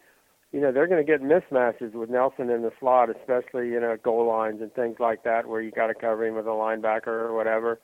you 0.52 0.62
know, 0.62 0.72
they're 0.72 0.88
going 0.88 1.06
to 1.06 1.12
get 1.12 1.22
mismatches 1.22 1.94
with 1.94 2.10
Nelson 2.10 2.50
in 2.50 2.62
the 2.62 2.72
slot, 2.80 3.10
especially 3.10 3.70
you 3.70 3.80
know 3.80 3.98
goal 4.02 4.28
lines 4.28 4.62
and 4.62 4.74
things 4.74 4.98
like 5.00 5.24
that, 5.24 5.48
where 5.48 5.62
you 5.62 5.72
got 5.72 5.88
to 5.88 5.94
cover 5.94 6.26
him 6.26 6.36
with 6.36 6.46
a 6.46 6.50
linebacker 6.50 7.08
or 7.08 7.36
whatever. 7.36 7.80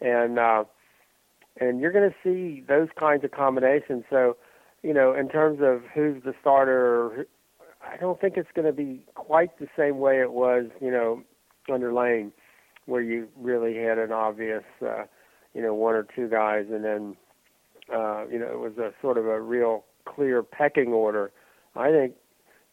And 0.00 0.38
uh, 0.38 0.64
and 1.60 1.80
you're 1.80 1.92
going 1.92 2.10
to 2.10 2.16
see 2.22 2.62
those 2.66 2.88
kinds 2.98 3.24
of 3.24 3.30
combinations. 3.30 4.04
So, 4.10 4.36
you 4.82 4.94
know, 4.94 5.14
in 5.14 5.28
terms 5.28 5.58
of 5.62 5.82
who's 5.94 6.22
the 6.22 6.34
starter, 6.40 7.26
I 7.90 7.96
don't 7.96 8.20
think 8.20 8.36
it's 8.36 8.50
going 8.54 8.66
to 8.66 8.72
be 8.72 9.02
quite 9.14 9.58
the 9.58 9.68
same 9.76 9.98
way 9.98 10.20
it 10.20 10.32
was, 10.32 10.66
you 10.80 10.90
know, 10.90 11.22
under 11.72 11.92
Lane, 11.92 12.32
where 12.86 13.02
you 13.02 13.28
really 13.36 13.76
had 13.76 13.98
an 13.98 14.12
obvious, 14.12 14.64
uh, 14.82 15.04
you 15.54 15.62
know, 15.62 15.74
one 15.74 15.94
or 15.94 16.06
two 16.14 16.28
guys, 16.28 16.66
and 16.70 16.84
then, 16.84 17.16
uh, 17.94 18.26
you 18.26 18.38
know, 18.38 18.46
it 18.46 18.58
was 18.58 18.78
a 18.78 18.92
sort 19.00 19.18
of 19.18 19.26
a 19.26 19.40
real 19.40 19.84
clear 20.04 20.42
pecking 20.42 20.92
order. 20.92 21.30
I 21.76 21.90
think 21.90 22.14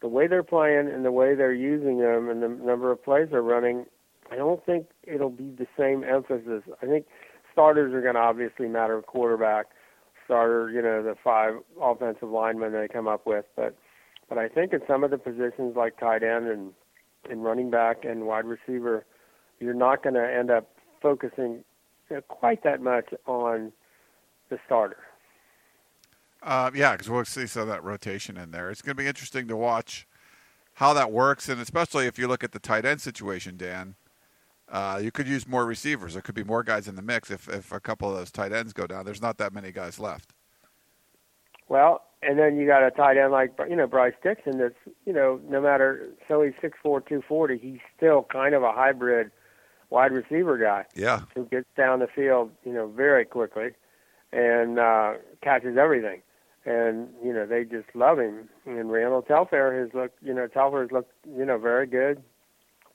the 0.00 0.08
way 0.08 0.26
they're 0.26 0.42
playing 0.42 0.88
and 0.88 1.04
the 1.04 1.12
way 1.12 1.34
they're 1.34 1.52
using 1.54 1.98
them 2.00 2.28
and 2.28 2.42
the 2.42 2.48
number 2.48 2.90
of 2.90 3.02
plays 3.02 3.28
they're 3.30 3.42
running, 3.42 3.86
I 4.30 4.36
don't 4.36 4.64
think 4.64 4.86
it'll 5.04 5.30
be 5.30 5.54
the 5.56 5.66
same 5.78 6.04
emphasis. 6.04 6.62
I 6.82 6.86
think 6.86 7.06
starters 7.52 7.94
are 7.94 8.02
going 8.02 8.14
to 8.14 8.20
obviously 8.20 8.68
matter. 8.68 9.00
Quarterback, 9.02 9.66
starter, 10.24 10.70
you 10.70 10.82
know, 10.82 11.02
the 11.02 11.14
five 11.22 11.54
offensive 11.80 12.28
linemen 12.28 12.72
they 12.72 12.88
come 12.88 13.08
up 13.08 13.26
with, 13.26 13.44
but 13.54 13.76
but 14.28 14.38
I 14.38 14.48
think 14.48 14.72
in 14.72 14.80
some 14.86 15.04
of 15.04 15.10
the 15.10 15.18
positions 15.18 15.76
like 15.76 15.98
tight 15.98 16.22
end 16.22 16.48
and 16.48 16.72
and 17.28 17.42
running 17.42 17.70
back 17.70 18.04
and 18.04 18.26
wide 18.26 18.44
receiver, 18.44 19.04
you're 19.58 19.74
not 19.74 20.02
going 20.02 20.14
to 20.14 20.24
end 20.24 20.50
up 20.50 20.68
focusing 21.02 21.64
quite 22.28 22.62
that 22.62 22.80
much 22.80 23.06
on 23.26 23.72
the 24.48 24.58
starter. 24.64 24.98
Uh, 26.42 26.70
yeah, 26.74 26.92
because 26.92 27.10
we'll 27.10 27.24
see 27.24 27.46
some 27.46 27.62
of 27.62 27.68
that 27.68 27.82
rotation 27.82 28.36
in 28.36 28.52
there. 28.52 28.70
It's 28.70 28.80
going 28.80 28.96
to 28.96 29.02
be 29.02 29.08
interesting 29.08 29.48
to 29.48 29.56
watch 29.56 30.06
how 30.74 30.92
that 30.92 31.10
works, 31.10 31.48
and 31.48 31.60
especially 31.60 32.06
if 32.06 32.18
you 32.18 32.28
look 32.28 32.44
at 32.44 32.52
the 32.52 32.58
tight 32.58 32.84
end 32.84 33.00
situation, 33.00 33.56
Dan. 33.56 33.96
Uh, 34.68 35.00
you 35.00 35.12
could 35.12 35.28
use 35.28 35.46
more 35.46 35.64
receivers. 35.64 36.14
There 36.14 36.22
could 36.22 36.34
be 36.34 36.42
more 36.42 36.64
guys 36.64 36.88
in 36.88 36.96
the 36.96 37.02
mix 37.02 37.30
if, 37.30 37.48
if 37.48 37.70
a 37.70 37.78
couple 37.78 38.10
of 38.10 38.16
those 38.16 38.32
tight 38.32 38.52
ends 38.52 38.72
go 38.72 38.86
down. 38.86 39.04
There's 39.04 39.22
not 39.22 39.38
that 39.38 39.52
many 39.52 39.70
guys 39.70 40.00
left. 40.00 40.34
Well, 41.68 42.02
and 42.26 42.38
then 42.38 42.56
you 42.56 42.66
got 42.66 42.82
a 42.82 42.90
tight 42.90 43.16
end 43.16 43.32
like 43.32 43.52
you 43.68 43.76
know 43.76 43.86
Bryce 43.86 44.14
Dixon 44.22 44.58
that's 44.58 44.74
you 45.04 45.12
know 45.12 45.40
no 45.48 45.60
matter 45.60 46.08
so 46.28 46.42
he's 46.42 46.54
six 46.60 46.76
four 46.82 47.00
two 47.00 47.22
forty 47.26 47.58
he's 47.58 47.80
still 47.96 48.26
kind 48.30 48.54
of 48.54 48.62
a 48.62 48.72
hybrid 48.72 49.30
wide 49.90 50.12
receiver 50.12 50.58
guy. 50.58 50.84
Yeah. 50.94 51.20
Who 51.34 51.44
gets 51.46 51.68
down 51.76 52.00
the 52.00 52.08
field 52.08 52.50
you 52.64 52.72
know 52.72 52.88
very 52.88 53.24
quickly 53.24 53.70
and 54.32 54.78
uh, 54.78 55.14
catches 55.42 55.76
everything. 55.76 56.22
And 56.64 57.08
you 57.24 57.32
know 57.32 57.46
they 57.46 57.64
just 57.64 57.94
love 57.94 58.18
him. 58.18 58.48
And 58.66 58.90
Randall 58.90 59.22
Telfer 59.22 59.78
has 59.80 59.94
looked, 59.94 60.18
you 60.22 60.34
know, 60.34 60.48
Telfer 60.48 60.82
has 60.82 60.90
looked, 60.90 61.12
you 61.36 61.44
know, 61.44 61.58
very 61.58 61.86
good. 61.86 62.22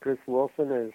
Chris 0.02 0.18
Willson 0.28 0.88
is 0.88 0.92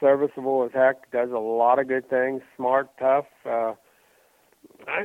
serviceable 0.00 0.64
as 0.64 0.72
heck. 0.72 1.10
Does 1.10 1.30
a 1.30 1.38
lot 1.38 1.78
of 1.78 1.88
good 1.88 2.08
things. 2.08 2.40
Smart, 2.56 2.88
tough. 2.98 3.26
Uh, 3.44 3.74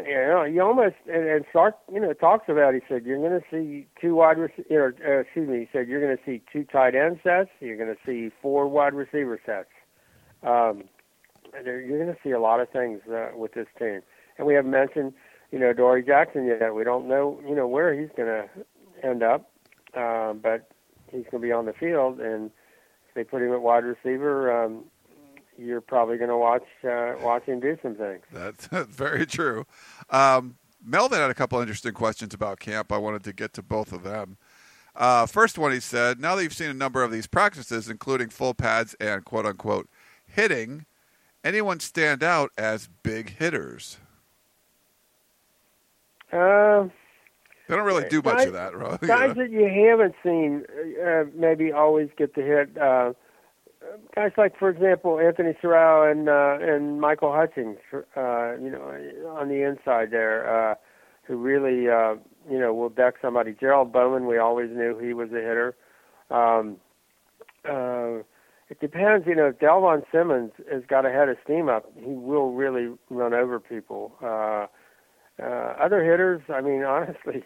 You 0.06 0.14
know, 0.14 0.44
you 0.44 0.62
almost 0.62 0.96
and, 1.12 1.28
and 1.28 1.46
Sark, 1.52 1.76
you 1.92 2.00
know, 2.00 2.14
talks 2.14 2.50
about. 2.50 2.74
He 2.74 2.82
said 2.88 3.06
you're 3.06 3.18
going 3.18 3.40
to 3.40 3.46
see 3.52 3.88
two 4.00 4.16
wide 4.16 4.38
receivers. 4.38 4.96
Uh, 5.06 5.20
excuse 5.20 5.48
me. 5.48 5.60
He 5.60 5.70
said 5.72 5.88
you're 5.88 6.02
going 6.02 6.16
to 6.16 6.24
see 6.26 6.42
two 6.52 6.64
tight 6.64 6.96
end 6.96 7.20
sets. 7.24 7.50
You're 7.60 7.78
going 7.78 7.94
to 7.94 8.00
see 8.06 8.34
four 8.42 8.68
wide 8.68 8.94
receiver 8.94 9.40
sets. 9.46 9.70
Um, 10.44 10.84
you're 11.64 12.04
going 12.04 12.14
to 12.14 12.18
see 12.24 12.32
a 12.32 12.40
lot 12.40 12.60
of 12.60 12.70
things 12.70 13.02
uh, 13.12 13.30
with 13.36 13.54
this 13.54 13.68
team. 13.80 14.02
And 14.38 14.48
we 14.48 14.56
haven't 14.56 14.72
mentioned, 14.72 15.14
you 15.52 15.60
know, 15.60 15.70
Adoree' 15.70 16.04
Jackson 16.04 16.46
yet. 16.46 16.74
We 16.74 16.84
don't 16.84 17.08
know, 17.08 17.40
you 17.48 17.56
know, 17.56 17.68
where 17.68 17.94
he's 17.94 18.10
going 18.16 18.28
to 18.28 18.50
end 19.08 19.24
up, 19.24 19.52
uh, 19.96 20.34
but 20.34 20.70
he's 21.08 21.24
going 21.32 21.42
to 21.42 21.48
be 21.48 21.52
on 21.52 21.66
the 21.66 21.74
field. 21.74 22.20
And 22.20 22.52
they 23.14 23.24
put 23.24 23.42
him 23.42 23.54
at 23.54 23.62
wide 23.62 23.86
receiver, 23.86 24.66
um, 24.66 24.84
you're 25.58 25.82
probably 25.82 26.18
going 26.18 26.30
to 26.30 26.38
watch 26.38 26.66
uh, 26.84 27.14
watch 27.22 27.44
him 27.46 27.60
do 27.60 27.78
some 27.82 27.96
things. 27.96 28.24
That's, 28.32 28.68
that's 28.72 28.94
very 28.96 29.26
true. 29.26 29.66
Um, 30.10 30.56
Melvin 30.84 31.20
had 31.20 31.32
a 31.32 31.36
couple 31.36 31.60
interesting 31.60 31.94
questions 31.94 32.34
about 32.34 32.60
camp. 32.60 32.92
I 32.92 32.98
wanted 32.98 33.24
to 33.24 33.34
get 33.34 33.54
to 33.54 33.64
both 33.64 33.92
of 33.92 34.04
them. 34.04 34.38
Uh, 34.96 35.26
first 35.26 35.58
one, 35.58 35.72
he 35.72 35.80
said, 35.80 36.20
now 36.20 36.36
that 36.36 36.44
you've 36.44 36.54
seen 36.54 36.70
a 36.70 36.74
number 36.74 37.04
of 37.04 37.12
these 37.12 37.28
practices, 37.28 37.90
including 37.90 38.30
full 38.30 38.54
pads 38.54 38.96
and 39.00 39.26
quote 39.26 39.46
unquote 39.46 39.90
hitting, 40.26 40.86
anyone 41.44 41.80
stand 41.80 42.24
out 42.24 42.52
as 42.58 42.88
big 43.04 43.32
hitters? 43.38 43.98
Uh, 46.32 46.88
they 47.68 47.76
don't 47.76 47.86
really 47.86 48.08
do 48.10 48.22
much 48.22 48.38
guys, 48.38 48.48
of 48.48 48.54
that, 48.54 48.76
right? 48.78 49.02
Guys 49.02 49.36
that 49.36 49.50
you 49.50 49.88
haven't 49.90 50.16
seen 50.24 50.64
uh, 51.06 51.24
maybe 51.34 51.72
always 51.72 52.10
get 52.18 52.36
the 52.36 52.42
hit. 52.42 52.78
Guys 54.16 54.32
like, 54.38 54.58
for 54.58 54.70
example, 54.70 55.20
Anthony 55.20 55.54
Sarao 55.62 56.10
and 56.10 56.30
uh, 56.30 56.58
and 56.62 57.00
Michael 57.00 57.34
Hutchings, 57.34 57.78
uh, 57.94 58.56
you 58.58 58.70
know, 58.70 58.96
on 59.30 59.50
the 59.50 59.62
inside 59.68 60.12
there, 60.12 60.72
uh, 60.72 60.76
who 61.24 61.38
really, 61.38 61.90
uh, 61.90 62.16
you 62.50 62.60
know, 62.60 62.74
will 62.74 62.90
deck 62.90 63.16
somebody. 63.22 63.56
Gerald 63.60 63.92
Bowman, 63.92 64.28
we 64.28 64.38
always 64.38 64.70
knew 64.72 64.98
he 64.98 65.14
was 65.14 65.30
a 65.32 65.36
hitter. 65.36 65.76
Um, 66.30 66.78
uh, 67.70 68.24
it 68.70 68.80
depends, 68.80 69.28
you 69.28 69.36
know. 69.36 69.48
If 69.48 69.60
Delvon 69.60 70.04
Simmons 70.12 70.52
has 70.72 70.84
got 70.88 71.06
a 71.06 71.10
head 71.10 71.30
of 71.30 71.38
steam 71.44 71.70
up, 71.70 71.92
he 71.98 72.14
will 72.14 72.52
really 72.52 72.96
run 73.10 73.34
over 73.34 73.60
people. 73.60 74.14
Uh, 74.24 74.68
uh, 75.42 75.76
other 75.80 76.04
hitters, 76.04 76.42
I 76.50 76.62
mean, 76.62 76.84
honestly, 76.88 77.44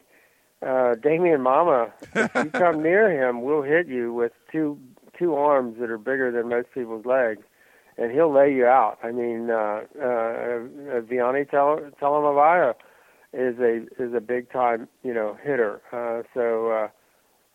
uh, 0.65 0.95
Damien 0.95 1.41
Mama, 1.41 1.91
if 2.15 2.35
you 2.35 2.51
come 2.51 2.83
near 2.83 3.09
him, 3.09 3.41
will 3.41 3.63
hit 3.63 3.87
you 3.87 4.13
with 4.13 4.31
two 4.51 4.77
two 5.19 5.35
arms 5.35 5.77
that 5.79 5.91
are 5.91 5.97
bigger 5.97 6.31
than 6.31 6.49
most 6.49 6.69
people's 6.73 7.05
legs, 7.05 7.41
and 7.97 8.11
he'll 8.11 8.33
lay 8.33 8.53
you 8.53 8.65
out. 8.65 8.97
I 9.03 9.11
mean, 9.11 9.49
uh, 9.51 9.81
uh, 9.99 10.05
uh 10.05 11.01
Viane 11.01 11.49
Tel- 11.49 11.91
Talamaivao 12.01 12.73
is 13.33 13.59
a 13.59 13.85
is 14.01 14.13
a 14.15 14.21
big 14.21 14.51
time 14.51 14.87
you 15.03 15.13
know 15.13 15.37
hitter. 15.43 15.81
Uh, 15.91 16.23
so 16.33 16.71
uh, 16.71 16.87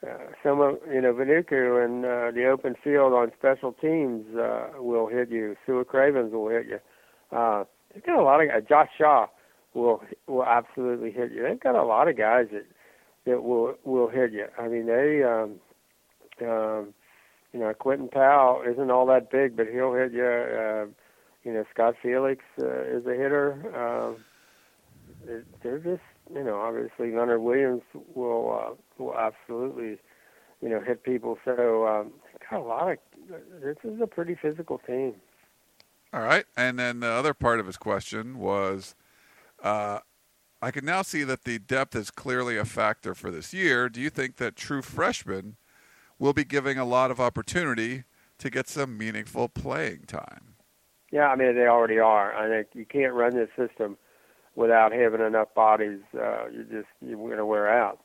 uh, 0.06 0.18
some 0.42 0.60
of 0.60 0.76
you 0.92 1.00
know 1.00 1.12
Vanuku 1.12 1.84
and 1.84 2.04
uh, 2.04 2.30
the 2.30 2.46
open 2.46 2.74
field 2.82 3.12
on 3.12 3.32
special 3.38 3.72
teams 3.72 4.24
uh, 4.36 4.68
will 4.76 5.08
hit 5.08 5.30
you. 5.30 5.56
Su'a 5.66 5.86
Cravens 5.86 6.32
will 6.32 6.48
hit 6.48 6.66
you. 6.66 6.78
Uh, 7.36 7.64
they've 7.92 8.04
got 8.04 8.18
a 8.18 8.22
lot 8.22 8.42
of 8.42 8.50
uh, 8.50 8.60
Josh 8.60 8.90
Shaw 8.96 9.26
will 9.74 10.02
will 10.26 10.44
absolutely 10.44 11.10
hit 11.10 11.32
you. 11.32 11.42
They've 11.42 11.60
got 11.60 11.74
a 11.74 11.84
lot 11.84 12.08
of 12.08 12.16
guys 12.16 12.46
that 12.52 12.66
that 13.26 13.42
will 13.42 13.74
will 13.84 14.08
hit 14.08 14.32
you. 14.32 14.46
I 14.58 14.68
mean 14.68 14.86
they 14.86 15.22
um, 15.24 15.60
um, 16.46 16.94
you 17.54 17.60
know, 17.60 17.72
Quinton 17.72 18.08
Powell 18.08 18.62
isn't 18.68 18.90
all 18.90 19.06
that 19.06 19.30
big, 19.30 19.56
but 19.56 19.68
he'll 19.68 19.94
hit 19.94 20.12
you. 20.12 20.24
Uh, 20.24 20.86
you 21.44 21.52
know, 21.52 21.64
Scott 21.72 21.94
Felix 22.02 22.42
uh, 22.60 22.82
is 22.82 23.06
a 23.06 23.12
hitter. 23.12 23.72
Uh, 23.72 25.34
they're 25.62 25.78
just, 25.78 26.02
you 26.34 26.42
know, 26.42 26.56
obviously 26.56 27.12
Leonard 27.12 27.42
Williams 27.42 27.82
will 28.14 28.60
uh, 28.60 28.74
will 28.98 29.16
absolutely, 29.16 29.98
you 30.60 30.68
know, 30.68 30.80
hit 30.80 31.04
people. 31.04 31.38
So 31.44 31.86
um, 31.86 32.12
got 32.50 32.58
a 32.58 32.64
lot 32.64 32.90
of. 32.90 32.98
This 33.62 33.76
is 33.84 34.00
a 34.00 34.06
pretty 34.08 34.34
physical 34.34 34.78
team. 34.78 35.14
All 36.12 36.22
right, 36.22 36.46
and 36.56 36.78
then 36.78 37.00
the 37.00 37.08
other 37.08 37.34
part 37.34 37.60
of 37.60 37.66
his 37.66 37.76
question 37.76 38.38
was, 38.38 38.94
uh, 39.62 40.00
I 40.60 40.70
can 40.70 40.84
now 40.84 41.02
see 41.02 41.22
that 41.24 41.44
the 41.44 41.58
depth 41.58 41.94
is 41.94 42.10
clearly 42.10 42.56
a 42.56 42.64
factor 42.64 43.14
for 43.14 43.30
this 43.30 43.52
year. 43.52 43.88
Do 43.88 44.00
you 44.00 44.10
think 44.10 44.36
that 44.36 44.56
true 44.56 44.82
freshmen 44.82 45.56
will 46.18 46.32
be 46.32 46.44
giving 46.44 46.78
a 46.78 46.84
lot 46.84 47.10
of 47.10 47.20
opportunity 47.20 48.04
to 48.38 48.50
get 48.50 48.68
some 48.68 48.96
meaningful 48.96 49.48
playing 49.48 50.02
time. 50.06 50.54
Yeah, 51.10 51.28
I 51.28 51.36
mean 51.36 51.54
they 51.54 51.66
already 51.66 51.98
are. 51.98 52.34
I 52.34 52.48
think 52.48 52.68
you 52.74 52.84
can't 52.84 53.14
run 53.14 53.34
this 53.36 53.48
system 53.56 53.96
without 54.56 54.92
having 54.92 55.20
enough 55.20 55.54
bodies. 55.54 56.00
Uh, 56.14 56.48
you're 56.52 56.64
just 56.64 56.88
you're 57.00 57.16
going 57.16 57.36
to 57.38 57.46
wear 57.46 57.68
out, 57.68 58.00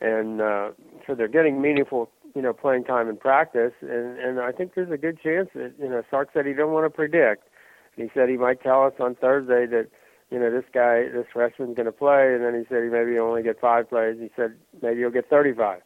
and 0.00 0.40
uh, 0.40 0.70
so 1.06 1.14
they're 1.14 1.28
getting 1.28 1.60
meaningful, 1.60 2.10
you 2.34 2.42
know, 2.42 2.52
playing 2.52 2.84
time 2.84 3.08
in 3.08 3.16
practice. 3.16 3.72
And 3.80 4.18
and 4.18 4.40
I 4.40 4.52
think 4.52 4.74
there's 4.74 4.92
a 4.92 4.96
good 4.96 5.20
chance 5.20 5.48
that 5.54 5.74
you 5.78 5.88
know 5.88 6.02
Sark 6.10 6.30
said 6.32 6.46
he 6.46 6.52
don't 6.52 6.72
want 6.72 6.84
to 6.86 6.90
predict. 6.90 7.48
He 7.96 8.08
said 8.14 8.28
he 8.28 8.36
might 8.36 8.62
tell 8.62 8.84
us 8.84 8.94
on 9.00 9.16
Thursday 9.16 9.66
that 9.66 9.88
you 10.30 10.38
know 10.38 10.50
this 10.50 10.64
guy, 10.72 11.08
this 11.12 11.26
freshman's 11.32 11.76
going 11.76 11.86
to 11.86 11.92
play, 11.92 12.34
and 12.34 12.44
then 12.44 12.54
he 12.54 12.64
said 12.68 12.82
he 12.84 12.88
maybe 12.88 13.18
only 13.18 13.42
get 13.42 13.60
five 13.60 13.88
plays. 13.88 14.16
He 14.20 14.30
said 14.36 14.54
maybe 14.82 15.00
he'll 15.00 15.10
get 15.10 15.28
35. 15.28 15.80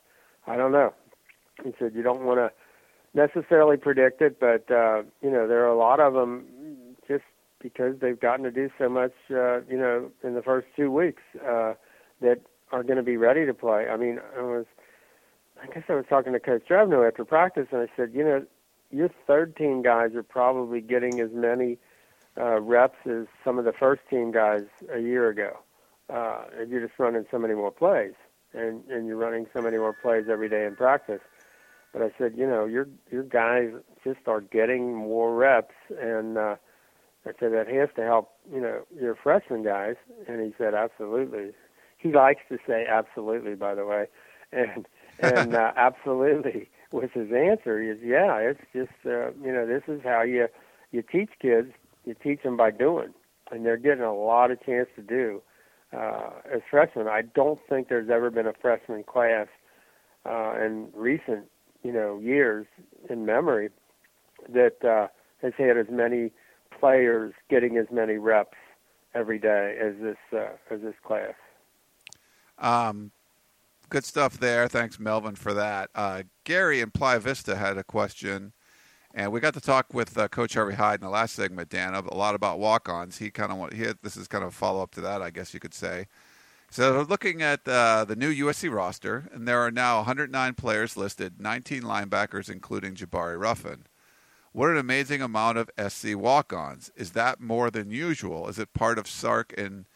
I 0.47 0.57
don't 0.57 0.73
know. 0.73 0.93
He 1.64 1.72
said 1.78 1.92
you 1.94 2.02
don't 2.02 2.22
want 2.22 2.38
to 2.38 2.50
necessarily 3.14 3.76
predict 3.76 4.22
it, 4.22 4.38
but 4.40 4.70
uh, 4.70 5.02
you 5.22 5.30
know 5.30 5.48
there 5.48 5.64
are 5.64 5.70
a 5.70 5.78
lot 5.78 6.00
of 6.00 6.14
them 6.14 6.44
just 7.06 7.24
because 7.61 7.96
they've 8.00 8.20
gotten 8.20 8.44
to 8.44 8.50
do 8.50 8.70
so 8.78 8.88
much, 8.88 9.12
uh, 9.30 9.61
you 9.62 9.76
know, 9.76 10.11
in 10.22 10.34
the 10.34 10.42
first 10.42 10.68
two 10.76 10.90
weeks 10.90 11.22
uh, 11.44 11.74
that 12.20 12.40
are 12.70 12.82
going 12.82 12.96
to 12.96 13.02
be 13.02 13.16
ready 13.16 13.46
to 13.46 13.54
play. 13.54 13.88
I 13.88 13.96
mean, 13.96 14.20
I 14.36 14.42
was, 14.42 14.66
I 15.62 15.66
guess 15.66 15.84
I 15.88 15.94
was 15.94 16.04
talking 16.09 16.32
to 16.32 16.40
Coach 16.40 16.62
Drevno 16.68 17.06
after 17.06 17.24
practice, 17.24 17.66
and 17.72 17.80
I 17.80 17.86
said, 17.96 18.12
you 18.14 18.24
know, 18.24 18.44
your 18.90 19.11
third 19.26 19.56
team 19.56 19.82
guys 19.82 20.14
are 20.14 20.22
probably 20.22 20.80
getting 20.80 21.20
as 21.20 21.30
many 21.32 21.78
uh, 22.38 22.61
reps 22.61 22.98
as 23.06 23.26
some 23.44 23.59
of 23.59 23.64
the 23.64 23.72
first 23.72 24.02
team 24.09 24.30
guys 24.30 24.64
a 24.92 25.00
year 25.00 25.28
ago. 25.28 25.59
Uh, 26.09 26.44
and 26.59 26.70
you're 26.70 26.86
just 26.86 26.98
running 26.98 27.26
so 27.30 27.38
many 27.38 27.54
more 27.54 27.70
plays, 27.70 28.14
and 28.54 28.82
and 28.88 29.06
you're 29.06 29.16
running 29.16 29.46
so 29.52 29.61
many 29.61 29.76
more 29.76 29.92
plays 29.92 30.24
every 30.30 30.48
day 30.48 30.64
in 30.64 30.74
practice. 30.74 31.20
But 31.99 32.05
I 32.07 32.12
said, 32.16 32.34
you 32.36 32.46
know, 32.46 32.64
your 32.64 32.86
your 33.11 33.24
guys 33.24 33.70
just 34.05 34.20
are 34.28 34.40
getting 34.40 34.94
more 34.94 35.34
reps, 35.34 35.74
and 36.01 36.38
uh, 36.38 36.55
I 37.26 37.30
said 37.40 37.53
that 37.53 37.66
has 37.66 37.88
to 37.96 38.03
help, 38.03 38.30
you 38.53 38.61
know, 38.61 38.82
your 38.94 39.16
freshman 39.16 39.64
guys. 39.64 39.96
And 40.28 40.40
he 40.40 40.55
said, 40.57 40.74
absolutely. 40.74 41.51
He 41.96 42.12
likes 42.12 42.42
to 42.51 42.59
say 42.66 42.86
absolutely, 42.88 43.57
by 43.57 43.74
the 43.74 43.84
way, 43.84 44.07
and 44.53 44.86
and 45.18 45.57
uh, 45.57 45.72
absolutely 45.76 46.70
was 46.92 47.11
his 47.12 47.32
answer. 47.32 47.82
Is 47.82 47.99
yeah, 48.01 48.36
it's 48.36 48.61
just 48.72 48.92
uh, 49.05 49.32
you 49.42 49.53
know, 49.53 49.66
this 49.66 49.82
is 49.88 50.01
how 50.05 50.22
you 50.22 50.46
you 50.92 51.03
teach 51.03 51.30
kids. 51.42 51.72
You 52.05 52.14
teach 52.14 52.44
them 52.44 52.57
by 52.57 52.70
doing, 52.70 53.12
and 53.51 53.66
they're 53.66 53.76
getting 53.76 54.05
a 54.05 54.14
lot 54.14 54.53
of 54.53 54.64
chance 54.64 54.88
to 54.94 55.03
do. 55.03 55.42
Uh, 55.92 56.30
as 56.55 56.61
freshmen, 56.70 57.09
I 57.09 57.22
don't 57.22 57.59
think 57.68 57.88
there's 57.88 58.09
ever 58.09 58.30
been 58.30 58.46
a 58.46 58.53
freshman 58.53 59.03
class 59.03 59.49
uh, 60.24 60.55
in 60.64 60.90
recent 60.94 61.46
you 61.83 61.93
know 61.93 62.18
years 62.18 62.66
in 63.09 63.24
memory 63.26 63.70
that 64.49 64.85
uh, 64.85 65.09
has 65.43 65.53
had 65.57 65.76
as 65.76 65.87
many 65.91 66.33
players 66.79 67.33
getting 67.49 67.76
as 67.76 67.87
many 67.91 68.16
reps 68.16 68.57
every 69.14 69.39
day 69.39 69.76
as 69.81 69.95
this 70.01 70.16
uh, 70.33 70.74
as 70.74 70.81
this 70.81 70.95
class. 71.05 71.35
Um, 72.59 73.12
good 73.89 74.05
stuff 74.05 74.39
there. 74.39 74.68
Thanks, 74.68 74.99
Melvin, 74.99 75.37
for 75.37 75.55
that. 75.55 75.91
Uh, 75.95 76.22
Gary 76.45 76.81
in 76.81 76.91
Playa 76.91 77.20
Vista 77.20 77.57
had 77.57 77.79
a 77.79 77.85
question, 77.85 78.53
and 79.14 79.33
we 79.33 79.41
got 79.41 79.55
to 79.55 79.61
talk 79.61 79.95
with 79.95 80.16
uh, 80.18 80.29
Coach 80.29 80.55
Harvey 80.55 80.74
Hyde 80.74 81.01
in 81.01 81.05
the 81.05 81.11
last 81.11 81.35
segment, 81.35 81.68
Dan, 81.68 81.95
a 81.95 82.14
lot 82.14 82.35
about 82.35 82.59
walk-ons. 82.59 83.18
He 83.18 83.31
kind 83.31 83.53
of 83.53 83.72
he 83.72 83.83
had, 83.83 83.99
this 84.03 84.16
is 84.16 84.29
kind 84.29 84.43
of 84.45 84.49
a 84.51 84.53
follow-up 84.53 84.91
to 84.93 85.01
that, 85.03 85.22
I 85.22 85.31
guess 85.31 85.55
you 85.55 85.61
could 85.61 85.74
say. 85.74 86.07
So 86.71 87.05
looking 87.09 87.43
at 87.43 87.66
uh, 87.66 88.05
the 88.05 88.16
new 88.16 88.33
USC 88.47 88.71
roster, 88.73 89.29
and 89.33 89.49
there 89.49 89.61
are 89.61 89.71
now 89.71 89.97
109 89.99 90.55
players 90.55 90.97
listed, 90.97 91.41
19 91.41 91.83
linebackers, 91.83 92.51
including 92.51 92.95
Jabari 92.95 93.41
Ruffin. 93.41 93.85
What 94.53 94.71
an 94.71 94.77
amazing 94.77 95.23
amount 95.23 95.59
of 95.59 95.71
SC 95.89 96.14
walk-ons! 96.14 96.91
Is 96.95 97.12
that 97.12 97.41
more 97.41 97.71
than 97.71 97.91
usual? 97.91 98.49
Is 98.49 98.59
it 98.59 98.75
part 98.75 98.99
of 98.99 99.07
Sark 99.07 99.55
and 99.57 99.87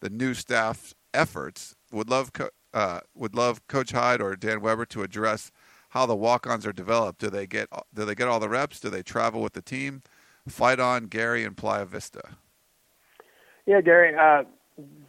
the 0.00 0.10
new 0.10 0.34
staff's 0.34 0.94
efforts? 1.14 1.76
would 1.92 2.10
love 2.10 2.32
co- 2.32 2.50
uh, 2.74 3.00
would 3.14 3.34
love 3.34 3.66
Coach 3.68 3.92
Hyde 3.92 4.20
or 4.20 4.36
Dan 4.36 4.60
Weber 4.60 4.86
to 4.86 5.02
address 5.02 5.50
how 5.90 6.06
the 6.06 6.16
walk-ons 6.16 6.66
are 6.66 6.72
developed. 6.72 7.20
Do 7.20 7.30
they 7.30 7.46
get 7.46 7.68
do 7.94 8.04
they 8.04 8.14
get 8.14 8.28
all 8.28 8.40
the 8.40 8.48
reps? 8.48 8.80
Do 8.80 8.90
they 8.90 9.02
travel 9.02 9.40
with 9.40 9.54
the 9.54 9.62
team? 9.62 10.02
Fight 10.48 10.78
on 10.78 11.06
Gary 11.06 11.44
and 11.44 11.56
Playa 11.56 11.86
Vista. 11.86 12.36
Yeah, 13.64 13.80
Gary. 13.80 14.14
Uh, 14.14 14.44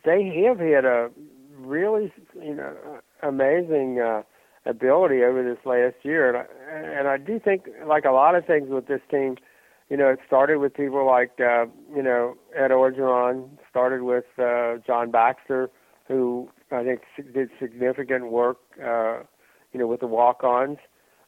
they 0.05 0.43
have 0.45 0.59
had 0.59 0.86
a 0.86 1.09
really 1.57 2.11
you 2.41 2.55
know 2.55 2.76
amazing 3.24 3.99
uh, 3.99 4.24
ability 4.65 5.24
over 5.24 5.43
this 5.43 5.63
last 5.65 5.95
year, 6.03 6.30
and 6.30 6.38
I, 6.38 6.99
and 6.99 7.07
I 7.07 7.18
do 7.18 7.39
think 7.39 7.68
like 7.86 8.05
a 8.05 8.11
lot 8.11 8.36
of 8.36 8.45
things 8.45 8.70
with 8.70 8.88
this 8.88 9.01
team, 9.09 9.38
you 9.89 9.97
know, 9.97 10.09
it 10.09 10.20
started 10.26 10.57
with 10.59 10.74
people 10.74 11.05
like 11.05 11.39
uh, 11.39 11.65
you 11.95 12.03
know 12.03 12.36
Ed 12.55 12.72
Orgeron, 12.72 13.49
started 13.70 14.03
with 14.03 14.26
uh, 14.38 14.76
John 14.86 15.11
Baxter, 15.11 15.70
who 16.07 16.49
I 16.72 16.84
think 16.84 17.01
did 17.34 17.49
significant 17.59 18.32
work, 18.32 18.57
uh, 18.84 19.20
you 19.74 19.80
know, 19.80 19.88
with 19.88 20.01
the 20.01 20.07
walk-ons. 20.07 20.78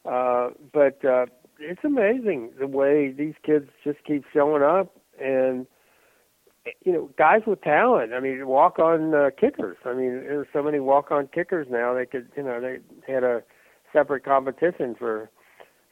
Uh, 0.06 0.50
but 0.74 1.04
uh, 1.04 1.26
it's 1.60 1.84
amazing 1.84 2.52
the 2.60 2.68
way 2.68 3.12
these 3.12 3.36
kids 3.46 3.70
just 3.84 4.00
keep 4.06 4.24
showing 4.34 4.64
up 4.64 4.96
and 5.22 5.68
you 6.84 6.92
know, 6.92 7.10
guys 7.18 7.42
with 7.48 7.62
talent. 7.62 8.14
I 8.14 8.20
mean, 8.20 8.46
walk 8.48 8.80
on 8.80 9.14
uh, 9.14 9.30
kickers. 9.40 9.78
I 9.86 9.94
mean, 9.94 10.12
there's 10.12 10.48
so 10.54 10.64
many 10.64 10.80
walk 10.80 11.12
on 11.12 11.28
kickers 11.28 11.68
now. 11.70 11.94
They 11.94 12.06
could, 12.06 12.30
you 12.36 12.44
know, 12.44 12.60
they 12.60 12.80
had 13.12 13.24
a 13.24 13.44
separate 13.94 14.24
competition 14.24 14.96
for 14.98 15.30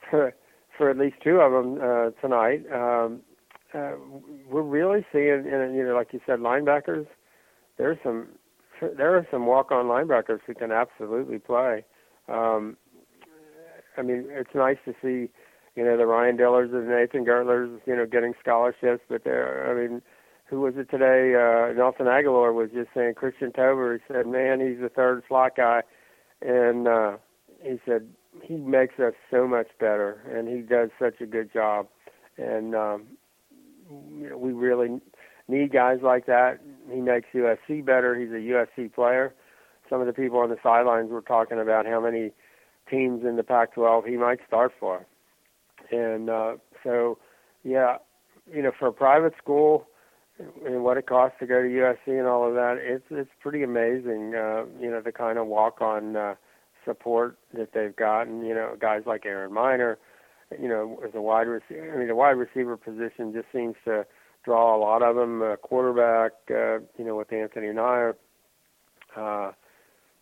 for, 0.10 0.34
for 0.78 0.90
at 0.90 0.98
least 0.98 1.18
two 1.24 1.40
of 1.40 1.52
them 1.52 1.80
uh, 1.82 2.10
tonight. 2.22 2.64
Um, 2.72 3.22
uh, 3.74 3.92
we're 4.50 4.62
really 4.62 5.06
seeing, 5.12 5.44
you 5.46 5.84
know, 5.86 5.94
like 5.96 6.14
you 6.14 6.22
said, 6.26 6.40
linebackers. 6.40 7.08
There's 7.78 7.98
some 8.04 8.28
there 8.82 9.16
are 9.16 9.28
some 9.32 9.46
walk 9.46 9.72
on 9.72 9.86
linebackers 9.86 10.40
who 10.46 10.54
can 10.54 10.72
absolutely 10.72 11.40
play. 11.40 11.84
Um, 12.30 12.78
I 13.98 14.04
mean, 14.04 14.26
it's 14.30 14.54
nice 14.54 14.78
to 14.86 14.94
see, 15.02 15.32
you 15.76 15.84
know, 15.84 15.98
the 15.98 16.06
Ryan 16.06 16.38
Dillers 16.38 16.72
and 16.72 16.88
Nathan 16.88 17.26
Gertlers, 17.26 17.80
you 17.88 17.96
know, 17.96 18.06
getting 18.06 18.34
scholarships, 18.40 19.02
but 19.10 19.24
they're, 19.24 19.70
I 19.72 19.74
mean 19.74 20.02
who 20.50 20.62
was 20.62 20.76
it 20.78 20.90
today? 20.90 21.36
Uh, 21.36 21.74
Nelson 21.74 22.06
Agholor 22.06 22.54
was 22.54 22.70
just 22.74 22.90
saying 22.94 23.16
Christian 23.16 23.52
Tober. 23.52 23.98
He 23.98 24.14
said, 24.14 24.28
"Man, 24.28 24.60
he's 24.60 24.80
the 24.80 24.90
third 24.90 25.24
slot 25.28 25.56
guy," 25.58 25.82
and 26.42 26.88
uh, 26.88 27.18
he 27.62 27.80
said 27.86 28.08
he 28.44 28.56
makes 28.56 29.00
us 29.00 29.14
so 29.30 29.48
much 29.48 29.68
better, 29.80 30.22
and 30.34 30.48
he 30.48 30.62
does 30.62 30.90
such 31.00 31.20
a 31.22 31.26
good 31.26 31.52
job. 31.52 31.88
And 32.38 32.76
um, 32.76 33.08
you 33.90 34.30
know, 34.30 34.38
we 34.38 34.54
really 34.54 35.02
need 35.48 35.74
guys 35.74 36.00
like 36.02 36.26
that. 36.28 36.60
He 36.92 37.02
makes 37.02 37.28
USC 37.34 37.86
better. 37.86 38.16
He's 38.16 38.30
a 38.30 38.34
USC 38.34 38.94
player. 38.94 39.34
Some 39.90 40.00
of 40.02 40.08
the 40.08 40.14
people 40.14 40.40
on 40.40 40.50
the 40.50 40.58
sidelines 40.64 41.12
were 41.12 41.22
talking 41.22 41.60
about 41.60 41.86
how 41.86 42.00
many 42.00 42.32
teams 42.90 43.26
in 43.26 43.36
the 43.36 43.44
Pac-12 43.44 44.08
he 44.08 44.16
might 44.16 44.40
start 44.48 44.72
for, 44.80 45.06
and 45.92 46.30
uh, 46.30 46.54
so 46.84 47.18
yeah, 47.64 47.98
you 48.54 48.62
know, 48.62 48.72
for 48.78 48.88
a 48.88 48.94
private 48.94 49.34
school 49.38 49.88
and 50.66 50.84
what 50.84 50.98
it 50.98 51.08
costs 51.08 51.38
to 51.40 51.48
go 51.48 51.62
to 51.62 51.68
USC 51.68 52.18
and 52.18 52.28
all 52.28 52.48
of 52.48 52.54
that, 52.54 52.78
it's 52.80 53.06
it's 53.10 53.30
pretty 53.42 53.64
amazing. 53.64 54.36
Uh, 54.36 54.66
you 54.80 54.90
know 54.90 55.02
the 55.04 55.12
kind 55.12 55.38
of 55.38 55.48
walk 55.48 55.82
on 55.82 56.16
uh, 56.16 56.36
support 56.86 57.38
that 57.54 57.70
they've 57.74 57.96
gotten. 57.96 58.46
You 58.46 58.54
know 58.54 58.76
guys 58.80 59.04
like 59.06 59.26
Aaron 59.26 59.54
Miner. 59.54 59.98
You 60.60 60.68
know 60.68 61.00
as 61.06 61.12
a 61.16 61.22
wide 61.22 61.48
receiver, 61.48 61.94
I 61.94 61.98
mean 61.98 62.08
the 62.08 62.16
wide 62.16 62.32
receiver 62.32 62.78
position 62.78 63.34
just 63.34 63.48
seems 63.54 63.76
to 63.86 64.06
draw 64.46 64.76
a 64.76 64.80
lot 64.80 65.02
of 65.02 65.16
them. 65.16 65.42
Uh, 65.42 65.56
quarterback, 65.58 66.34
uh, 66.52 66.80
you 66.98 67.06
know 67.06 67.16
with 67.16 67.34
Anthony 67.34 67.74
Nair. 67.74 68.16
Uh, 69.16 69.52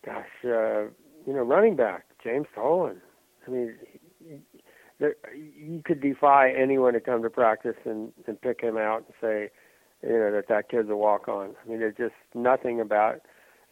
gosh, 0.04 0.26
uh, 0.44 0.84
you 1.26 1.32
know 1.32 1.42
running 1.42 1.76
back 1.76 2.04
James 2.22 2.46
Tolan. 2.56 2.96
I 3.46 3.50
mean. 3.50 3.74
There, 4.98 5.14
you 5.34 5.82
could 5.84 6.00
defy 6.00 6.50
anyone 6.50 6.94
to 6.94 7.00
come 7.00 7.22
to 7.22 7.28
practice 7.28 7.76
and, 7.84 8.14
and 8.26 8.40
pick 8.40 8.62
him 8.62 8.78
out 8.78 9.04
and 9.04 9.14
say, 9.20 9.50
you 10.02 10.10
know 10.10 10.32
that 10.32 10.48
that 10.48 10.68
kid's 10.68 10.90
a 10.90 10.96
walk 10.96 11.28
on. 11.28 11.54
I 11.64 11.68
mean, 11.68 11.80
there's 11.80 11.96
just 11.96 12.14
nothing 12.34 12.80
about 12.80 13.20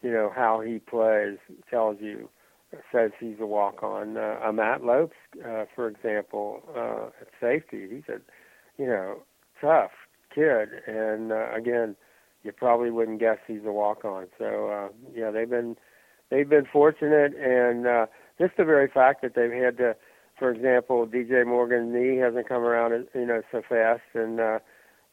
you 0.01 0.11
know 0.11 0.31
how 0.33 0.61
he 0.61 0.79
plays 0.79 1.37
tells 1.69 1.97
you 1.99 2.29
says 2.91 3.11
he's 3.19 3.39
a 3.39 3.45
walk 3.45 3.83
on. 3.83 4.17
Uh, 4.17 4.37
uh, 4.43 4.51
Matt 4.51 4.83
Lopes, 4.83 5.15
uh, 5.45 5.65
for 5.75 5.87
example, 5.87 6.61
uh, 6.75 7.07
at 7.21 7.27
safety, 7.39 7.87
he's 7.89 8.09
a 8.09 8.19
you 8.81 8.87
know 8.87 9.19
tough 9.61 9.91
kid, 10.33 10.69
and 10.87 11.31
uh, 11.31 11.53
again, 11.53 11.95
you 12.43 12.51
probably 12.51 12.91
wouldn't 12.91 13.19
guess 13.19 13.37
he's 13.47 13.65
a 13.65 13.71
walk 13.71 14.05
on. 14.05 14.27
So 14.37 14.69
uh, 14.69 14.87
yeah, 15.13 15.31
they've 15.31 15.49
been 15.49 15.75
they've 16.29 16.49
been 16.49 16.65
fortunate, 16.71 17.33
and 17.35 17.87
uh, 17.87 18.05
just 18.39 18.57
the 18.57 18.65
very 18.65 18.89
fact 18.89 19.21
that 19.21 19.35
they've 19.35 19.51
had 19.51 19.77
to, 19.77 19.95
for 20.37 20.51
example, 20.51 21.07
DJ 21.07 21.45
Morgan's 21.45 21.93
knee 21.93 22.17
hasn't 22.17 22.47
come 22.47 22.63
around 22.63 23.07
you 23.13 23.25
know 23.25 23.41
so 23.51 23.61
fast, 23.67 24.01
and 24.13 24.39
uh, 24.39 24.59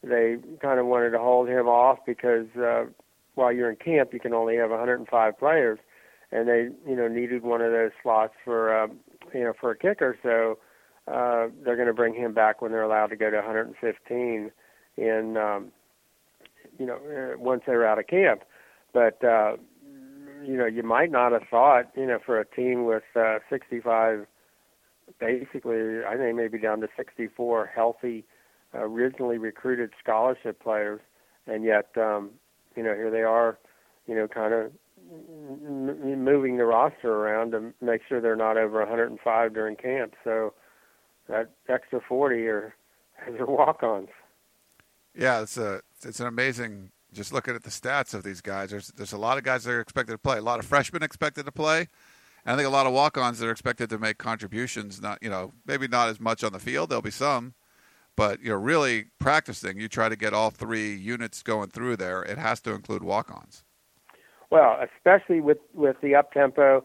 they 0.02 0.36
kind 0.60 0.80
of 0.80 0.86
wanted 0.86 1.10
to 1.10 1.18
hold 1.18 1.48
him 1.48 1.66
off 1.66 1.98
because 2.06 2.46
uh, 2.56 2.84
while 3.34 3.52
you're 3.52 3.70
in 3.70 3.76
camp, 3.76 4.12
you 4.12 4.20
can 4.20 4.34
only 4.34 4.56
have 4.56 4.70
105 4.70 5.38
players, 5.38 5.78
and 6.30 6.48
they, 6.48 6.68
you 6.88 6.96
know, 6.96 7.08
needed 7.08 7.42
one 7.42 7.60
of 7.60 7.72
those 7.72 7.92
slots 8.02 8.34
for, 8.44 8.76
uh, 8.76 8.88
you 9.32 9.40
know, 9.44 9.52
for 9.60 9.70
a 9.70 9.76
kicker. 9.76 10.16
So 10.22 10.58
uh, 11.12 11.48
they're 11.64 11.76
going 11.76 11.88
to 11.88 11.94
bring 11.94 12.14
him 12.14 12.34
back 12.34 12.60
when 12.60 12.72
they're 12.72 12.82
allowed 12.82 13.08
to 13.08 13.16
go 13.16 13.30
to 13.30 13.36
115 13.36 14.50
in, 14.96 15.36
um, 15.36 15.72
you 16.78 16.86
know, 16.86 16.96
uh, 16.96 17.38
once 17.38 17.62
they're 17.66 17.86
out 17.86 17.98
of 17.98 18.06
camp. 18.06 18.42
But 18.92 19.22
uh, 19.24 19.56
you 20.44 20.56
know, 20.56 20.66
you 20.66 20.82
might 20.82 21.10
not 21.10 21.32
have 21.32 21.42
thought, 21.50 21.90
you 21.96 22.06
know, 22.06 22.18
for 22.24 22.38
a 22.40 22.44
team 22.44 22.84
with 22.84 23.04
uh, 23.16 23.38
65, 23.48 24.26
basically, 25.18 26.04
I 26.04 26.16
think 26.16 26.36
maybe 26.36 26.58
down 26.58 26.80
to 26.80 26.88
64 26.96 27.70
healthy 27.74 28.24
originally 28.74 29.38
recruited 29.38 29.90
scholarship 30.02 30.62
players, 30.62 31.00
and 31.46 31.64
yet 31.64 31.88
um, 31.96 32.30
you 32.76 32.82
know 32.82 32.94
here 32.94 33.10
they 33.10 33.22
are, 33.22 33.58
you 34.06 34.14
know, 34.14 34.28
kind 34.28 34.54
of 34.54 34.72
m- 35.10 36.24
moving 36.24 36.56
the 36.56 36.64
roster 36.64 37.12
around 37.12 37.52
to 37.52 37.72
make 37.80 38.02
sure 38.08 38.20
they're 38.20 38.36
not 38.36 38.56
over 38.56 38.78
105 38.80 39.54
during 39.54 39.76
camp. 39.76 40.14
So 40.24 40.54
that 41.28 41.50
extra 41.68 42.00
40 42.00 42.46
are 42.46 42.74
are 43.38 43.46
walk-ons. 43.46 44.08
Yeah, 45.14 45.42
it's 45.42 45.56
a 45.56 45.82
it's 46.04 46.20
an 46.20 46.26
amazing. 46.26 46.90
Just 47.12 47.32
looking 47.32 47.54
at 47.54 47.62
the 47.62 47.70
stats 47.70 48.14
of 48.14 48.22
these 48.22 48.40
guys, 48.40 48.70
there's 48.70 48.88
there's 48.88 49.12
a 49.12 49.18
lot 49.18 49.36
of 49.36 49.44
guys 49.44 49.64
that 49.64 49.72
are 49.72 49.80
expected 49.80 50.12
to 50.12 50.18
play, 50.18 50.38
a 50.38 50.42
lot 50.42 50.58
of 50.58 50.64
freshmen 50.64 51.02
expected 51.02 51.44
to 51.44 51.52
play, 51.52 51.88
and 52.46 52.54
I 52.54 52.56
think 52.56 52.66
a 52.66 52.70
lot 52.70 52.86
of 52.86 52.94
walk-ons 52.94 53.38
that 53.38 53.46
are 53.46 53.50
expected 53.50 53.90
to 53.90 53.98
make 53.98 54.16
contributions. 54.16 55.00
Not 55.02 55.18
you 55.20 55.28
know 55.28 55.52
maybe 55.66 55.86
not 55.88 56.08
as 56.08 56.18
much 56.18 56.42
on 56.42 56.52
the 56.52 56.58
field. 56.58 56.88
There'll 56.88 57.02
be 57.02 57.10
some, 57.10 57.52
but 58.22 58.40
you're 58.40 58.56
really 58.60 59.06
practicing. 59.18 59.80
You 59.80 59.88
try 59.88 60.08
to 60.08 60.14
get 60.14 60.32
all 60.32 60.50
three 60.50 60.94
units 60.94 61.42
going 61.42 61.70
through 61.70 61.96
there. 61.96 62.22
It 62.22 62.38
has 62.38 62.60
to 62.60 62.72
include 62.72 63.02
walk-ons. 63.02 63.64
Well, 64.48 64.78
especially 64.80 65.40
with 65.40 65.58
with 65.74 65.96
the 66.00 66.14
up 66.14 66.30
tempo, 66.30 66.84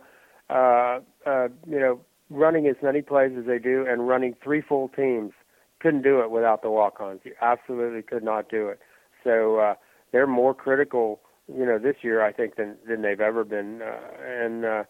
uh, 0.50 1.00
uh, 1.28 1.50
you 1.68 1.80
know, 1.80 2.02
running 2.32 2.66
as 2.66 2.78
many 2.82 3.04
plays 3.04 3.34
as 3.38 3.46
they 3.46 3.60
do 3.60 3.86
and 3.88 4.08
running 4.08 4.34
three 4.44 4.62
full 4.62 4.90
teams. 4.90 5.32
Couldn't 5.80 6.02
do 6.02 6.22
it 6.22 6.32
without 6.32 6.64
the 6.64 6.72
walk-ons. 6.72 7.20
You 7.24 7.34
absolutely 7.40 8.02
could 8.02 8.24
not 8.24 8.50
do 8.50 8.70
it. 8.70 8.80
So 9.24 9.60
uh, 9.60 9.76
they're 10.12 10.26
more 10.26 10.56
critical, 10.56 11.20
you 11.48 11.68
know, 11.68 11.78
this 11.78 11.98
year 12.02 12.24
I 12.24 12.32
think 12.32 12.56
than 12.56 12.78
than 12.90 13.04
they've 13.04 13.22
ever 13.22 13.44
been, 13.44 13.84
uh, 13.84 14.00
and 14.26 14.66
uh, 14.66 14.84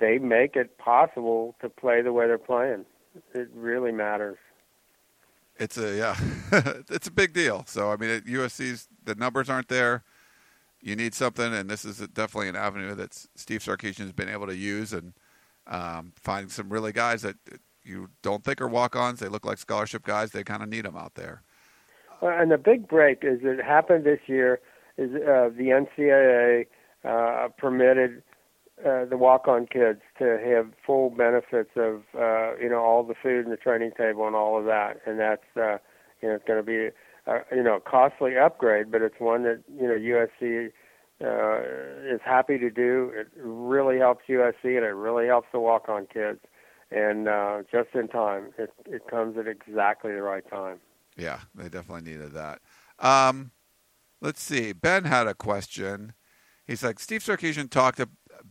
they 0.00 0.18
make 0.18 0.56
it 0.56 0.78
possible 0.78 1.54
to 1.60 1.68
play 1.68 2.02
the 2.02 2.12
way 2.12 2.26
they're 2.26 2.38
playing. 2.38 2.86
It 3.34 3.50
really 3.54 3.92
matters 3.92 4.38
it's 5.62 5.78
a 5.78 5.96
yeah, 5.96 6.16
it's 6.90 7.06
a 7.06 7.12
big 7.12 7.32
deal. 7.32 7.64
So 7.66 7.92
I 7.92 7.96
mean, 7.96 8.10
at 8.10 8.24
USC's 8.24 8.88
the 9.04 9.14
numbers 9.14 9.48
aren't 9.48 9.68
there. 9.68 10.02
You 10.80 10.96
need 10.96 11.14
something, 11.14 11.54
and 11.54 11.70
this 11.70 11.84
is 11.84 11.98
definitely 12.08 12.48
an 12.48 12.56
avenue 12.56 12.94
that 12.96 13.14
Steve 13.36 13.60
Sarkisian 13.60 14.00
has 14.00 14.12
been 14.12 14.28
able 14.28 14.48
to 14.48 14.56
use 14.56 14.92
and 14.92 15.12
um, 15.68 16.12
finding 16.16 16.50
some 16.50 16.68
really 16.70 16.92
guys 16.92 17.22
that 17.22 17.36
you 17.84 18.08
don't 18.22 18.42
think 18.42 18.60
are 18.60 18.68
walk-ons. 18.68 19.20
They 19.20 19.28
look 19.28 19.46
like 19.46 19.58
scholarship 19.58 20.04
guys. 20.04 20.32
They 20.32 20.42
kind 20.42 20.62
of 20.62 20.68
need 20.68 20.84
them 20.84 20.96
out 20.96 21.14
there. 21.14 21.42
And 22.20 22.50
the 22.50 22.58
big 22.58 22.88
break 22.88 23.20
is 23.22 23.40
it 23.42 23.64
happened 23.64 24.04
this 24.04 24.20
year 24.26 24.60
is 24.98 25.10
uh, 25.14 25.50
the 25.56 25.86
NCAA 25.98 26.66
uh, 27.04 27.48
permitted 27.58 28.22
uh, 28.80 29.04
the 29.04 29.16
walk-on 29.16 29.66
kids 29.66 30.00
to 30.18 30.38
have 30.44 30.72
full 30.84 31.10
benefits 31.10 31.70
of 31.76 32.02
uh, 32.18 32.56
you 32.56 32.68
know 32.68 32.80
all 32.80 33.04
the 33.04 33.14
food 33.22 33.44
and 33.44 33.52
the 33.52 33.56
training 33.56 33.92
table 33.96 34.26
and 34.26 34.34
all 34.34 34.58
of 34.58 34.64
that, 34.64 35.00
and 35.06 35.20
that's 35.20 35.44
uh, 35.56 35.78
you 36.20 36.28
know 36.28 36.34
it's 36.34 36.44
going 36.44 36.58
to 36.58 36.62
be 36.64 36.88
a, 37.26 37.40
you 37.54 37.62
know 37.62 37.76
a 37.76 37.80
costly 37.80 38.36
upgrade, 38.36 38.90
but 38.90 39.02
it's 39.02 39.14
one 39.18 39.44
that 39.44 39.62
you 39.78 39.86
know 39.86 39.94
USC 39.94 40.70
uh, 41.22 42.14
is 42.14 42.20
happy 42.24 42.58
to 42.58 42.70
do. 42.70 43.12
It 43.14 43.28
really 43.36 43.98
helps 43.98 44.24
USC 44.28 44.64
and 44.64 44.84
it 44.84 44.94
really 44.94 45.26
helps 45.26 45.48
the 45.52 45.60
walk-on 45.60 46.06
kids, 46.12 46.40
and 46.90 47.28
uh, 47.28 47.62
just 47.70 47.90
in 47.94 48.08
time. 48.08 48.52
It 48.58 48.72
it 48.86 49.06
comes 49.08 49.36
at 49.38 49.46
exactly 49.46 50.12
the 50.12 50.22
right 50.22 50.48
time. 50.48 50.80
Yeah, 51.16 51.40
they 51.54 51.68
definitely 51.68 52.10
needed 52.10 52.32
that. 52.32 52.60
Um, 52.98 53.52
let's 54.20 54.42
see. 54.42 54.72
Ben 54.72 55.04
had 55.04 55.26
a 55.26 55.34
question. 55.34 56.14
He's 56.66 56.82
like 56.82 56.98
Steve 57.00 57.22
Sarkisian 57.22 57.70
talked 57.70 58.00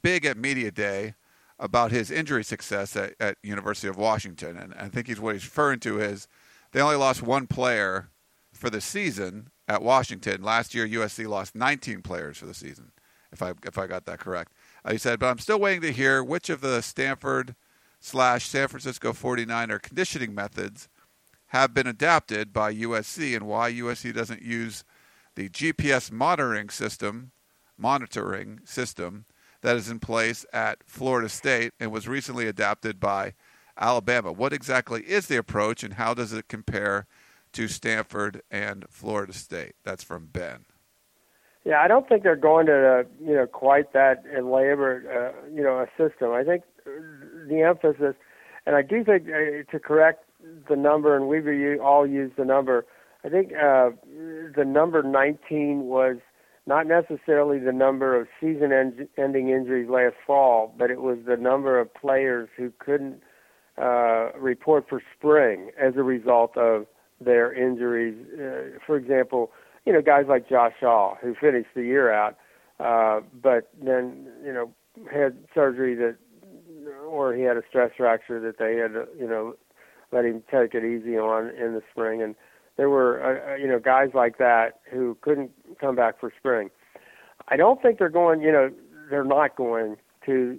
big 0.01 0.25
at 0.25 0.37
media 0.37 0.71
day 0.71 1.15
about 1.59 1.91
his 1.91 2.09
injury 2.09 2.43
success 2.43 2.95
at, 2.95 3.13
at 3.19 3.37
University 3.43 3.87
of 3.87 3.97
Washington, 3.97 4.57
and 4.57 4.73
I 4.73 4.87
think 4.87 5.07
he's 5.07 5.19
what 5.19 5.35
he's 5.35 5.45
referring 5.45 5.79
to 5.81 5.99
is 5.99 6.27
they 6.71 6.81
only 6.81 6.95
lost 6.95 7.21
one 7.21 7.47
player 7.47 8.09
for 8.51 8.69
the 8.69 8.81
season 8.81 9.49
at 9.67 9.83
Washington. 9.83 10.41
Last 10.41 10.73
year, 10.73 10.87
USC 10.87 11.27
lost 11.27 11.55
19 11.55 12.01
players 12.01 12.37
for 12.37 12.45
the 12.45 12.53
season, 12.53 12.91
if 13.31 13.41
I 13.41 13.53
if 13.63 13.77
I 13.77 13.87
got 13.87 14.05
that 14.05 14.19
correct. 14.19 14.53
Uh, 14.83 14.93
he 14.93 14.97
said, 14.97 15.19
but 15.19 15.27
I'm 15.27 15.39
still 15.39 15.59
waiting 15.59 15.81
to 15.81 15.91
hear 15.91 16.23
which 16.23 16.49
of 16.49 16.61
the 16.61 16.81
Stanford 16.81 17.55
slash 17.99 18.47
San 18.47 18.67
Francisco 18.67 19.13
49er 19.13 19.81
conditioning 19.81 20.33
methods 20.33 20.89
have 21.47 21.73
been 21.73 21.87
adapted 21.87 22.51
by 22.53 22.73
USC 22.73 23.35
and 23.35 23.45
why 23.45 23.71
USC 23.71 24.13
doesn't 24.13 24.41
use 24.41 24.83
the 25.35 25.49
GPS 25.49 26.11
monitoring 26.11 26.69
system 26.69 27.31
monitoring 27.77 28.59
system 28.63 29.25
that 29.61 29.75
is 29.75 29.89
in 29.89 29.99
place 29.99 30.45
at 30.51 30.83
Florida 30.85 31.29
State 31.29 31.73
and 31.79 31.91
was 31.91 32.07
recently 32.07 32.47
adapted 32.47 32.99
by 32.99 33.33
Alabama. 33.79 34.31
What 34.31 34.53
exactly 34.53 35.01
is 35.01 35.27
the 35.27 35.37
approach 35.37 35.83
and 35.83 35.95
how 35.95 36.13
does 36.13 36.33
it 36.33 36.47
compare 36.47 37.07
to 37.53 37.67
Stanford 37.67 38.41
and 38.49 38.85
Florida 38.89 39.33
State? 39.33 39.73
That's 39.83 40.03
from 40.03 40.27
Ben. 40.27 40.65
Yeah, 41.63 41.79
I 41.79 41.87
don't 41.87 42.09
think 42.09 42.23
they're 42.23 42.35
going 42.35 42.65
to 42.65 43.01
uh, 43.01 43.03
you 43.23 43.35
know 43.35 43.45
quite 43.45 43.93
that 43.93 44.23
elaborate 44.35 45.05
uh, 45.05 45.31
you 45.53 45.61
know 45.61 45.79
a 45.79 45.87
system. 45.95 46.31
I 46.31 46.43
think 46.43 46.63
the 47.47 47.61
emphasis, 47.61 48.15
and 48.65 48.75
I 48.75 48.81
do 48.81 49.03
think 49.03 49.27
uh, 49.27 49.71
to 49.71 49.79
correct 49.79 50.25
the 50.67 50.75
number, 50.75 51.15
and 51.15 51.27
we've 51.27 51.79
all 51.79 52.07
used 52.07 52.35
the 52.35 52.45
number. 52.45 52.85
I 53.23 53.29
think 53.29 53.51
uh, 53.53 53.91
the 54.55 54.65
number 54.65 55.03
19 55.03 55.83
was 55.83 56.17
not 56.67 56.85
necessarily 56.87 57.59
the 57.59 57.71
number 57.71 58.19
of 58.19 58.27
season-ending 58.39 59.49
injuries 59.49 59.89
last 59.89 60.15
fall, 60.25 60.73
but 60.77 60.91
it 60.91 61.01
was 61.01 61.17
the 61.25 61.37
number 61.37 61.79
of 61.79 61.93
players 61.93 62.49
who 62.55 62.71
couldn't 62.79 63.21
uh, 63.81 64.31
report 64.37 64.85
for 64.87 65.01
spring 65.17 65.71
as 65.81 65.95
a 65.95 66.03
result 66.03 66.55
of 66.57 66.85
their 67.19 67.51
injuries. 67.53 68.15
Uh, 68.33 68.77
for 68.85 68.95
example, 68.95 69.51
you 69.85 69.93
know, 69.93 70.01
guys 70.01 70.25
like 70.29 70.47
Josh 70.47 70.73
Shaw, 70.79 71.15
who 71.21 71.33
finished 71.33 71.69
the 71.75 71.83
year 71.83 72.13
out, 72.13 72.37
uh, 72.79 73.21
but 73.41 73.69
then, 73.81 74.27
you 74.43 74.53
know, 74.53 74.71
had 75.11 75.37
surgery 75.53 75.95
that, 75.95 76.17
or 77.07 77.33
he 77.33 77.41
had 77.43 77.57
a 77.57 77.63
stress 77.67 77.91
fracture 77.97 78.39
that 78.39 78.57
they 78.59 78.75
had, 78.75 78.91
you 79.19 79.27
know, 79.27 79.55
let 80.11 80.25
him 80.25 80.43
take 80.51 80.73
it 80.75 80.83
easy 80.83 81.17
on 81.17 81.49
in 81.49 81.73
the 81.73 81.81
spring. 81.91 82.21
And 82.21 82.35
there 82.81 82.89
were, 82.89 83.21
uh, 83.21 83.51
uh, 83.51 83.55
you 83.57 83.67
know, 83.67 83.77
guys 83.77 84.09
like 84.15 84.39
that 84.39 84.79
who 84.91 85.15
couldn't 85.21 85.51
come 85.79 85.95
back 85.95 86.19
for 86.19 86.33
spring. 86.35 86.71
I 87.47 87.55
don't 87.55 87.79
think 87.79 87.99
they're 87.99 88.09
going, 88.09 88.41
you 88.41 88.51
know, 88.51 88.71
they're 89.07 89.23
not 89.23 89.55
going 89.55 89.97
to 90.25 90.57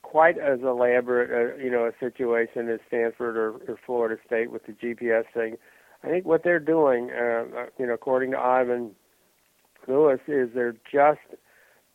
quite 0.00 0.38
as 0.38 0.60
elaborate, 0.62 1.30
uh, 1.30 1.62
you 1.62 1.70
know, 1.70 1.84
a 1.84 1.92
situation 2.00 2.70
as 2.70 2.80
Stanford 2.88 3.36
or, 3.36 3.50
or 3.68 3.78
Florida 3.84 4.16
State 4.26 4.50
with 4.50 4.64
the 4.64 4.72
GPS 4.72 5.24
thing. 5.34 5.56
I 6.02 6.08
think 6.08 6.24
what 6.24 6.44
they're 6.44 6.60
doing, 6.60 7.10
uh, 7.10 7.44
uh, 7.54 7.66
you 7.78 7.86
know, 7.86 7.92
according 7.92 8.30
to 8.30 8.38
Ivan 8.38 8.92
Lewis, 9.86 10.20
is 10.28 10.48
they're 10.54 10.76
just 10.90 11.20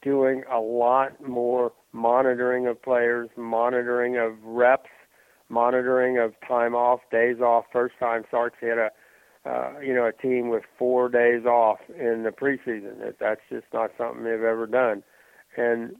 doing 0.04 0.44
a 0.52 0.60
lot 0.60 1.28
more 1.28 1.74
monitoring 1.92 2.68
of 2.68 2.80
players, 2.84 3.30
monitoring 3.36 4.16
of 4.16 4.34
reps, 4.44 4.92
monitoring 5.50 6.20
of 6.20 6.36
time 6.48 6.76
off, 6.76 7.00
days 7.12 7.40
off. 7.40 7.66
First 7.74 7.96
time 8.00 8.26
Sark's 8.30 8.60
had 8.62 8.78
a, 8.78 8.92
uh, 9.46 9.80
you 9.80 9.94
know, 9.94 10.06
a 10.06 10.12
team 10.12 10.50
with 10.50 10.64
four 10.78 11.10
days 11.10 11.46
off 11.46 11.80
in 11.90 12.24
the 12.24 12.32
preseason. 12.32 13.00
That 13.00 13.18
that's 13.20 13.42
just 13.50 13.68
not 13.74 13.92
something 13.98 14.24
they've 14.24 14.34
ever 14.34 14.68
done, 14.68 15.04
and 15.58 15.96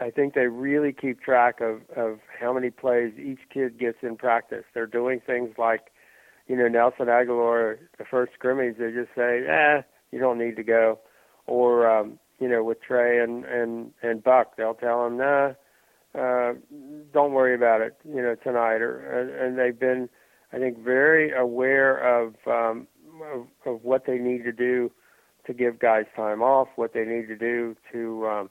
I 0.00 0.10
think 0.10 0.34
they 0.34 0.46
really 0.46 0.92
keep 0.92 1.20
track 1.20 1.60
of 1.60 1.80
of 1.96 2.18
how 2.40 2.52
many 2.52 2.70
plays 2.70 3.12
each 3.18 3.40
kid 3.52 3.78
gets 3.78 3.98
in 4.02 4.16
practice. 4.16 4.64
They're 4.74 4.86
doing 4.86 5.20
things 5.26 5.54
like 5.58 5.90
you 6.48 6.56
know, 6.56 6.66
Nelson 6.66 7.06
Agholor, 7.06 7.76
the 7.98 8.04
first 8.10 8.32
scrimmage, 8.32 8.76
they 8.78 8.90
just 8.90 9.14
say, 9.14 9.46
eh, 9.46 9.82
you 10.10 10.18
don't 10.18 10.38
need 10.38 10.56
to 10.56 10.64
go. 10.64 10.98
Or, 11.46 11.88
um, 11.88 12.18
you 12.40 12.48
know, 12.48 12.64
with 12.64 12.82
Trey 12.82 13.22
and, 13.22 13.44
and, 13.44 13.92
and 14.02 14.24
Buck, 14.24 14.56
they'll 14.56 14.74
tell 14.74 15.06
him, 15.06 15.18
nah, 15.18 15.52
uh, 16.18 16.54
don't 17.12 17.32
worry 17.32 17.54
about 17.54 17.82
it, 17.82 17.96
you 18.04 18.22
know, 18.22 18.34
tonight. 18.42 18.80
Or, 18.80 18.98
and, 18.98 19.30
and 19.30 19.58
they've 19.58 19.78
been, 19.78 20.08
I 20.52 20.58
think, 20.58 20.78
very 20.78 21.32
aware 21.32 21.96
of, 21.96 22.34
um, 22.46 22.86
of, 23.34 23.46
of 23.66 23.84
what 23.84 24.06
they 24.06 24.18
need 24.18 24.44
to 24.44 24.52
do 24.52 24.90
to 25.46 25.52
give 25.52 25.78
guys 25.78 26.04
time 26.14 26.42
off, 26.42 26.68
what 26.76 26.92
they 26.92 27.04
need 27.04 27.26
to 27.28 27.36
do 27.36 27.76
to, 27.92 28.26
um, 28.26 28.50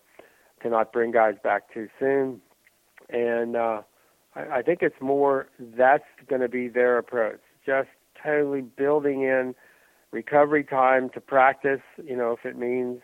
to 0.62 0.70
not 0.70 0.92
bring 0.92 1.12
guys 1.12 1.36
back 1.44 1.74
too 1.74 1.88
soon. 2.00 2.42
And, 3.10 3.56
uh, 3.56 3.82
I, 4.36 4.58
I 4.58 4.62
think 4.62 4.80
it's 4.82 5.02
more 5.02 5.48
that's 5.60 6.04
going 6.30 6.42
to 6.42 6.50
be 6.50 6.68
their 6.68 6.98
approach 6.98 7.40
just 7.66 7.90
totally 8.24 8.62
building 8.62 9.24
in 9.24 9.54
recovery 10.12 10.64
time 10.64 11.10
to 11.10 11.22
practice. 11.22 11.82
You 12.04 12.16
know, 12.16 12.32
if 12.32 12.46
it 12.46 12.58
means 12.58 13.02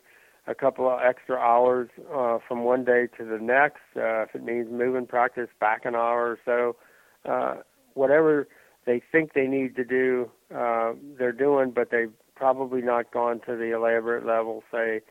a 0.48 0.56
couple 0.56 0.90
of 0.90 1.00
extra 1.02 1.38
hours 1.38 1.90
uh, 2.14 2.38
from 2.48 2.64
one 2.64 2.84
day 2.84 3.08
to 3.18 3.26
the 3.26 3.38
next, 3.40 3.82
uh, 3.96 4.24
if 4.24 4.36
it 4.36 4.44
means 4.44 4.68
moving 4.72 5.06
practice 5.06 5.50
back 5.60 5.86
an 5.86 5.96
hour 5.96 6.32
or 6.32 6.40
so, 6.46 6.76
uh, 7.30 7.56
whatever 7.94 8.48
they 8.86 9.02
think 9.12 9.34
they 9.34 9.48
need 9.48 9.76
to 9.76 9.84
do, 9.84 10.30
uh, 10.54 10.94
they're 11.18 11.32
doing, 11.32 11.72
but 11.72 11.90
they've 11.92 12.12
probably 12.36 12.82
not 12.82 13.12
gone 13.12 13.40
to 13.46 13.56
the 13.56 13.74
elaborate 13.76 14.26
level, 14.26 14.64
say, 14.72 15.02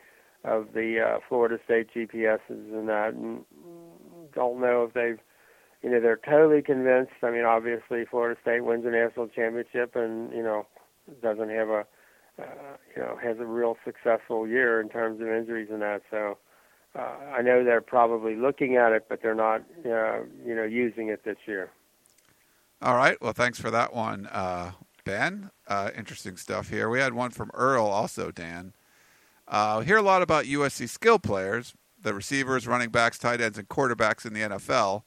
of 0.43 0.67
the 0.73 0.99
uh, 0.99 1.19
Florida 1.27 1.57
State 1.63 1.87
GPSs 1.95 2.39
and 2.49 2.87
that, 2.89 3.13
and 3.13 3.43
don't 4.33 4.59
know 4.59 4.83
if 4.83 4.93
they've 4.93 5.19
you 5.81 5.89
know 5.89 5.99
they're 5.99 6.19
totally 6.25 6.61
convinced. 6.61 7.11
I 7.21 7.31
mean, 7.31 7.45
obviously 7.45 8.05
Florida 8.09 8.39
State 8.41 8.63
wins 8.63 8.85
a 8.85 8.89
national 8.89 9.27
championship, 9.27 9.95
and 9.95 10.31
you 10.33 10.43
know 10.43 10.65
doesn't 11.21 11.49
have 11.49 11.69
a 11.69 11.85
uh, 12.39 12.77
you 12.95 13.01
know 13.01 13.17
has 13.21 13.37
a 13.39 13.45
real 13.45 13.77
successful 13.85 14.47
year 14.47 14.81
in 14.81 14.89
terms 14.89 15.21
of 15.21 15.27
injuries 15.27 15.69
and 15.71 15.81
that. 15.81 16.01
So 16.09 16.37
uh, 16.97 17.35
I 17.37 17.41
know 17.41 17.63
they're 17.63 17.81
probably 17.81 18.35
looking 18.35 18.77
at 18.77 18.91
it, 18.93 19.05
but 19.09 19.21
they're 19.21 19.35
not 19.35 19.61
uh, 19.85 20.23
you 20.45 20.55
know 20.55 20.63
using 20.63 21.09
it 21.09 21.23
this 21.25 21.37
year. 21.45 21.69
All 22.83 22.97
right. 22.97 23.15
Well, 23.21 23.31
thanks 23.31 23.61
for 23.61 23.71
that 23.71 23.93
one, 23.93 24.27
uh, 24.27 24.73
Ben. 25.05 25.51
Uh, 25.65 25.91
interesting 25.95 26.35
stuff 26.35 26.69
here. 26.69 26.89
We 26.89 26.99
had 26.99 27.13
one 27.13 27.31
from 27.31 27.49
Earl 27.53 27.85
also, 27.85 28.29
Dan. 28.29 28.73
Uh, 29.47 29.79
hear 29.79 29.95
a 29.95 30.01
lot 30.01 30.21
about 30.21 30.43
USC 30.43 30.89
skill 30.89 31.17
players, 31.17 31.75
the 32.01 32.13
receivers, 32.13 32.67
running 32.67 32.89
backs, 32.89 33.17
tight 33.17 33.39
ends, 33.39 33.57
and 33.57 33.69
quarterbacks 33.69 34.25
in 34.25 34.33
the 34.33 34.41
NFL. 34.41 35.03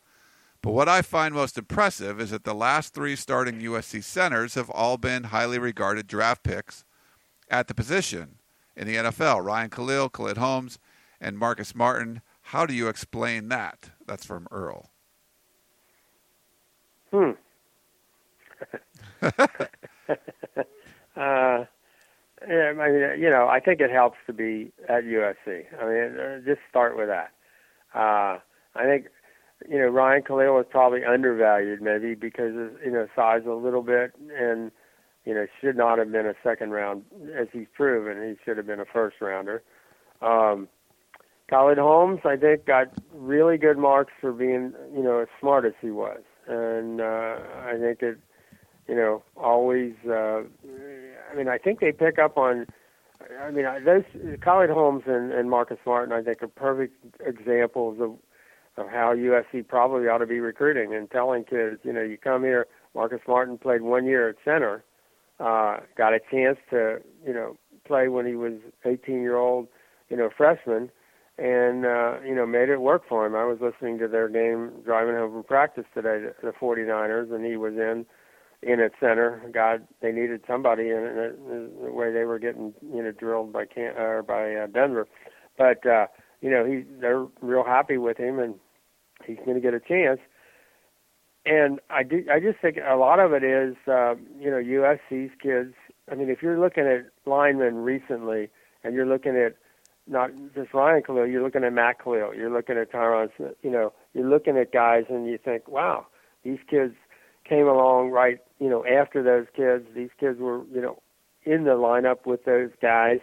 But 0.63 0.71
what 0.71 0.89
I 0.89 1.03
find 1.03 1.35
most 1.35 1.59
impressive 1.59 2.19
is 2.19 2.31
that 2.31 2.45
the 2.45 2.55
last 2.55 2.95
three 2.95 3.15
starting 3.15 3.61
USC 3.61 4.03
centers 4.03 4.55
have 4.55 4.71
all 4.71 4.97
been 4.97 5.25
highly 5.25 5.59
regarded 5.59 6.07
draft 6.07 6.43
picks 6.43 6.83
at 7.51 7.69
the 7.69 7.75
position 7.75 8.37
in 8.75 8.87
the 8.87 8.97
NFL. 8.97 9.45
Ryan 9.45 9.69
Kalil, 9.69 10.09
Khaled 10.09 10.39
Holmes, 10.39 10.79
and 11.21 11.37
Marcus 11.37 11.75
Martin. 11.75 12.23
How 12.41 12.65
do 12.65 12.73
you 12.73 12.89
explain 12.89 13.49
that? 13.51 13.91
That's 14.07 14.25
from 14.25 14.49
Earl. 14.51 14.89
Hmm. 17.13 17.33
uh, 21.17 21.65
I 22.43 22.73
mean, 22.73 23.21
you 23.21 23.31
know, 23.31 23.49
I 23.49 23.61
think 23.61 23.81
it 23.81 23.91
helps 23.91 24.19
to 24.27 24.33
be 24.33 24.73
at 24.89 25.05
USC. 25.05 25.65
I 25.81 25.85
mean, 25.85 26.19
uh, 26.19 26.39
just 26.45 26.61
start 26.69 26.97
with 26.97 27.09
that. 27.09 27.33
Uh, 27.95 28.39
I 28.75 28.85
think 28.85 29.07
you 29.69 29.79
know, 29.79 29.89
Ryan 29.89 30.23
Kalil 30.23 30.55
was 30.55 30.67
probably 30.69 31.05
undervalued 31.05 31.81
maybe 31.81 32.15
because 32.15 32.55
of, 32.57 32.83
you 32.85 32.91
know, 32.91 33.07
size 33.17 33.43
a 33.47 33.53
little 33.53 33.83
bit 33.83 34.13
and, 34.37 34.71
you 35.25 35.35
know, 35.35 35.47
should 35.61 35.77
not 35.77 35.99
have 35.99 36.13
been 36.13 36.27
a 36.27 36.35
second 36.43 36.71
round 36.71 37.05
as 37.35 37.49
he's 37.53 37.67
proven. 37.75 38.23
He 38.29 38.37
should 38.45 38.57
have 38.57 38.67
been 38.67 38.81
a 38.81 38.85
first 38.85 39.17
rounder. 39.21 39.63
Um, 40.21 40.69
Khaled 41.49 41.79
Holmes, 41.79 42.21
I 42.25 42.37
think, 42.37 42.67
got 42.67 42.89
really 43.15 43.57
good 43.57 43.79
marks 43.79 44.13
for 44.21 44.33
being, 44.33 44.73
you 44.95 45.03
know, 45.03 45.21
as 45.21 45.29
smart 45.41 45.65
as 45.65 45.73
he 45.81 45.91
was. 45.91 46.21
And 46.47 47.01
uh, 47.01 47.39
I 47.65 47.77
think 47.81 48.03
it, 48.03 48.19
you 48.89 48.95
know, 48.95 49.23
always, 49.37 49.95
uh, 50.09 50.43
I 51.31 51.37
mean, 51.37 51.49
I 51.49 51.59
think 51.59 51.81
they 51.81 51.93
pick 51.93 52.19
up 52.19 52.37
on, 52.37 52.67
I 53.43 53.51
mean, 53.51 53.65
those 53.85 54.05
Khaled 54.41 54.71
Holmes 54.71 55.05
and, 55.07 55.33
and 55.33 55.51
Marcus 55.51 55.79
Martin, 55.85 56.13
I 56.13 56.23
think, 56.23 56.43
are 56.43 56.49
perfect 56.49 56.95
examples 57.21 57.99
of 58.01 58.17
of 58.79 58.89
how 58.91 59.15
USC 59.15 59.67
probably 59.67 60.07
ought 60.07 60.19
to 60.19 60.27
be 60.27 60.39
recruiting 60.39 60.95
and 60.95 61.11
telling 61.11 61.45
kids, 61.45 61.81
you 61.83 61.95
know, 61.95 62.03
you 62.03 62.19
come 62.19 62.43
here. 62.43 62.67
Marcus 62.95 63.21
Martin 63.27 63.59
played 63.59 63.83
one 63.83 64.05
year 64.05 64.29
at 64.29 64.37
center, 64.45 64.85
uh, 65.41 65.79
got 65.97 66.13
a 66.13 66.19
chance 66.31 66.59
to, 66.71 66.99
you 67.27 67.33
know, 67.33 67.57
play 67.87 68.09
when 68.09 68.27
he 68.27 68.35
was 68.35 68.55
18 68.85 69.23
year 69.23 69.37
old, 69.37 69.69
you 70.09 70.17
know, 70.17 70.29
freshman, 70.37 70.91
and 71.39 71.85
uh, 71.85 72.17
you 72.25 72.35
know, 72.35 72.47
made 72.47 72.69
it 72.69 72.81
work 72.81 73.03
for 73.09 73.27
him. 73.27 73.35
I 73.35 73.45
was 73.45 73.59
listening 73.61 73.99
to 73.99 74.09
their 74.09 74.29
game 74.29 74.73
driving 74.85 75.15
home 75.15 75.33
from 75.33 75.45
practice 75.45 75.85
today, 75.95 76.27
the 76.43 76.53
49ers, 76.53 77.33
and 77.33 77.45
he 77.45 77.57
was 77.57 77.75
in 77.75 78.07
in 78.63 78.81
at 78.81 78.93
center. 79.01 79.43
God, 79.53 79.87
they 80.03 80.13
needed 80.13 80.43
somebody 80.47 80.91
in 80.91 80.99
it, 80.99 81.83
the 81.85 81.93
way 81.93 82.13
they 82.13 82.25
were 82.25 82.39
getting, 82.39 82.75
you 82.83 83.03
know, 83.03 83.13
drilled 83.13 83.53
by 83.53 83.67
Can 83.67 83.97
or 83.97 84.23
by 84.23 84.55
uh, 84.55 84.67
Denver, 84.67 85.07
but. 85.57 85.85
uh 85.87 86.07
you 86.41 86.51
know, 86.51 86.65
he 86.65 86.85
they're 87.01 87.27
real 87.41 87.65
happy 87.65 87.97
with 87.97 88.19
him, 88.19 88.39
and 88.39 88.55
he's 89.25 89.39
going 89.45 89.55
to 89.55 89.61
get 89.61 89.75
a 89.75 89.81
chance. 89.81 90.21
And 91.45 91.81
I 91.91 92.03
do, 92.03 92.25
I 92.33 92.41
just 92.41 92.61
think 92.61 92.77
a 92.77 92.97
lot 92.97 93.21
of 93.21 93.33
it 93.33 93.45
is, 93.45 93.77
uh, 93.87 94.15
you 94.39 94.51
know, 94.51 94.59
USC's 94.59 95.31
kids. 95.41 95.75
I 96.11 96.15
mean, 96.15 96.29
if 96.29 96.43
you're 96.43 96.59
looking 96.59 96.85
at 96.87 97.07
linemen 97.25 97.77
recently, 97.77 98.51
and 98.85 98.95
you're 98.95 99.07
looking 99.07 99.37
at 99.37 99.57
not 100.09 100.31
just 100.55 100.75
Ryan 100.75 101.03
Kalil, 101.03 101.27
you're 101.27 101.43
looking 101.43 101.65
at 101.65 101.73
Matt 101.73 102.03
Kalil, 102.03 102.35
you're 102.35 102.53
looking 102.53 102.77
at 102.77 102.93
Tyron, 102.93 103.29
you 103.63 103.71
know, 103.71 103.93
you're 104.15 104.29
looking 104.29 104.57
at 104.57 104.73
guys, 104.73 105.05
and 105.09 105.27
you 105.27 105.39
think, 105.43 105.69
wow, 105.69 106.07
these 106.45 106.59
kids 106.69 106.95
came 107.49 107.67
along 107.67 108.11
right, 108.11 108.39
you 108.59 108.69
know, 108.69 108.85
after 108.87 109.23
those 109.23 109.47
kids. 109.55 109.85
These 109.95 110.11
kids 110.19 110.39
were, 110.39 110.65
you 110.73 110.81
know, 110.81 111.03
in 111.45 111.65
the 111.65 111.71
lineup 111.71 112.27
with 112.27 112.45
those 112.45 112.71
guys. 112.81 113.19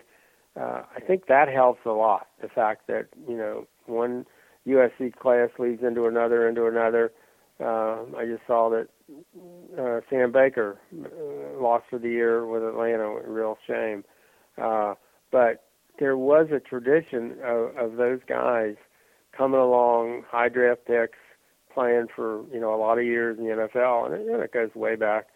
Uh, 0.60 0.84
I 0.96 1.00
think 1.00 1.28
that 1.28 1.50
helps 1.50 1.82
a 1.86 1.92
lot. 1.92 2.28
The 2.42 2.48
fact 2.48 2.88
that 2.88 3.08
you 3.28 3.36
know 3.36 3.68
one 3.86 4.26
USC 4.68 5.16
class 5.16 5.50
leads 5.58 5.84
into 5.84 6.06
another, 6.06 6.48
into 6.48 6.68
another. 6.68 7.12
Uh, 7.60 8.04
I 8.18 8.26
just 8.26 8.44
saw 8.48 8.70
that 8.70 8.88
uh, 9.80 10.02
Sam 10.10 10.32
Baker 10.32 10.80
uh, 10.94 11.62
lost 11.62 11.86
for 11.90 12.00
the 12.00 12.10
year 12.10 12.46
with 12.46 12.64
Atlanta. 12.64 13.10
Real 13.28 13.58
shame. 13.68 14.04
Uh, 14.62 14.94
but 15.32 15.66
there 16.00 16.18
was 16.18 16.48
a 16.52 16.60
tradition 16.60 17.38
of, 17.44 17.76
of 17.78 17.96
those 17.98 18.20
guys 18.28 18.76
coming 19.36 19.60
along, 19.60 20.24
high 20.30 20.50
draft 20.50 20.82
picks, 20.86 21.18
playing 21.74 22.08
for 22.16 22.44
you 22.52 22.60
know 22.60 22.74
a 22.74 22.78
lot 22.78 22.98
of 22.98 23.06
years 23.06 23.38
in 23.38 23.46
the 23.46 23.52
NFL, 23.52 24.06
and 24.06 24.16
it, 24.16 24.28
know, 24.28 24.40
it 24.42 24.54
goes 24.54 24.74
way 24.76 24.96
back. 24.96 25.28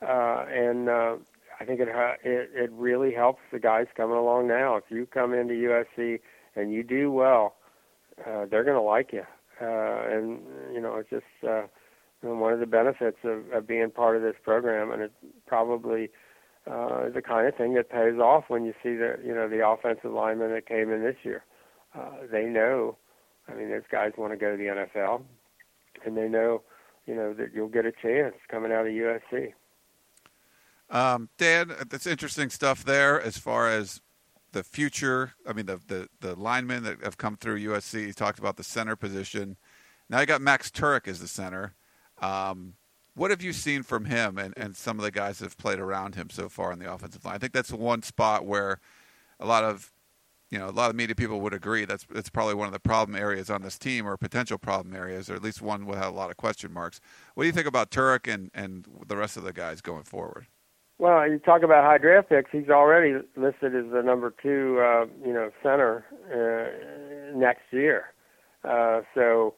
Uh, 0.00 0.44
and 0.50 0.88
uh, 0.88 1.16
I 1.60 1.64
think 1.64 1.80
it, 1.80 1.88
it 1.88 2.50
it 2.54 2.70
really 2.72 3.12
helps 3.12 3.40
the 3.52 3.58
guys 3.58 3.86
coming 3.96 4.16
along 4.16 4.48
now. 4.48 4.76
If 4.76 4.84
you 4.88 5.06
come 5.06 5.32
into 5.34 5.54
USC 5.54 6.20
and 6.56 6.72
you 6.72 6.82
do 6.82 7.10
well, 7.12 7.54
uh, 8.26 8.46
they're 8.50 8.64
going 8.64 8.76
to 8.76 8.82
like 8.82 9.12
you. 9.12 9.24
Uh, 9.60 10.02
and 10.10 10.40
you 10.72 10.80
know, 10.80 10.96
it's 10.96 11.10
just 11.10 11.48
uh, 11.48 11.62
one 12.22 12.52
of 12.52 12.60
the 12.60 12.66
benefits 12.66 13.18
of, 13.24 13.50
of 13.52 13.66
being 13.66 13.90
part 13.90 14.16
of 14.16 14.22
this 14.22 14.34
program, 14.42 14.90
and 14.90 15.02
it 15.02 15.12
probably 15.46 16.10
uh, 16.70 17.08
the 17.10 17.22
kind 17.22 17.46
of 17.46 17.56
thing 17.56 17.74
that 17.74 17.90
pays 17.90 18.18
off 18.18 18.44
when 18.48 18.64
you 18.64 18.72
see 18.82 18.94
the 18.94 19.18
you 19.24 19.34
know 19.34 19.48
the 19.48 19.66
offensive 19.66 20.12
linemen 20.12 20.52
that 20.52 20.66
came 20.66 20.90
in 20.90 21.02
this 21.02 21.16
year. 21.22 21.44
Uh, 21.94 22.26
they 22.30 22.44
know, 22.44 22.96
I 23.48 23.54
mean, 23.54 23.70
those 23.70 23.82
guys 23.90 24.12
want 24.16 24.32
to 24.32 24.36
go 24.36 24.52
to 24.52 24.56
the 24.56 24.64
NFL, 24.64 25.22
and 26.04 26.16
they 26.16 26.28
know, 26.28 26.62
you 27.06 27.14
know, 27.14 27.34
that 27.34 27.52
you'll 27.54 27.68
get 27.68 27.86
a 27.86 27.92
chance 27.92 28.34
coming 28.50 28.72
out 28.72 28.86
of 28.86 28.92
USC. 28.92 29.52
Um, 30.90 31.30
Dan, 31.38 31.72
that's 31.88 32.06
interesting 32.06 32.50
stuff 32.50 32.84
there 32.84 33.20
as 33.20 33.38
far 33.38 33.68
as 33.68 34.00
the 34.52 34.62
future. 34.62 35.32
I 35.46 35.52
mean, 35.52 35.66
the, 35.66 35.80
the, 35.86 36.08
the 36.20 36.34
linemen 36.34 36.82
that 36.84 37.02
have 37.02 37.16
come 37.16 37.36
through 37.36 37.60
USC. 37.60 38.06
He 38.06 38.12
talked 38.12 38.38
about 38.38 38.56
the 38.56 38.64
center 38.64 38.96
position. 38.96 39.56
Now 40.08 40.20
you 40.20 40.26
got 40.26 40.42
Max 40.42 40.70
Tuerk 40.70 41.08
as 41.08 41.20
the 41.20 41.28
center. 41.28 41.74
Um, 42.20 42.74
what 43.14 43.30
have 43.30 43.42
you 43.42 43.52
seen 43.52 43.82
from 43.82 44.06
him 44.06 44.38
and, 44.38 44.54
and 44.56 44.76
some 44.76 44.98
of 44.98 45.04
the 45.04 45.10
guys 45.10 45.38
that 45.38 45.46
have 45.46 45.58
played 45.58 45.78
around 45.78 46.14
him 46.14 46.30
so 46.30 46.48
far 46.48 46.72
on 46.72 46.78
the 46.78 46.92
offensive 46.92 47.24
line? 47.24 47.34
I 47.34 47.38
think 47.38 47.52
that's 47.52 47.72
one 47.72 48.02
spot 48.02 48.46
where 48.46 48.80
a 49.40 49.46
lot 49.46 49.64
of 49.64 49.91
you 50.52 50.58
know 50.58 50.68
a 50.68 50.70
lot 50.70 50.90
of 50.90 50.96
media 50.96 51.16
people 51.16 51.40
would 51.40 51.54
agree 51.54 51.86
that's 51.86 52.06
that's 52.10 52.28
probably 52.28 52.54
one 52.54 52.66
of 52.66 52.74
the 52.74 52.78
problem 52.78 53.16
areas 53.16 53.48
on 53.48 53.62
this 53.62 53.78
team 53.78 54.06
or 54.06 54.16
potential 54.18 54.58
problem 54.58 54.94
areas 54.94 55.30
or 55.30 55.34
at 55.34 55.42
least 55.42 55.62
one 55.62 55.86
with 55.86 55.98
a 55.98 56.10
lot 56.10 56.30
of 56.30 56.36
question 56.36 56.72
marks. 56.72 57.00
What 57.34 57.44
do 57.44 57.46
you 57.46 57.52
think 57.52 57.66
about 57.66 57.90
Tuerk 57.90 58.32
and, 58.32 58.50
and 58.54 58.86
the 59.08 59.16
rest 59.16 59.38
of 59.38 59.44
the 59.44 59.54
guys 59.54 59.80
going 59.80 60.04
forward? 60.04 60.46
Well, 60.98 61.26
you 61.28 61.38
talk 61.38 61.62
about 61.62 61.84
high 61.84 61.98
draft 61.98 62.28
picks. 62.28 62.50
He's 62.52 62.68
already 62.68 63.14
listed 63.34 63.74
as 63.74 63.90
the 63.90 64.02
number 64.04 64.32
two, 64.42 64.78
uh, 64.78 65.06
you 65.26 65.32
know, 65.32 65.50
center 65.62 66.04
uh, 66.30 67.36
next 67.36 67.64
year. 67.72 68.12
Uh, 68.62 69.00
so, 69.14 69.54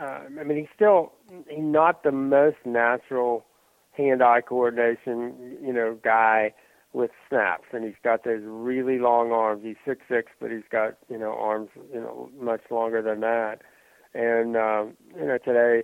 uh, 0.00 0.20
I 0.38 0.44
mean, 0.44 0.58
he's 0.58 0.68
still 0.76 1.12
he's 1.48 1.58
not 1.58 2.04
the 2.04 2.12
most 2.12 2.58
natural 2.66 3.46
hand-eye 3.92 4.42
coordination, 4.42 5.56
you 5.62 5.72
know, 5.72 5.98
guy 6.04 6.52
with 6.94 7.10
snaps, 7.28 7.64
and 7.72 7.84
he's 7.84 8.00
got 8.02 8.24
those 8.24 8.40
really 8.42 8.98
long 8.98 9.32
arms. 9.32 9.62
He's 9.64 9.76
six 9.86 10.00
six, 10.08 10.32
but 10.40 10.50
he's 10.50 10.68
got 10.70 10.96
you 11.10 11.18
know 11.18 11.36
arms, 11.38 11.68
you 11.92 12.00
know, 12.00 12.30
much 12.40 12.62
longer 12.70 13.02
than 13.02 13.20
that. 13.20 13.58
And 14.14 14.56
um, 14.56 14.96
you 15.18 15.26
know, 15.26 15.38
today 15.44 15.82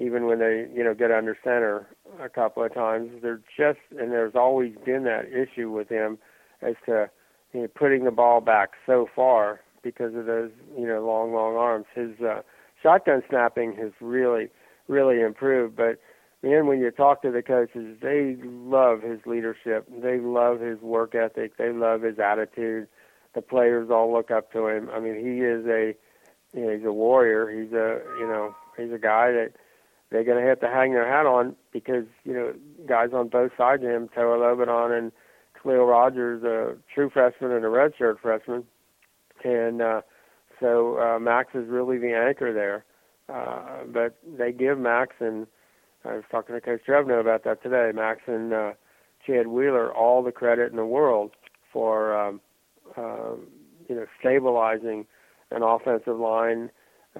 even 0.00 0.26
when 0.26 0.38
they 0.38 0.66
you 0.74 0.82
know 0.82 0.94
get 0.94 1.10
under 1.10 1.36
center 1.42 1.86
a 2.20 2.28
couple 2.28 2.64
of 2.64 2.72
times. 2.72 3.10
They're 3.22 3.40
just 3.56 3.80
and 3.98 4.12
there's 4.12 4.34
always 4.34 4.74
been 4.84 5.04
that 5.04 5.26
issue 5.26 5.70
with 5.70 5.88
him 5.88 6.18
as 6.62 6.74
to 6.86 7.10
you 7.52 7.62
know, 7.62 7.68
putting 7.68 8.04
the 8.04 8.10
ball 8.10 8.40
back 8.40 8.70
so 8.86 9.06
far 9.14 9.60
because 9.82 10.14
of 10.14 10.26
those 10.26 10.50
you 10.78 10.86
know 10.86 11.04
long 11.04 11.32
long 11.34 11.56
arms. 11.56 11.86
His 11.94 12.20
uh, 12.20 12.42
shotgun 12.82 13.22
snapping 13.28 13.76
has 13.76 13.92
really 14.00 14.48
really 14.88 15.20
improved, 15.20 15.76
but 15.76 15.98
man, 16.42 16.66
when 16.66 16.80
you 16.80 16.90
talk 16.90 17.22
to 17.22 17.30
the 17.30 17.42
coaches, 17.42 17.98
they 18.00 18.36
love 18.42 19.02
his 19.02 19.20
leadership. 19.26 19.86
They 20.02 20.18
love 20.18 20.60
his 20.60 20.80
work 20.80 21.14
ethic. 21.14 21.56
They 21.56 21.70
love 21.70 22.02
his 22.02 22.18
attitude. 22.18 22.88
The 23.34 23.42
players 23.42 23.90
all 23.90 24.12
look 24.12 24.30
up 24.30 24.52
to 24.52 24.66
him. 24.66 24.90
I 24.92 25.00
mean, 25.00 25.14
he 25.14 25.40
is 25.40 25.66
a 25.66 25.94
you 26.52 26.66
know, 26.66 26.76
he's 26.76 26.84
a 26.84 26.92
warrior. 26.92 27.48
He's 27.48 27.72
a 27.72 28.00
you 28.18 28.26
know 28.26 28.54
he's 28.76 28.92
a 28.92 28.98
guy 28.98 29.30
that 29.32 29.52
they're 30.10 30.24
going 30.24 30.42
to 30.42 30.48
have 30.48 30.60
to 30.60 30.68
hang 30.68 30.92
their 30.92 31.08
hat 31.08 31.26
on 31.26 31.54
because 31.72 32.04
you 32.24 32.32
know 32.32 32.54
guys 32.86 33.10
on 33.12 33.28
both 33.28 33.52
sides 33.56 33.82
of 33.84 33.90
him, 33.90 34.08
Toa 34.08 34.36
Lobendahn 34.36 34.96
and 34.96 35.12
Khaliel 35.62 35.88
Rodgers, 35.88 36.42
a 36.42 36.76
true 36.92 37.10
freshman 37.10 37.52
and 37.52 37.64
a 37.64 37.68
redshirt 37.68 38.18
freshman, 38.20 38.64
and 39.44 39.80
uh, 39.80 40.00
so 40.58 40.98
uh, 40.98 41.18
Max 41.18 41.54
is 41.54 41.68
really 41.68 41.98
the 41.98 42.14
anchor 42.14 42.52
there. 42.52 42.84
Uh, 43.28 43.84
but 43.86 44.18
they 44.26 44.50
give 44.50 44.76
Max 44.78 45.14
and 45.20 45.46
I 46.04 46.14
was 46.14 46.24
talking 46.30 46.54
to 46.54 46.60
Coach 46.60 46.80
Drevno 46.88 47.20
about 47.20 47.44
that 47.44 47.62
today. 47.62 47.90
Max 47.94 48.20
and 48.26 48.52
uh, 48.52 48.72
Chad 49.26 49.48
Wheeler 49.48 49.92
all 49.94 50.22
the 50.22 50.32
credit 50.32 50.70
in 50.70 50.76
the 50.76 50.86
world 50.86 51.32
for 51.72 52.16
um, 52.16 52.40
uh, 52.96 53.34
you 53.88 53.94
know 53.94 54.06
stabilizing 54.18 55.06
an 55.50 55.62
offensive 55.62 56.18
line 56.18 56.70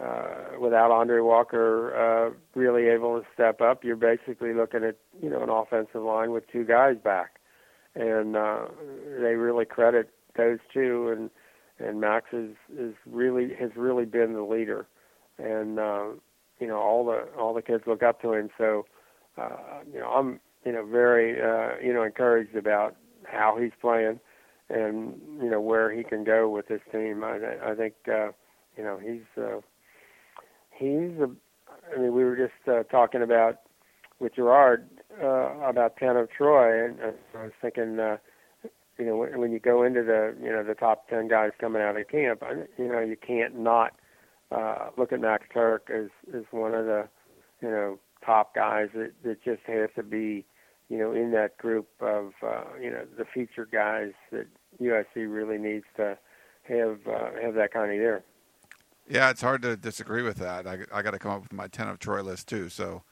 uh, 0.00 0.58
without 0.60 0.90
Aundrey 0.90 1.24
Walker 1.24 1.94
uh, 1.94 2.58
really 2.58 2.86
able 2.86 3.18
to 3.20 3.26
step 3.34 3.60
up, 3.60 3.82
you're 3.82 3.96
basically 3.96 4.54
looking 4.54 4.84
at 4.84 4.96
you 5.20 5.28
know 5.28 5.42
an 5.42 5.50
offensive 5.50 6.02
line 6.02 6.30
with 6.30 6.44
two 6.50 6.64
guys 6.64 6.96
back, 7.02 7.40
and 7.94 8.36
uh, 8.36 8.66
they 9.20 9.34
really 9.34 9.64
credit 9.64 10.10
those 10.36 10.58
two, 10.72 11.08
and 11.08 11.30
and 11.84 12.00
Max 12.00 12.26
is 12.32 12.54
is 12.78 12.94
really 13.04 13.52
has 13.58 13.70
really 13.76 14.04
been 14.04 14.34
the 14.34 14.42
leader, 14.42 14.86
and 15.38 15.78
uh, 15.80 16.04
you 16.60 16.66
know 16.66 16.78
all 16.78 17.04
the 17.04 17.26
all 17.38 17.54
the 17.54 17.62
kids 17.62 17.84
look 17.86 18.02
up 18.02 18.20
to 18.22 18.32
him. 18.34 18.50
So 18.58 18.86
uh, 19.36 19.80
you 19.92 20.00
know 20.00 20.08
I'm 20.08 20.40
you 20.64 20.72
know 20.72 20.84
very 20.86 21.40
uh, 21.40 21.76
you 21.84 21.92
know 21.92 22.02
encouraged 22.02 22.54
about 22.54 22.96
how 23.24 23.58
he's 23.60 23.72
playing, 23.80 24.20
and 24.68 25.14
you 25.42 25.50
know 25.50 25.60
where 25.60 25.92
he 25.92 26.04
can 26.04 26.24
go 26.24 26.48
with 26.48 26.68
this 26.68 26.82
team. 26.92 27.24
I 27.24 27.38
I 27.64 27.74
think 27.74 27.94
uh, 28.06 28.28
you 28.76 28.84
know 28.84 28.98
he's. 29.02 29.42
Uh, 29.42 29.60
he's 30.80 31.18
a. 31.20 31.30
I 31.94 32.00
mean, 32.00 32.14
we 32.14 32.24
were 32.24 32.36
just 32.36 32.68
uh, 32.68 32.82
talking 32.84 33.22
about 33.22 33.60
with 34.18 34.34
Gerard 34.34 34.88
uh, 35.22 35.58
about 35.60 35.96
Tanner 35.96 36.26
Troy, 36.36 36.86
and 36.86 37.00
uh, 37.00 37.38
I 37.38 37.42
was 37.44 37.52
thinking, 37.60 37.98
uh, 37.98 38.16
you 38.98 39.06
know, 39.06 39.16
when 39.16 39.52
you 39.52 39.60
go 39.60 39.82
into 39.82 40.02
the 40.02 40.34
you 40.42 40.50
know 40.50 40.64
the 40.64 40.74
top 40.74 41.08
ten 41.08 41.28
guys 41.28 41.50
coming 41.60 41.82
out 41.82 41.96
of 41.96 42.08
camp, 42.08 42.42
you 42.78 42.88
know, 42.88 43.00
you 43.00 43.16
can't 43.16 43.58
not 43.58 43.92
uh, 44.50 44.90
look 44.96 45.12
at 45.12 45.20
Max 45.20 45.46
Tuerk 45.54 45.90
as 45.90 46.10
as 46.34 46.44
one 46.50 46.74
of 46.74 46.86
the 46.86 47.08
you 47.62 47.68
know 47.68 47.98
top 48.24 48.54
guys 48.54 48.88
that 48.94 49.12
that 49.22 49.42
just 49.42 49.62
has 49.66 49.90
to 49.96 50.02
be 50.02 50.44
you 50.88 50.98
know 50.98 51.12
in 51.12 51.32
that 51.32 51.56
group 51.58 51.88
of 52.00 52.32
uh, 52.42 52.64
you 52.80 52.90
know 52.90 53.04
the 53.16 53.24
featured 53.24 53.70
guys 53.70 54.12
that 54.32 54.46
USC 54.80 55.32
really 55.32 55.58
needs 55.58 55.84
to 55.96 56.18
have 56.64 56.98
uh, 57.06 57.30
have 57.42 57.54
that 57.54 57.72
kind 57.72 57.90
of 57.90 57.96
year. 57.96 58.24
Yeah, 59.08 59.30
it's 59.30 59.40
hard 59.40 59.62
to 59.62 59.76
disagree 59.76 60.22
with 60.22 60.36
that. 60.36 60.66
I, 60.66 60.78
I 60.92 61.02
got 61.02 61.12
to 61.12 61.18
come 61.18 61.32
up 61.32 61.42
with 61.42 61.52
my 61.52 61.68
ten 61.68 61.88
of 61.88 61.98
Troy 61.98 62.22
list 62.22 62.48
too. 62.48 62.68
So 62.68 63.02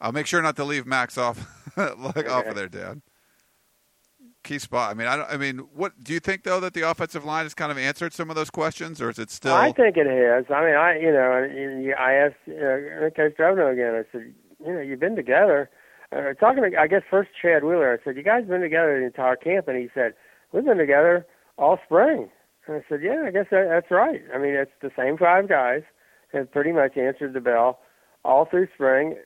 I'll 0.00 0.12
make 0.12 0.26
sure 0.26 0.42
not 0.42 0.56
to 0.56 0.64
leave 0.64 0.86
Max 0.86 1.16
off 1.16 1.46
like 1.76 2.28
off 2.28 2.46
of 2.46 2.54
there, 2.54 2.68
Dan. 2.68 3.02
Key 4.44 4.58
spot. 4.58 4.90
I 4.90 4.94
mean, 4.94 5.06
I 5.06 5.16
don't. 5.16 5.30
I 5.30 5.36
mean, 5.36 5.58
what 5.74 5.92
do 6.02 6.12
you 6.12 6.20
think 6.20 6.44
though 6.44 6.60
that 6.60 6.72
the 6.72 6.88
offensive 6.88 7.24
line 7.24 7.44
has 7.44 7.54
kind 7.54 7.70
of 7.70 7.78
answered 7.78 8.12
some 8.12 8.30
of 8.30 8.36
those 8.36 8.50
questions, 8.50 9.02
or 9.02 9.10
is 9.10 9.18
it 9.18 9.30
still? 9.30 9.52
I 9.52 9.72
think 9.72 9.96
it 9.96 10.06
has. 10.06 10.44
I 10.48 10.64
mean, 10.64 10.74
I 10.74 10.98
you 10.98 11.12
know, 11.12 11.92
I 11.98 12.12
asked 12.14 12.36
uh, 12.48 13.10
Coach 13.14 13.34
Drevno 13.36 13.72
again. 13.72 13.94
I 13.94 14.04
said, 14.12 14.32
you 14.64 14.72
know, 14.72 14.80
you've 14.80 15.00
been 15.00 15.16
together. 15.16 15.68
Uh, 16.10 16.32
talking 16.40 16.62
to, 16.62 16.80
I 16.80 16.86
guess 16.86 17.02
first 17.10 17.30
Chad 17.40 17.64
Wheeler. 17.64 17.92
I 17.92 18.02
said, 18.02 18.16
you 18.16 18.22
guys 18.22 18.46
been 18.46 18.62
together 18.62 18.98
the 18.98 19.06
entire 19.06 19.36
camp, 19.36 19.68
and 19.68 19.76
he 19.76 19.90
said, 19.92 20.14
we've 20.52 20.64
been 20.64 20.78
together 20.78 21.26
all 21.58 21.78
spring. 21.84 22.30
And 22.66 22.76
I 22.76 22.84
said, 22.88 23.02
yeah, 23.02 23.24
I 23.26 23.30
guess 23.30 23.46
that, 23.50 23.66
that's 23.68 23.90
right. 23.90 24.22
I 24.34 24.38
mean, 24.38 24.54
it's 24.54 24.70
the 24.80 24.90
same 24.96 25.18
five 25.18 25.48
guys 25.50 25.82
have 26.32 26.50
pretty 26.50 26.72
much 26.72 26.96
answered 26.96 27.34
the 27.34 27.40
bell 27.40 27.80
all 28.24 28.46
through 28.46 28.68
spring, 28.74 29.16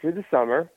through 0.00 0.12
the 0.12 0.24
summer, 0.30 0.70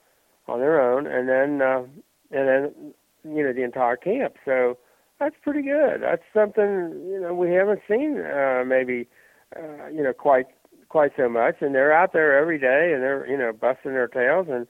on 0.47 0.59
their 0.59 0.81
own, 0.81 1.07
and 1.07 1.29
then 1.29 1.61
uh, 1.61 1.83
and 2.31 2.47
then 2.47 2.93
you 3.23 3.43
know 3.43 3.53
the 3.53 3.63
entire 3.63 3.97
camp. 3.97 4.35
So 4.45 4.77
that's 5.19 5.35
pretty 5.41 5.61
good. 5.61 6.01
That's 6.01 6.23
something 6.33 7.07
you 7.09 7.19
know 7.21 7.33
we 7.33 7.51
haven't 7.51 7.81
seen 7.87 8.21
uh, 8.21 8.63
maybe 8.65 9.07
uh, 9.55 9.87
you 9.87 10.03
know, 10.03 10.13
quite 10.13 10.47
quite 10.89 11.11
so 11.17 11.29
much. 11.29 11.55
And 11.61 11.75
they're 11.75 11.93
out 11.93 12.13
there 12.13 12.37
every 12.37 12.59
day, 12.59 12.91
and 12.93 13.01
they're 13.01 13.27
you 13.27 13.37
know 13.37 13.51
busting 13.51 13.93
their 13.93 14.07
tails. 14.07 14.47
And 14.49 14.67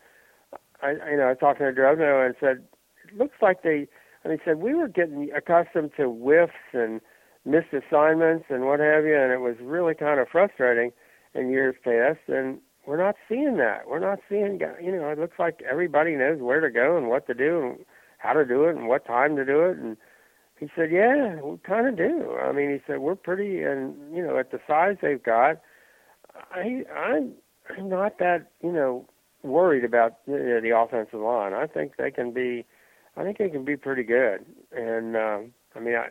I, 0.82 0.92
you 1.12 1.18
know, 1.18 1.30
I 1.30 1.34
talked 1.34 1.60
to 1.60 1.66
Drevno 1.66 2.26
and 2.26 2.36
said, 2.40 2.64
it 3.08 3.18
looks 3.18 3.38
like 3.42 3.64
they. 3.64 3.88
And 4.24 4.32
he 4.32 4.40
said 4.46 4.58
we 4.58 4.76
were 4.76 4.88
getting 4.88 5.32
accustomed 5.36 5.92
to 5.98 6.08
whiffs 6.08 6.74
and 6.74 7.02
missed 7.44 7.74
assignments 7.74 8.46
and 8.50 8.66
what 8.66 8.80
have 8.80 9.04
you, 9.04 9.18
and 9.18 9.32
it 9.32 9.42
was 9.42 9.56
really 9.62 9.96
kind 9.96 10.20
of 10.20 10.28
frustrating 10.32 10.92
in 11.34 11.50
years 11.50 11.76
past. 11.84 12.20
And 12.28 12.60
we're 12.86 13.04
not 13.04 13.16
seeing 13.28 13.58
that. 13.58 13.88
We're 13.88 14.00
not 14.00 14.20
seeing, 14.30 14.60
you 14.82 14.92
know, 14.92 15.10
it 15.10 15.18
looks 15.18 15.40
like 15.40 15.64
everybody 15.70 16.16
knows 16.16 16.40
where 16.40 16.60
to 16.60 16.70
go 16.70 16.98
and 16.98 17.10
what 17.10 17.26
to 17.28 17.34
do 17.34 17.62
and 17.62 17.86
how 18.22 18.34
to 18.34 18.46
do 18.46 18.66
it 18.66 18.76
and 18.76 18.88
what 18.88 19.06
time 19.06 19.36
to 19.36 19.46
do 19.46 19.62
it. 19.62 19.78
And 19.78 19.98
he 20.60 20.70
said, 20.76 20.92
yeah, 20.92 21.42
we 21.42 21.58
kind 21.58 21.88
of 21.88 21.98
do. 21.98 22.38
I 22.42 22.52
mean, 22.52 22.70
he 22.70 22.80
said 22.86 23.00
we're 23.00 23.16
pretty, 23.16 23.64
and 23.64 23.96
you 24.16 24.24
know, 24.24 24.38
at 24.38 24.52
the 24.52 24.60
size 24.68 24.98
they've 25.02 25.22
got, 25.22 25.60
I, 26.52 26.84
I'm, 26.96 27.34
not 27.80 28.20
that, 28.20 28.52
you 28.62 28.72
know, 28.72 29.06
worried 29.44 29.84
about 29.84 30.18
you 30.28 30.38
know, 30.38 30.62
the 30.62 30.76
offensive 30.78 31.20
line. 31.20 31.54
I 31.54 31.68
think 31.68 31.94
they 31.98 32.12
can 32.12 32.32
be, 32.32 32.66
I 33.18 33.24
think 33.24 33.38
they 33.38 33.50
can 33.50 33.66
be 33.66 33.78
pretty 33.78 34.04
good. 34.04 34.46
And 34.72 35.16
um, 35.16 35.54
I 35.76 35.80
mean, 35.80 35.96
I, 35.96 36.08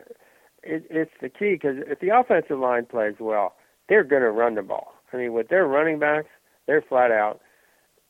it, 0.63 0.85
it's 0.91 1.13
the 1.21 1.29
key 1.29 1.53
because 1.53 1.77
if 1.87 2.01
the 2.01 2.17
offensive 2.17 2.59
line 2.59 2.87
plays 2.87 3.15
well, 3.21 3.55
they're 3.89 4.05
going 4.05 4.23
to 4.23 4.31
run 4.31 4.55
the 4.55 4.63
ball. 4.63 4.95
I 5.13 5.17
mean, 5.17 5.33
with 5.33 5.49
their 5.49 5.67
running 5.67 5.99
backs, 5.99 6.29
they're 6.67 6.83
flat 6.83 7.11
out. 7.11 7.41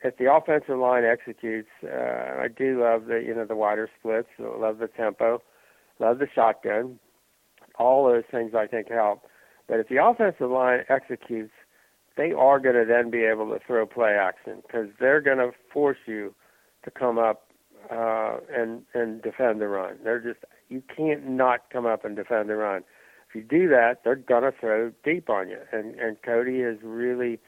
If 0.03 0.17
the 0.17 0.33
offensive 0.33 0.79
line 0.79 1.05
executes, 1.05 1.69
uh, 1.85 2.41
I 2.41 2.49
do 2.49 2.81
love 2.83 3.07
the 3.07 3.23
you 3.25 3.35
know 3.35 3.45
the 3.45 3.57
wider 3.57 3.89
splits, 3.99 4.29
love 4.39 4.79
the 4.79 4.89
tempo, 4.89 5.43
love 5.99 6.19
the 6.19 6.29
shotgun. 6.35 6.99
All 7.79 8.07
those 8.07 8.25
things 8.31 8.53
I 8.55 8.67
think 8.67 8.91
help. 8.91 9.23
But 9.69 9.81
if 9.81 9.89
the 9.89 10.05
offensive 10.05 10.51
line 10.51 10.81
executes, 10.89 11.53
they 12.17 12.33
are 12.33 12.59
going 12.59 12.75
to 12.75 12.85
then 12.85 13.11
be 13.11 13.25
able 13.25 13.49
to 13.51 13.59
throw 13.65 13.87
play 13.87 14.13
action 14.13 14.63
because 14.67 14.89
they're 14.99 15.21
going 15.21 15.39
to 15.39 15.53
force 15.73 15.99
you 16.07 16.35
to 16.85 16.91
come 16.91 17.19
up 17.19 17.51
uh, 17.91 18.39
and 18.55 18.83
and 18.95 19.23
defend 19.23 19.61
the 19.61 19.69
run. 19.69 19.97
They're 20.05 20.21
just 20.21 20.45
you 20.69 20.83
can't 20.95 21.27
not 21.29 21.71
come 21.71 21.87
up 21.87 22.05
and 22.05 22.17
defend 22.17 22.49
the 22.49 22.57
run. 22.57 22.83
If 23.29 23.35
you 23.35 23.43
do 23.43 23.69
that, 23.69 23.99
they're 24.05 24.17
gonna 24.17 24.53
throw 24.59 24.93
deep 25.05 25.31
on 25.31 25.49
you. 25.49 25.59
And 25.73 25.95
and 25.97 26.17
Cody 26.23 26.61
is 26.61 26.79
really, 26.83 27.39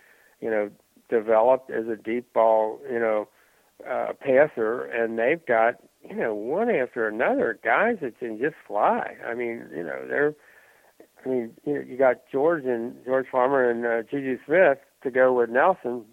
you 0.40 0.50
know, 0.50 0.70
developed 1.12 1.70
as 1.70 1.86
a 1.86 1.96
deep 1.96 2.32
ball, 2.32 2.80
you 2.90 2.98
know, 2.98 3.28
uh, 3.88 4.12
passer, 4.18 4.84
and 4.84 5.18
they've 5.18 5.44
got 5.46 5.74
you 6.08 6.16
know 6.16 6.34
one 6.34 6.70
after 6.70 7.06
another 7.06 7.58
guys 7.62 7.96
that 8.00 8.18
can 8.18 8.38
just 8.38 8.56
fly. 8.66 9.16
I 9.26 9.34
mean, 9.34 9.66
you 9.74 9.82
know, 9.82 10.06
they're. 10.08 10.34
I 11.24 11.28
mean, 11.28 11.52
you 11.64 11.74
know, 11.74 11.80
you 11.80 11.96
got 11.96 12.16
George 12.32 12.64
and 12.64 12.96
George 13.04 13.26
Farmer 13.30 13.70
and 13.70 13.86
uh, 13.86 14.02
Juju 14.10 14.38
Smith 14.44 14.78
to 15.04 15.10
go 15.10 15.32
with 15.32 15.50
Nelson, 15.50 16.04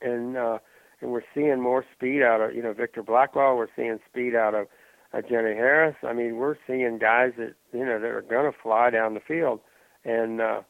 and 0.00 0.36
uh, 0.36 0.58
and 1.00 1.10
we're 1.10 1.22
seeing 1.34 1.60
more 1.60 1.84
speed 1.94 2.22
out 2.22 2.40
of 2.40 2.54
you 2.54 2.62
know 2.62 2.72
Victor 2.72 3.02
Blackwell. 3.02 3.56
We're 3.56 3.68
seeing 3.76 3.98
speed 4.10 4.34
out 4.34 4.54
of 4.54 4.66
uh, 5.12 5.20
Jenny 5.22 5.54
Harris. 5.54 5.96
I 6.02 6.12
mean, 6.12 6.36
we're 6.36 6.56
seeing 6.66 6.98
guys 6.98 7.32
that 7.36 7.54
you 7.72 7.84
know 7.84 7.98
that 7.98 8.06
are 8.06 8.22
going 8.22 8.50
to 8.50 8.58
fly 8.62 8.90
down 8.90 9.14
the 9.14 9.20
field, 9.20 9.60
and 10.04 10.40
uh, 10.40 10.60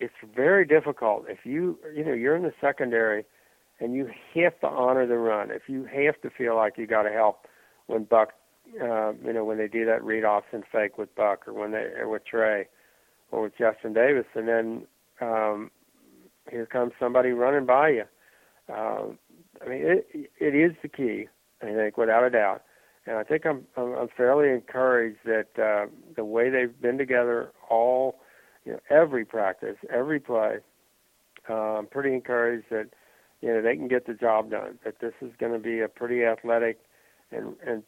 it's 0.00 0.14
very 0.34 0.66
difficult 0.66 1.24
if 1.28 1.38
you 1.44 1.78
you 1.94 2.04
know 2.04 2.12
you're 2.12 2.36
in 2.36 2.42
the 2.42 2.52
secondary, 2.60 3.24
and 3.80 3.94
you 3.94 4.10
have 4.34 4.58
to 4.60 4.66
honor 4.66 5.06
the 5.06 5.18
run. 5.18 5.50
If 5.50 5.62
you 5.68 5.84
have 5.84 6.20
to 6.22 6.30
feel 6.30 6.56
like 6.56 6.78
you 6.78 6.86
got 6.86 7.02
to 7.02 7.12
help 7.12 7.46
when 7.86 8.04
Buck, 8.04 8.30
uh, 8.82 9.12
you 9.24 9.32
know, 9.32 9.44
when 9.44 9.58
they 9.58 9.68
do 9.68 9.84
that 9.86 10.02
read 10.04 10.24
and 10.52 10.64
fake 10.70 10.98
with 10.98 11.14
Buck, 11.14 11.46
or 11.46 11.52
when 11.52 11.72
they 11.72 11.88
or 11.98 12.08
with 12.08 12.24
Trey, 12.26 12.66
or 13.30 13.42
with 13.42 13.52
Justin 13.58 13.92
Davis, 13.92 14.26
and 14.34 14.48
then 14.48 14.86
um, 15.20 15.70
here 16.50 16.66
comes 16.66 16.92
somebody 16.98 17.30
running 17.30 17.66
by 17.66 17.90
you. 17.90 18.04
Um, 18.72 19.18
I 19.64 19.68
mean, 19.68 19.82
it 19.82 20.30
it 20.38 20.54
is 20.54 20.72
the 20.82 20.88
key. 20.88 21.28
I 21.62 21.72
think, 21.72 21.96
without 21.96 22.24
a 22.24 22.30
doubt. 22.30 22.62
And 23.06 23.16
I 23.16 23.22
think 23.22 23.46
I'm 23.46 23.66
I'm, 23.76 23.94
I'm 23.94 24.08
fairly 24.16 24.50
encouraged 24.50 25.18
that 25.24 25.58
uh, 25.58 25.86
the 26.14 26.24
way 26.24 26.50
they've 26.50 26.80
been 26.80 26.98
together 26.98 27.52
all, 27.70 28.20
you 28.66 28.72
know, 28.72 28.80
every 28.90 29.24
practice, 29.24 29.76
every 29.90 30.20
play. 30.20 30.58
Uh, 31.48 31.78
I'm 31.78 31.86
pretty 31.86 32.12
encouraged 32.12 32.66
that 32.70 32.88
you 33.40 33.48
know 33.48 33.62
they 33.62 33.76
can 33.76 33.88
get 33.88 34.06
the 34.06 34.14
job 34.14 34.50
done. 34.50 34.78
That 34.84 34.98
this 35.00 35.14
is 35.22 35.30
going 35.38 35.52
to 35.52 35.58
be 35.58 35.80
a 35.80 35.88
pretty 35.88 36.24
athletic 36.24 36.78
and 37.30 37.54
and 37.64 37.84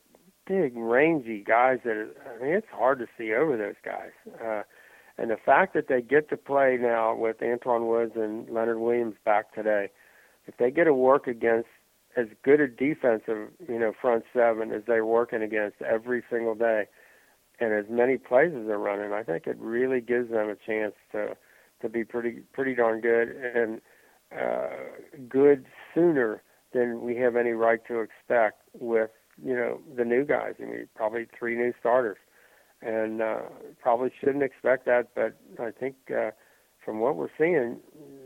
big, 0.46 0.72
rangy 0.76 1.42
guys. 1.46 1.80
That 1.84 2.10
I 2.24 2.42
mean, 2.42 2.54
it's 2.54 2.68
hard 2.72 3.00
to 3.00 3.06
see 3.18 3.34
over 3.34 3.56
those 3.56 3.74
guys. 3.84 4.12
Uh, 4.42 4.62
and 5.18 5.30
the 5.30 5.36
fact 5.36 5.74
that 5.74 5.88
they 5.88 6.00
get 6.00 6.30
to 6.30 6.36
play 6.36 6.78
now 6.80 7.14
with 7.14 7.38
Antwaun 7.40 7.88
Woods 7.88 8.12
and 8.14 8.48
Leonard 8.48 8.78
Williams 8.78 9.16
back 9.24 9.52
today, 9.52 9.90
if 10.46 10.56
they 10.58 10.70
get 10.70 10.84
to 10.84 10.94
work 10.94 11.26
against 11.26 11.68
as 12.16 12.26
good 12.44 12.60
a 12.60 12.68
defensive, 12.68 13.48
you 13.68 13.78
know, 13.78 13.92
front 14.00 14.24
seven 14.32 14.72
as 14.72 14.82
they're 14.86 15.04
working 15.04 15.42
against 15.42 15.82
every 15.82 16.22
single 16.30 16.54
day, 16.54 16.86
and 17.60 17.72
as 17.72 17.86
many 17.90 18.18
plays 18.18 18.52
as 18.58 18.66
they're 18.66 18.78
running, 18.78 19.12
I 19.12 19.22
think 19.22 19.46
it 19.46 19.56
really 19.58 20.00
gives 20.00 20.30
them 20.30 20.48
a 20.48 20.56
chance 20.56 20.94
to 21.12 21.36
to 21.80 21.88
be 21.88 22.04
pretty 22.04 22.40
pretty 22.52 22.74
darn 22.74 23.00
good 23.00 23.28
and 23.28 23.80
uh, 24.36 24.68
good 25.28 25.66
sooner 25.94 26.42
than 26.72 27.02
we 27.02 27.16
have 27.16 27.36
any 27.36 27.52
right 27.52 27.80
to 27.86 28.00
expect 28.00 28.62
with 28.78 29.10
you 29.42 29.54
know 29.54 29.80
the 29.96 30.04
new 30.04 30.24
guys. 30.24 30.54
I 30.60 30.64
mean, 30.64 30.88
probably 30.94 31.26
three 31.38 31.56
new 31.56 31.72
starters, 31.78 32.18
and 32.82 33.22
uh, 33.22 33.42
probably 33.80 34.12
shouldn't 34.20 34.42
expect 34.42 34.86
that, 34.86 35.08
but 35.14 35.36
I 35.58 35.70
think. 35.70 35.96
Uh, 36.10 36.30
from 36.84 37.00
what 37.00 37.16
we're 37.16 37.28
seeing, 37.36 37.76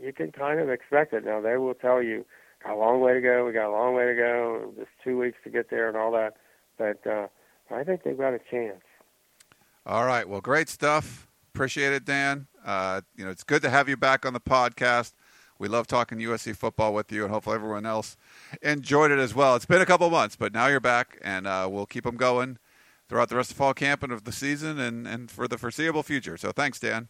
you 0.01 0.13
can 0.13 0.31
kind 0.31 0.57
of 0.61 0.69
expect 0.69 1.11
it. 1.11 1.25
Now 1.25 1.41
they 1.41 1.57
will 1.57 1.73
tell 1.73 2.01
you 2.01 2.23
got 2.63 2.75
a 2.75 2.79
long 2.79 3.01
way 3.01 3.13
to 3.13 3.19
go. 3.19 3.45
We 3.45 3.51
got 3.51 3.67
a 3.67 3.75
long 3.75 3.93
way 3.93 4.05
to 4.05 4.15
go. 4.15 4.73
Just 4.77 4.89
two 5.03 5.17
weeks 5.17 5.37
to 5.43 5.49
get 5.49 5.69
there 5.69 5.89
and 5.89 5.97
all 5.97 6.13
that. 6.13 6.37
But 6.77 7.05
uh, 7.05 7.27
I 7.69 7.83
think 7.83 8.03
they've 8.03 8.17
got 8.17 8.33
a 8.33 8.39
chance. 8.49 8.79
All 9.85 10.05
right. 10.05 10.27
Well, 10.27 10.39
great 10.39 10.69
stuff. 10.69 11.27
Appreciate 11.53 11.91
it, 11.93 12.05
Dan. 12.05 12.47
Uh, 12.65 13.01
you 13.17 13.25
know, 13.25 13.31
it's 13.31 13.43
good 13.43 13.61
to 13.63 13.69
have 13.69 13.89
you 13.89 13.97
back 13.97 14.25
on 14.25 14.33
the 14.33 14.39
podcast. 14.39 15.13
We 15.59 15.67
love 15.67 15.87
talking 15.87 16.17
USC 16.19 16.55
football 16.55 16.93
with 16.93 17.11
you, 17.11 17.23
and 17.23 17.31
hopefully 17.31 17.55
everyone 17.55 17.85
else 17.85 18.17
enjoyed 18.61 19.11
it 19.11 19.19
as 19.19 19.35
well. 19.35 19.55
It's 19.55 19.65
been 19.65 19.81
a 19.81 19.85
couple 19.85 20.09
months, 20.09 20.35
but 20.35 20.53
now 20.53 20.67
you're 20.67 20.79
back, 20.79 21.19
and 21.21 21.45
uh, 21.45 21.67
we'll 21.69 21.85
keep 21.85 22.05
them 22.05 22.17
going 22.17 22.57
throughout 23.09 23.29
the 23.29 23.35
rest 23.35 23.51
of 23.51 23.57
fall 23.57 23.73
camp 23.73 24.03
and 24.03 24.11
of 24.11 24.23
the 24.23 24.31
season 24.31 24.79
and, 24.79 25.05
and 25.05 25.29
for 25.29 25.47
the 25.47 25.57
foreseeable 25.57 26.01
future. 26.01 26.37
So 26.37 26.51
thanks, 26.51 26.79
Dan. 26.79 27.09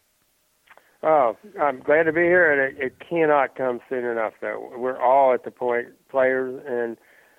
Oh, 1.02 1.36
I'm 1.60 1.80
glad 1.80 2.04
to 2.04 2.12
be 2.12 2.22
here, 2.22 2.50
and 2.50 2.76
it, 2.76 2.82
it 2.82 2.94
cannot 2.98 3.56
come 3.56 3.80
soon 3.88 4.04
enough. 4.04 4.32
Though 4.40 4.72
we're 4.76 5.00
all 5.00 5.32
at 5.32 5.44
the 5.44 5.50
point, 5.50 5.88
players, 6.08 6.62
and 6.66 6.96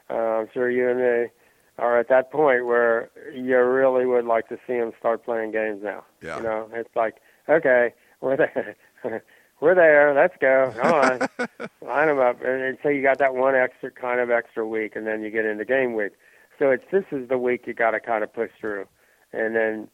uh, 0.09 0.39
I'm 0.41 0.47
sure 0.53 0.69
you 0.69 0.89
and 0.89 0.99
me 0.99 1.31
are 1.77 1.99
at 1.99 2.09
that 2.09 2.31
point 2.31 2.65
where 2.65 3.09
you 3.33 3.57
really 3.57 4.05
would 4.05 4.25
like 4.25 4.47
to 4.49 4.57
see 4.65 4.73
them 4.73 4.91
start 4.99 5.25
playing 5.25 5.51
games 5.51 5.81
now. 5.83 6.03
Yeah. 6.21 6.37
You 6.37 6.43
know, 6.43 6.69
it's 6.73 6.95
like, 6.95 7.15
okay, 7.49 7.93
we're 8.21 8.37
there. 8.37 8.75
we're 9.59 9.75
there. 9.75 10.13
Let's 10.13 10.35
go. 10.39 10.73
Come 10.77 10.93
on, 10.93 11.69
line 11.87 12.07
them 12.07 12.19
up. 12.19 12.41
And, 12.43 12.61
and 12.61 12.77
so 12.81 12.89
you 12.89 13.01
got 13.01 13.19
that 13.19 13.35
one 13.35 13.55
extra 13.55 13.91
kind 13.91 14.19
of 14.19 14.31
extra 14.31 14.65
week, 14.67 14.95
and 14.95 15.05
then 15.05 15.21
you 15.21 15.29
get 15.29 15.45
into 15.45 15.65
game 15.65 15.93
week. 15.93 16.13
So 16.59 16.71
it's 16.71 16.85
this 16.91 17.05
is 17.11 17.27
the 17.27 17.37
week 17.37 17.67
you 17.67 17.73
got 17.73 17.91
to 17.91 17.99
kind 17.99 18.23
of 18.23 18.33
push 18.33 18.51
through, 18.59 18.87
and 19.33 19.55
then 19.55 19.89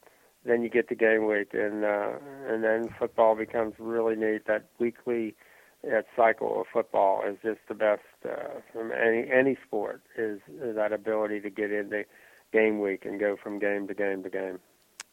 then 0.46 0.62
you 0.64 0.70
get 0.70 0.90
to 0.90 0.96
game 0.96 1.28
week, 1.28 1.54
and 1.54 1.84
uh, 1.84 2.14
and 2.48 2.64
then 2.64 2.90
football 3.00 3.36
becomes 3.36 3.74
really 3.80 4.16
neat. 4.16 4.46
That 4.46 4.66
weekly 4.80 5.36
that 5.84 6.06
cycle 6.16 6.62
of 6.62 6.68
football 6.72 7.24
is 7.28 7.38
just 7.44 7.60
the 7.68 7.74
best 7.74 8.02
uh, 8.26 8.60
from 8.72 8.92
any 8.92 9.30
any 9.32 9.58
sport. 9.66 10.02
Is, 10.18 10.40
is 10.62 10.76
that 10.76 10.94
ability 10.94 11.42
to 11.42 11.50
get 11.50 11.72
into 11.72 12.04
game 12.54 12.80
week 12.80 13.06
and 13.06 13.20
go 13.20 13.38
from 13.42 13.60
game 13.60 13.88
to 13.88 13.94
game 13.94 14.24
to 14.24 14.30
game. 14.30 14.60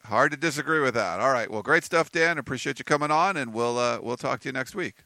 Hard 0.05 0.31
to 0.31 0.37
disagree 0.37 0.79
with 0.79 0.93
that. 0.93 1.19
All 1.19 1.33
right, 1.33 1.49
well, 1.51 1.61
great 1.61 1.83
stuff, 1.83 2.11
Dan. 2.11 2.37
Appreciate 2.37 2.79
you 2.79 2.85
coming 2.85 3.11
on, 3.11 3.35
and 3.35 3.53
we'll 3.53 3.77
uh, 3.77 3.99
we'll 4.01 4.17
talk 4.17 4.41
to 4.41 4.49
you 4.49 4.53
next 4.53 4.75
week. 4.75 5.03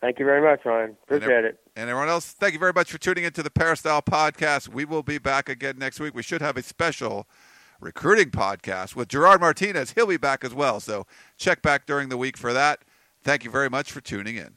Thank 0.00 0.18
you 0.18 0.24
very 0.24 0.40
much, 0.40 0.64
Ryan. 0.64 0.96
Appreciate 1.04 1.30
and, 1.30 1.46
it. 1.46 1.60
And 1.76 1.90
everyone 1.90 2.08
else, 2.08 2.32
thank 2.32 2.54
you 2.54 2.58
very 2.58 2.72
much 2.72 2.90
for 2.90 2.96
tuning 2.96 3.24
into 3.24 3.42
the 3.42 3.50
Peristyle 3.50 4.00
Podcast. 4.00 4.68
We 4.68 4.86
will 4.86 5.02
be 5.02 5.18
back 5.18 5.48
again 5.50 5.76
next 5.78 6.00
week. 6.00 6.14
We 6.14 6.22
should 6.22 6.40
have 6.40 6.56
a 6.56 6.62
special 6.62 7.28
recruiting 7.80 8.30
podcast 8.30 8.96
with 8.96 9.08
Gerard 9.08 9.40
Martinez. 9.40 9.92
He'll 9.92 10.06
be 10.06 10.16
back 10.16 10.42
as 10.42 10.54
well. 10.54 10.80
So 10.80 11.06
check 11.36 11.60
back 11.60 11.86
during 11.86 12.08
the 12.08 12.16
week 12.16 12.38
for 12.38 12.54
that. 12.54 12.80
Thank 13.22 13.44
you 13.44 13.50
very 13.50 13.68
much 13.68 13.92
for 13.92 14.00
tuning 14.00 14.36
in. 14.36 14.56